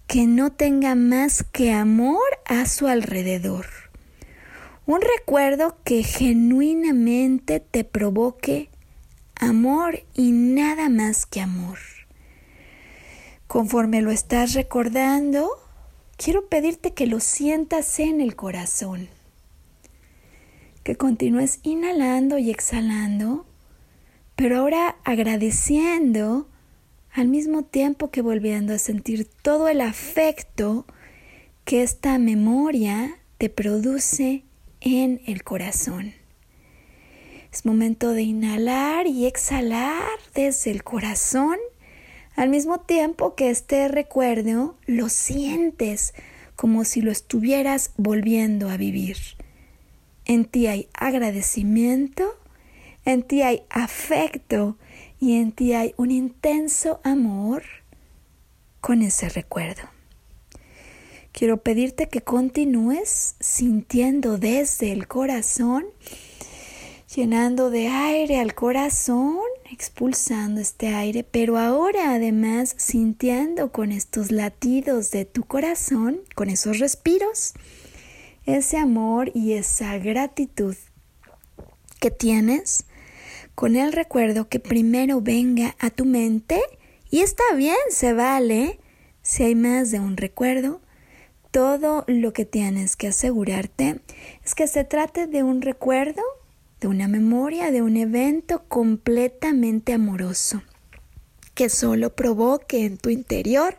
que 0.06 0.26
no 0.26 0.52
tenga 0.52 0.94
más 0.94 1.44
que 1.44 1.72
amor 1.72 2.28
a 2.44 2.66
su 2.66 2.88
alrededor. 2.88 3.66
Un 4.84 5.00
recuerdo 5.00 5.78
que 5.84 6.02
genuinamente 6.02 7.60
te 7.60 7.84
provoque 7.84 8.67
amor 9.38 10.04
y 10.14 10.32
nada 10.32 10.88
más 10.88 11.26
que 11.26 11.40
amor. 11.40 11.78
Conforme 13.46 14.02
lo 14.02 14.10
estás 14.10 14.54
recordando, 14.54 15.48
quiero 16.16 16.48
pedirte 16.48 16.92
que 16.92 17.06
lo 17.06 17.20
sientas 17.20 17.98
en 18.00 18.20
el 18.20 18.36
corazón, 18.36 19.08
que 20.82 20.96
continúes 20.96 21.60
inhalando 21.62 22.38
y 22.38 22.50
exhalando, 22.50 23.46
pero 24.36 24.58
ahora 24.58 24.96
agradeciendo 25.04 26.48
al 27.12 27.28
mismo 27.28 27.62
tiempo 27.62 28.10
que 28.10 28.22
volviendo 28.22 28.74
a 28.74 28.78
sentir 28.78 29.28
todo 29.42 29.68
el 29.68 29.80
afecto 29.80 30.86
que 31.64 31.82
esta 31.82 32.18
memoria 32.18 33.18
te 33.38 33.48
produce 33.48 34.44
en 34.80 35.20
el 35.26 35.42
corazón. 35.42 36.17
Es 37.58 37.66
momento 37.66 38.12
de 38.12 38.22
inhalar 38.22 39.08
y 39.08 39.26
exhalar 39.26 40.20
desde 40.32 40.70
el 40.70 40.84
corazón, 40.84 41.56
al 42.36 42.50
mismo 42.50 42.78
tiempo 42.78 43.34
que 43.34 43.50
este 43.50 43.88
recuerdo 43.88 44.76
lo 44.86 45.08
sientes 45.08 46.14
como 46.54 46.84
si 46.84 47.00
lo 47.00 47.10
estuvieras 47.10 47.90
volviendo 47.96 48.70
a 48.70 48.76
vivir. 48.76 49.16
En 50.24 50.44
ti 50.44 50.68
hay 50.68 50.88
agradecimiento, 50.94 52.38
en 53.04 53.24
ti 53.24 53.42
hay 53.42 53.64
afecto 53.70 54.76
y 55.18 55.40
en 55.40 55.50
ti 55.50 55.72
hay 55.72 55.94
un 55.96 56.12
intenso 56.12 57.00
amor 57.02 57.64
con 58.80 59.02
ese 59.02 59.28
recuerdo. 59.30 59.82
Quiero 61.32 61.56
pedirte 61.56 62.08
que 62.08 62.20
continúes 62.20 63.34
sintiendo 63.40 64.38
desde 64.38 64.92
el 64.92 65.08
corazón 65.08 65.86
llenando 67.14 67.70
de 67.70 67.88
aire 67.88 68.38
al 68.38 68.54
corazón, 68.54 69.40
expulsando 69.70 70.60
este 70.60 70.88
aire, 70.88 71.24
pero 71.24 71.56
ahora 71.58 72.12
además 72.14 72.74
sintiendo 72.76 73.72
con 73.72 73.92
estos 73.92 74.30
latidos 74.30 75.10
de 75.10 75.24
tu 75.24 75.44
corazón, 75.44 76.20
con 76.34 76.50
esos 76.50 76.78
respiros, 76.78 77.54
ese 78.44 78.76
amor 78.76 79.30
y 79.34 79.54
esa 79.54 79.96
gratitud 79.98 80.76
que 82.00 82.10
tienes 82.10 82.84
con 83.54 83.74
el 83.74 83.92
recuerdo 83.92 84.48
que 84.48 84.60
primero 84.60 85.20
venga 85.20 85.74
a 85.80 85.90
tu 85.90 86.04
mente 86.04 86.60
y 87.10 87.22
está 87.22 87.42
bien, 87.56 87.76
se 87.90 88.12
vale. 88.12 88.78
Si 89.22 89.42
hay 89.42 89.54
más 89.54 89.90
de 89.90 89.98
un 89.98 90.16
recuerdo, 90.16 90.80
todo 91.50 92.04
lo 92.06 92.32
que 92.32 92.44
tienes 92.44 92.96
que 92.96 93.08
asegurarte 93.08 94.00
es 94.44 94.54
que 94.54 94.66
se 94.66 94.84
trate 94.84 95.26
de 95.26 95.42
un 95.42 95.60
recuerdo 95.60 96.22
de 96.80 96.88
una 96.88 97.08
memoria, 97.08 97.70
de 97.70 97.82
un 97.82 97.96
evento 97.96 98.64
completamente 98.68 99.92
amoroso, 99.92 100.62
que 101.54 101.68
solo 101.68 102.14
provoque 102.14 102.84
en 102.84 102.98
tu 102.98 103.10
interior 103.10 103.76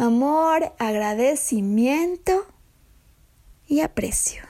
amor, 0.00 0.72
agradecimiento 0.78 2.46
y 3.66 3.80
aprecio. 3.80 4.42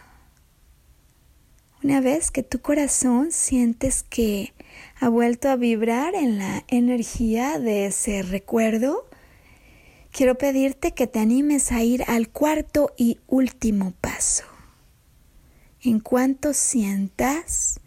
Una 1.83 2.01
vez 2.01 2.31
que 2.31 2.43
tu 2.43 2.61
corazón 2.61 3.33
sientes 3.33 4.03
que 4.03 4.53
ha 5.01 5.09
vuelto 5.09 5.49
a 5.49 5.57
vibrar 5.57 6.15
en 6.15 6.39
la 6.39 6.65
energía 6.69 7.59
de 7.59 7.87
ese 7.87 8.23
recuerdo, 8.23 9.09
quiero 10.13 10.37
pedirte 10.37 10.93
que 10.93 11.07
te 11.07 11.19
animes 11.19 11.73
a 11.73 11.83
ir 11.83 12.05
al 12.07 12.29
cuarto 12.29 12.93
y 12.97 13.19
último 13.27 13.93
paso 14.01 14.50
en 15.83 16.01
cuanto 16.01 16.55
sientas 16.55 17.81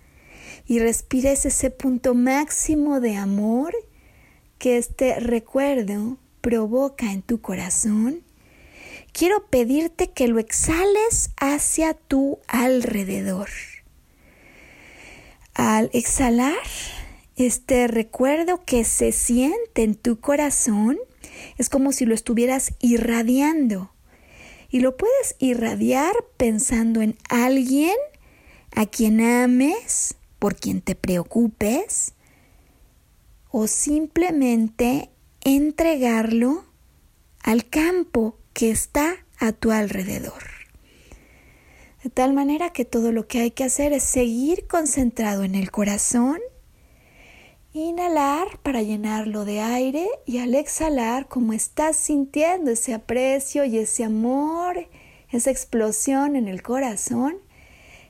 y 0.65 0.79
respires 0.79 1.45
ese 1.45 1.69
punto 1.69 2.15
máximo 2.15 2.99
de 2.99 3.15
amor 3.15 3.75
que 4.57 4.77
este 4.77 5.19
recuerdo 5.19 6.17
provoca 6.41 7.11
en 7.11 7.21
tu 7.21 7.41
corazón, 7.41 8.21
quiero 9.11 9.45
pedirte 9.47 10.11
que 10.11 10.27
lo 10.27 10.39
exhales 10.39 11.31
hacia 11.37 11.93
tu 11.93 12.39
alrededor. 12.47 13.49
Al 15.53 15.89
exhalar 15.93 16.57
este 17.35 17.87
recuerdo 17.87 18.63
que 18.65 18.83
se 18.83 19.11
siente 19.11 19.83
en 19.83 19.95
tu 19.95 20.19
corazón, 20.19 20.97
es 21.57 21.69
como 21.69 21.91
si 21.91 22.05
lo 22.05 22.13
estuvieras 22.13 22.73
irradiando 22.79 23.93
y 24.73 24.79
lo 24.79 24.97
puedes 24.97 25.35
irradiar 25.37 26.15
pensando 26.35 27.03
en 27.03 27.15
alguien 27.29 27.95
a 28.75 28.87
quien 28.87 29.21
ames, 29.21 30.15
por 30.39 30.55
quien 30.55 30.81
te 30.81 30.95
preocupes, 30.95 32.13
o 33.51 33.67
simplemente 33.67 35.11
entregarlo 35.41 36.65
al 37.43 37.69
campo 37.69 38.39
que 38.53 38.71
está 38.71 39.13
a 39.37 39.51
tu 39.51 39.69
alrededor. 39.69 40.41
De 42.03 42.09
tal 42.09 42.33
manera 42.33 42.71
que 42.71 42.83
todo 42.83 43.11
lo 43.11 43.27
que 43.27 43.41
hay 43.41 43.51
que 43.51 43.65
hacer 43.65 43.93
es 43.93 44.01
seguir 44.01 44.65
concentrado 44.65 45.43
en 45.43 45.53
el 45.53 45.69
corazón 45.69 46.39
Inhalar 47.75 48.59
para 48.59 48.83
llenarlo 48.83 49.45
de 49.45 49.59
aire 49.59 50.07
y 50.27 50.37
al 50.37 50.53
exhalar, 50.53 51.27
como 51.27 51.53
estás 51.53 51.95
sintiendo 51.95 52.69
ese 52.69 52.93
aprecio 52.93 53.65
y 53.65 53.79
ese 53.79 54.03
amor, 54.03 54.87
esa 55.31 55.49
explosión 55.49 56.35
en 56.35 56.47
el 56.47 56.61
corazón, 56.61 57.37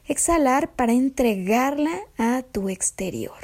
exhalar 0.06 0.74
para 0.74 0.92
entregarla 0.92 1.98
a 2.18 2.42
tu 2.42 2.68
exterior. 2.68 3.40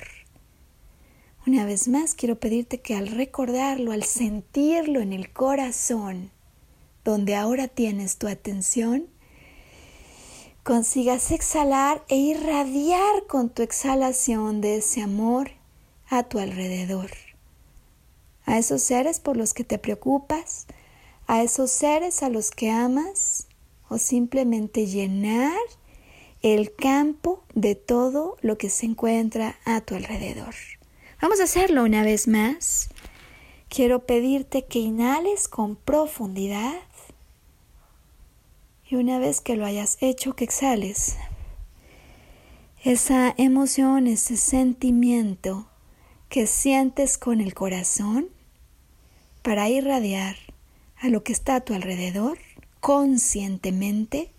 Una 1.47 1.65
vez 1.65 1.87
más, 1.87 2.15
quiero 2.15 2.37
pedirte 2.37 2.81
que 2.81 2.95
al 2.95 3.07
recordarlo, 3.07 3.93
al 3.93 4.03
sentirlo 4.03 4.99
en 4.99 5.13
el 5.13 5.31
corazón, 5.31 6.31
donde 7.05 7.37
ahora 7.37 7.69
tienes 7.69 8.17
tu 8.17 8.27
atención, 8.27 9.07
consigas 10.63 11.31
exhalar 11.31 12.03
e 12.09 12.17
irradiar 12.17 13.25
con 13.25 13.49
tu 13.49 13.61
exhalación 13.61 14.59
de 14.59 14.79
ese 14.79 15.01
amor 15.01 15.51
a 16.09 16.23
tu 16.23 16.39
alrededor, 16.39 17.11
a 18.45 18.57
esos 18.57 18.81
seres 18.81 19.19
por 19.19 19.37
los 19.37 19.53
que 19.53 19.63
te 19.63 19.77
preocupas, 19.77 20.67
a 21.27 21.43
esos 21.43 21.69
seres 21.71 22.23
a 22.23 22.29
los 22.29 22.51
que 22.51 22.71
amas 22.71 23.47
o 23.87 23.97
simplemente 23.97 24.87
llenar 24.87 25.57
el 26.41 26.73
campo 26.73 27.43
de 27.53 27.75
todo 27.75 28.37
lo 28.41 28.57
que 28.57 28.69
se 28.69 28.87
encuentra 28.87 29.57
a 29.65 29.81
tu 29.81 29.95
alrededor. 29.95 30.55
Vamos 31.21 31.39
a 31.39 31.43
hacerlo 31.43 31.83
una 31.83 32.03
vez 32.03 32.27
más. 32.27 32.89
Quiero 33.67 34.05
pedirte 34.05 34.65
que 34.65 34.79
inhales 34.79 35.47
con 35.47 35.75
profundidad 35.75 36.81
y 38.89 38.95
una 38.95 39.19
vez 39.19 39.41
que 39.41 39.55
lo 39.55 39.65
hayas 39.65 39.97
hecho, 40.01 40.35
que 40.35 40.45
exhales. 40.45 41.17
Esa 42.83 43.35
emoción, 43.37 44.07
ese 44.07 44.37
sentimiento 44.37 45.68
que 46.29 46.45
sientes 46.45 47.17
con 47.17 47.41
el 47.41 47.53
corazón 47.55 48.29
para 49.41 49.67
irradiar 49.67 50.37
a 50.97 51.09
lo 51.09 51.23
que 51.23 51.33
está 51.33 51.55
a 51.55 51.61
tu 51.61 51.73
alrededor 51.73 52.37
conscientemente 52.79 54.31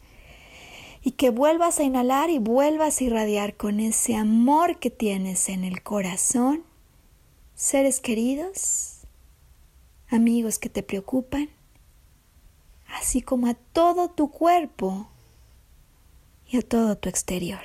y 1.03 1.13
que 1.13 1.31
vuelvas 1.31 1.81
a 1.81 1.83
inhalar 1.83 2.31
y 2.31 2.39
vuelvas 2.39 3.01
a 3.01 3.05
irradiar 3.05 3.57
con 3.57 3.81
ese 3.81 4.15
amor 4.15 4.79
que 4.79 4.91
tienes 4.91 5.49
en 5.49 5.65
el 5.65 5.83
corazón, 5.83 6.63
seres 7.55 8.01
queridos, 8.01 9.01
amigos 10.09 10.59
que 10.59 10.69
te 10.69 10.83
preocupan, 10.83 11.49
así 12.87 13.23
como 13.23 13.47
a 13.47 13.55
todo 13.55 14.11
tu 14.11 14.31
cuerpo 14.31 15.09
y 16.47 16.59
a 16.59 16.63
todo 16.63 16.99
tu 16.99 17.09
exterior. 17.09 17.63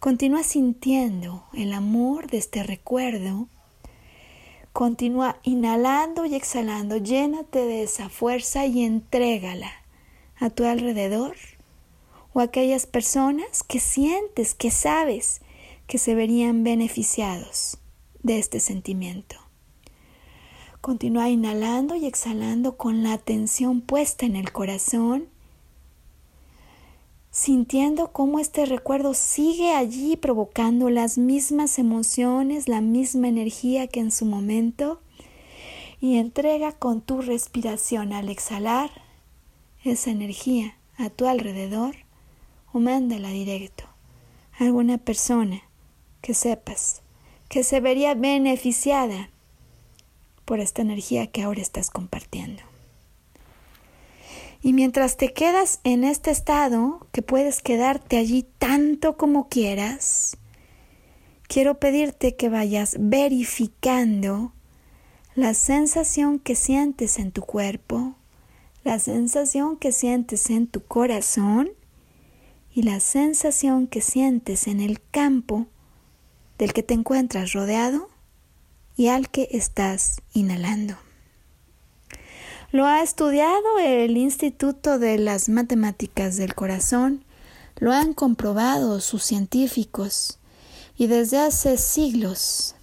Continúa 0.00 0.44
sintiendo 0.44 1.44
el 1.52 1.74
amor 1.74 2.30
de 2.30 2.38
este 2.38 2.62
recuerdo. 2.62 3.48
Continúa 4.72 5.36
inhalando 5.42 6.24
y 6.24 6.34
exhalando. 6.34 6.96
Llénate 6.96 7.58
de 7.58 7.82
esa 7.82 8.08
fuerza 8.08 8.64
y 8.64 8.82
entrégala 8.82 9.70
a 10.36 10.48
tu 10.48 10.64
alrededor 10.64 11.36
o 12.32 12.40
a 12.40 12.44
aquellas 12.44 12.86
personas 12.86 13.62
que 13.62 13.78
sientes, 13.78 14.54
que 14.54 14.70
sabes 14.70 15.42
que 15.86 15.98
se 15.98 16.14
verían 16.14 16.64
beneficiados 16.64 17.76
de 18.22 18.38
este 18.38 18.58
sentimiento. 18.58 19.36
Continúa 20.80 21.28
inhalando 21.28 21.94
y 21.94 22.06
exhalando 22.06 22.78
con 22.78 23.02
la 23.02 23.12
atención 23.12 23.82
puesta 23.82 24.24
en 24.24 24.36
el 24.36 24.50
corazón, 24.50 25.28
sintiendo 27.40 28.12
cómo 28.12 28.38
este 28.38 28.66
recuerdo 28.66 29.14
sigue 29.14 29.72
allí 29.72 30.18
provocando 30.18 30.90
las 30.90 31.16
mismas 31.16 31.78
emociones, 31.78 32.68
la 32.68 32.82
misma 32.82 33.28
energía 33.28 33.86
que 33.86 34.00
en 34.00 34.10
su 34.10 34.26
momento, 34.26 35.00
y 36.02 36.18
entrega 36.18 36.72
con 36.72 37.00
tu 37.00 37.22
respiración 37.22 38.12
al 38.12 38.28
exhalar 38.28 38.90
esa 39.84 40.10
energía 40.10 40.76
a 40.98 41.08
tu 41.08 41.26
alrededor 41.26 41.96
o 42.74 42.78
mándala 42.78 43.30
directo 43.30 43.84
a 44.58 44.64
alguna 44.64 44.98
persona 44.98 45.62
que 46.20 46.34
sepas 46.34 47.00
que 47.48 47.64
se 47.64 47.80
vería 47.80 48.12
beneficiada 48.12 49.30
por 50.44 50.60
esta 50.60 50.82
energía 50.82 51.28
que 51.28 51.42
ahora 51.42 51.62
estás 51.62 51.88
compartiendo. 51.88 52.69
Y 54.62 54.72
mientras 54.74 55.16
te 55.16 55.32
quedas 55.32 55.80
en 55.84 56.04
este 56.04 56.30
estado, 56.30 57.06
que 57.12 57.22
puedes 57.22 57.62
quedarte 57.62 58.18
allí 58.18 58.46
tanto 58.58 59.16
como 59.16 59.48
quieras, 59.48 60.36
quiero 61.48 61.78
pedirte 61.78 62.36
que 62.36 62.48
vayas 62.50 62.96
verificando 62.98 64.52
la 65.34 65.54
sensación 65.54 66.38
que 66.38 66.54
sientes 66.54 67.18
en 67.18 67.32
tu 67.32 67.42
cuerpo, 67.42 68.14
la 68.84 68.98
sensación 68.98 69.76
que 69.76 69.92
sientes 69.92 70.50
en 70.50 70.66
tu 70.66 70.82
corazón 70.84 71.70
y 72.74 72.82
la 72.82 73.00
sensación 73.00 73.86
que 73.86 74.02
sientes 74.02 74.66
en 74.66 74.80
el 74.80 75.00
campo 75.10 75.66
del 76.58 76.74
que 76.74 76.82
te 76.82 76.94
encuentras 76.94 77.54
rodeado 77.54 78.10
y 78.96 79.08
al 79.08 79.30
que 79.30 79.48
estás 79.52 80.20
inhalando. 80.34 81.09
Lo 82.72 82.86
ha 82.86 83.02
estudiado 83.02 83.80
el 83.80 84.16
Instituto 84.16 85.00
de 85.00 85.18
las 85.18 85.48
Matemáticas 85.48 86.36
del 86.36 86.54
Corazón, 86.54 87.24
lo 87.80 87.90
han 87.90 88.14
comprobado 88.14 89.00
sus 89.00 89.24
científicos 89.24 90.38
y 90.96 91.08
desde 91.08 91.38
hace 91.38 91.76
siglos 91.78 92.76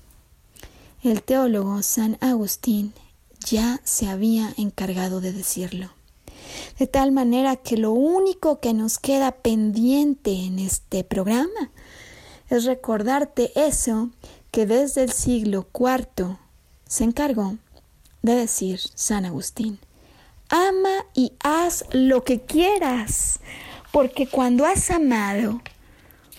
el 1.03 1.23
teólogo 1.23 1.83
San 1.83 2.17
Agustín 2.19 2.93
ya 3.45 3.79
se 3.85 4.09
había 4.09 4.53
encargado 4.57 5.21
de 5.21 5.31
decirlo. 5.31 5.89
De 6.77 6.87
tal 6.87 7.13
manera 7.13 7.55
que 7.55 7.77
lo 7.77 7.91
único 7.93 8.59
que 8.59 8.73
nos 8.73 8.99
queda 8.99 9.31
pendiente 9.31 10.33
en 10.33 10.59
este 10.59 11.05
programa 11.05 11.71
es 12.49 12.65
recordarte 12.65 13.53
eso 13.55 14.09
que 14.51 14.65
desde 14.65 15.03
el 15.03 15.13
siglo 15.13 15.65
IV 15.73 16.37
se 16.85 17.05
encargó 17.05 17.55
de 18.27 18.35
decir 18.35 18.79
San 18.93 19.25
Agustín. 19.25 19.79
Ama 20.49 21.05
y 21.15 21.33
haz 21.43 21.85
lo 21.91 22.23
que 22.23 22.41
quieras, 22.41 23.39
porque 23.91 24.27
cuando 24.27 24.65
has 24.65 24.91
amado, 24.91 25.61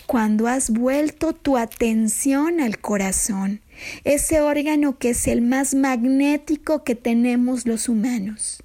cuando 0.07 0.47
has 0.47 0.71
vuelto 0.71 1.33
tu 1.33 1.57
atención 1.57 2.61
al 2.61 2.79
corazón, 2.79 3.61
ese 4.05 4.41
órgano 4.41 4.99
que 4.99 5.11
es 5.11 5.27
el 5.27 5.41
más 5.41 5.75
magnético 5.75 6.85
que 6.85 6.95
tenemos 6.95 7.67
los 7.67 7.89
humanos, 7.89 8.63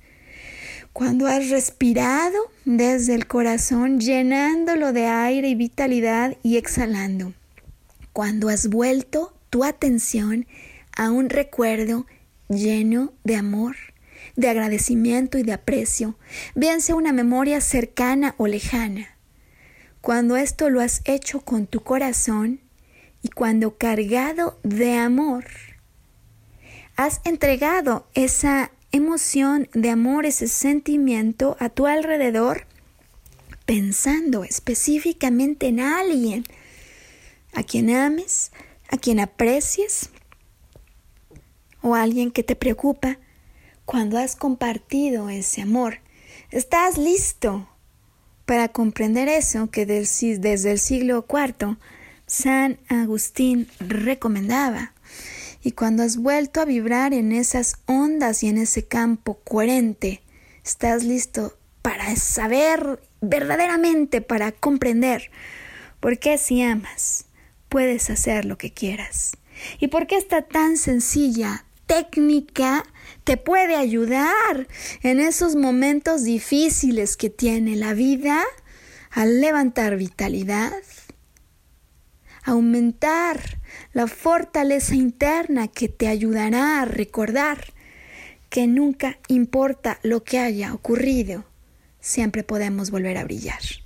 cuando 0.91 1.28
has 1.28 1.49
respirado 1.49 2.38
desde 2.65 3.15
el 3.15 3.26
corazón, 3.26 3.99
llenándolo 3.99 4.93
de 4.93 5.07
aire 5.07 5.49
y 5.49 5.55
vitalidad 5.55 6.38
y 6.43 6.57
exhalando, 6.57 7.34
cuando 8.11 8.49
has 8.49 8.67
vuelto 8.67 9.34
tu 9.49 9.63
atención 9.63 10.45
a 10.95 11.09
un 11.09 11.30
recuerdo 11.30 12.05
lleno 12.49 13.13
de 13.23 13.35
amor, 13.35 13.75
de 14.35 14.49
agradecimiento 14.49 15.37
y 15.37 15.43
de 15.43 15.53
aprecio, 15.53 16.17
bien 16.55 16.81
sea 16.81 16.95
una 16.95 17.13
memoria 17.13 17.61
cercana 17.61 18.35
o 18.37 18.47
lejana. 18.47 19.17
Cuando 20.01 20.35
esto 20.35 20.69
lo 20.69 20.81
has 20.81 21.01
hecho 21.05 21.41
con 21.41 21.67
tu 21.67 21.81
corazón 21.81 22.59
y 23.21 23.29
cuando 23.29 23.77
cargado 23.77 24.59
de 24.63 24.97
amor, 24.97 25.45
has 26.95 27.21
entregado 27.23 28.07
esa 28.13 28.71
emoción 28.91 29.69
de 29.73 29.89
amor, 29.89 30.25
ese 30.25 30.47
sentimiento 30.47 31.57
a 31.59 31.69
tu 31.69 31.87
alrededor, 31.87 32.67
pensando 33.65 34.43
específicamente 34.43 35.67
en 35.67 35.79
alguien 35.79 36.43
a 37.53 37.63
quien 37.63 37.89
ames, 37.89 38.51
a 38.89 38.97
quien 38.97 39.19
aprecies 39.19 40.09
o 41.84 41.93
alguien 41.93 42.31
que 42.31 42.41
te 42.41 42.55
preocupa, 42.55 43.19
cuando 43.86 44.17
has 44.17 44.36
compartido 44.36 45.29
ese 45.29 45.61
amor, 45.61 45.99
estás 46.49 46.97
listo 46.97 47.69
para 48.45 48.69
comprender 48.69 49.29
eso 49.29 49.69
que 49.69 49.86
desde 49.86 50.71
el 50.71 50.79
siglo 50.79 51.25
IV 51.29 51.77
San 52.25 52.79
Agustín 52.88 53.67
recomendaba. 53.79 54.93
Y 55.61 55.73
cuando 55.73 56.03
has 56.03 56.17
vuelto 56.17 56.61
a 56.61 56.65
vibrar 56.65 57.13
en 57.13 57.31
esas 57.31 57.75
ondas 57.86 58.43
y 58.43 58.47
en 58.47 58.57
ese 58.57 58.86
campo 58.86 59.39
coherente, 59.43 60.21
estás 60.63 61.03
listo 61.03 61.57
para 61.81 62.15
saber 62.15 63.01
verdaderamente, 63.21 64.21
para 64.21 64.51
comprender 64.51 65.31
por 65.99 66.17
qué 66.17 66.38
si 66.38 66.61
amas, 66.61 67.25
puedes 67.69 68.09
hacer 68.09 68.45
lo 68.45 68.57
que 68.57 68.71
quieras. 68.71 69.38
Y 69.79 69.88
por 69.88 70.07
qué 70.07 70.17
esta 70.17 70.41
tan 70.41 70.77
sencilla 70.77 71.65
técnica 71.86 72.84
te 73.23 73.38
puede 73.38 73.75
ayudar 73.75 74.67
en 75.01 75.19
esos 75.19 75.55
momentos 75.55 76.23
difíciles 76.23 77.17
que 77.17 77.29
tiene 77.29 77.75
la 77.75 77.93
vida 77.93 78.43
al 79.11 79.41
levantar 79.41 79.97
vitalidad, 79.97 80.73
aumentar 82.43 83.59
la 83.93 84.07
fortaleza 84.07 84.95
interna 84.95 85.67
que 85.67 85.88
te 85.88 86.07
ayudará 86.07 86.81
a 86.81 86.86
recordar 86.86 87.73
que 88.49 88.67
nunca 88.67 89.19
importa 89.27 89.99
lo 90.03 90.23
que 90.23 90.39
haya 90.39 90.73
ocurrido, 90.73 91.45
siempre 91.99 92.43
podemos 92.43 92.91
volver 92.91 93.17
a 93.17 93.23
brillar 93.23 93.82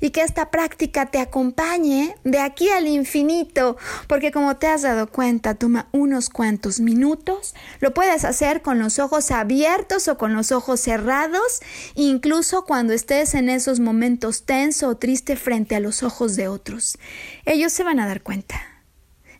y 0.00 0.10
que 0.10 0.22
esta 0.22 0.50
práctica 0.50 1.06
te 1.06 1.18
acompañe 1.18 2.14
de 2.24 2.38
aquí 2.38 2.68
al 2.70 2.86
infinito, 2.86 3.76
porque 4.06 4.32
como 4.32 4.56
te 4.56 4.66
has 4.66 4.82
dado 4.82 5.08
cuenta, 5.08 5.54
toma 5.54 5.88
unos 5.92 6.30
cuantos 6.30 6.80
minutos, 6.80 7.54
lo 7.80 7.94
puedes 7.94 8.24
hacer 8.24 8.62
con 8.62 8.78
los 8.78 8.98
ojos 8.98 9.30
abiertos 9.30 10.08
o 10.08 10.18
con 10.18 10.34
los 10.34 10.52
ojos 10.52 10.80
cerrados, 10.80 11.60
incluso 11.94 12.64
cuando 12.64 12.92
estés 12.92 13.34
en 13.34 13.48
esos 13.48 13.80
momentos 13.80 14.44
tenso 14.44 14.88
o 14.88 14.96
triste 14.96 15.36
frente 15.36 15.76
a 15.76 15.80
los 15.80 16.02
ojos 16.02 16.36
de 16.36 16.48
otros. 16.48 16.98
Ellos 17.44 17.72
se 17.72 17.84
van 17.84 18.00
a 18.00 18.06
dar 18.06 18.22
cuenta. 18.22 18.60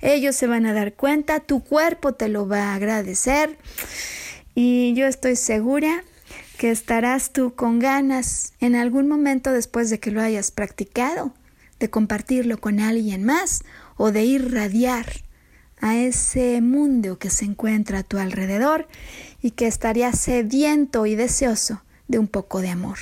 Ellos 0.01 0.37
se 0.37 0.47
van 0.47 0.67
a 0.67 0.75
dar 0.75 0.95
cuenta, 0.95 1.41
tu 1.41 1.65
cuerpo 1.65 2.13
te 2.13 2.29
lo 2.29 2.47
va 2.47 2.73
a 2.73 2.75
agradecer 2.75 3.59
y 4.55 4.95
yo 4.95 5.07
estoy 5.07 5.37
segura 5.37 6.05
que 6.57 6.71
estarás 6.71 7.33
tú 7.33 7.55
con 7.55 7.79
ganas 7.79 8.53
en 8.61 8.75
algún 8.75 9.09
momento 9.09 9.53
después 9.53 9.91
de 9.91 10.01
que 10.01 10.11
lo 10.11 10.21
hayas 10.21 10.51
practicado, 10.51 11.33
de 11.79 11.91
compartirlo 11.91 12.59
con 12.59 12.81
alguien 12.81 13.25
más 13.25 13.63
o 13.97 14.13
de 14.13 14.25
irradiar 14.25 15.07
a 15.81 15.97
ese 15.97 16.61
mundo 16.63 17.19
que 17.19 17.31
se 17.31 17.45
encuentra 17.45 17.99
a 17.99 18.03
tu 18.03 18.19
alrededor 18.19 18.89
y 19.43 19.53
que 19.53 19.67
estaría 19.67 20.13
sediento 20.13 21.07
y 21.07 21.15
deseoso 21.15 21.83
de 22.09 22.19
un 22.19 22.29
poco 22.29 22.61
de 22.61 22.71
amor. 22.71 22.99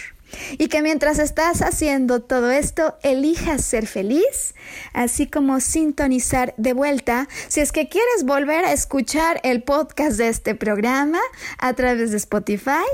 Y 0.59 0.69
que 0.69 0.83
mientras 0.83 1.19
estás 1.19 1.63
haciendo 1.63 2.23
todo 2.23 2.51
esto, 2.51 2.97
elijas 3.03 3.65
ser 3.65 3.87
feliz, 3.87 4.55
así 4.93 5.27
como 5.27 5.61
sintonizar 5.61 6.55
de 6.57 6.73
vuelta. 6.73 7.29
Si 7.49 7.61
es 7.61 7.73
que 7.73 7.89
quieres 7.89 8.25
volver 8.25 8.65
a 8.65 8.73
escuchar 8.73 9.41
el 9.43 9.63
podcast 9.63 10.17
de 10.17 10.29
este 10.29 10.55
programa 10.55 11.21
a 11.59 11.73
través 11.75 12.11
de 12.11 12.17
Spotify, 12.17 12.85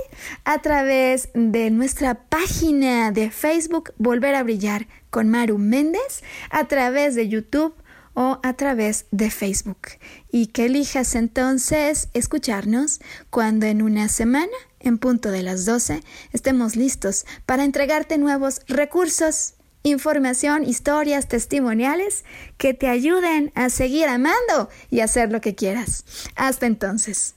a 0.45 0.61
través 0.61 1.29
de 1.35 1.71
nuestra 1.71 2.15
página 2.15 3.13
de 3.13 3.31
Facebook 3.31 3.93
Volver 3.99 4.35
a 4.35 4.43
Brillar 4.43 4.87
con 5.11 5.29
Maru 5.29 5.59
Méndez, 5.59 6.23
a 6.51 6.67
través 6.69 7.15
de 7.15 7.29
YouTube 7.29 7.75
o 8.21 8.39
a 8.43 8.53
través 8.53 9.07
de 9.13 9.31
Facebook. 9.31 9.93
Y 10.31 10.49
que 10.49 10.67
elijas 10.67 11.15
entonces 11.15 12.11
escucharnos 12.13 13.01
cuando 13.31 13.65
en 13.65 13.81
una 13.81 14.11
semana, 14.11 14.53
en 14.79 14.99
punto 14.99 15.31
de 15.31 15.43
las 15.43 15.65
12, 15.65 16.03
estemos 16.35 16.77
listos 16.77 17.25
para 17.47 17.65
entregarte 17.65 18.19
nuevos 18.19 18.61
recursos, 18.69 19.55
información, 19.85 20.69
historias, 20.69 21.29
testimoniales 21.29 22.27
que 22.59 22.75
te 22.75 22.89
ayuden 22.89 23.53
a 23.55 23.71
seguir 23.71 24.07
amando 24.07 24.69
y 24.91 25.01
hacer 25.01 25.33
lo 25.33 25.41
que 25.41 25.55
quieras. 25.55 26.05
Hasta 26.37 26.67
entonces. 26.67 27.37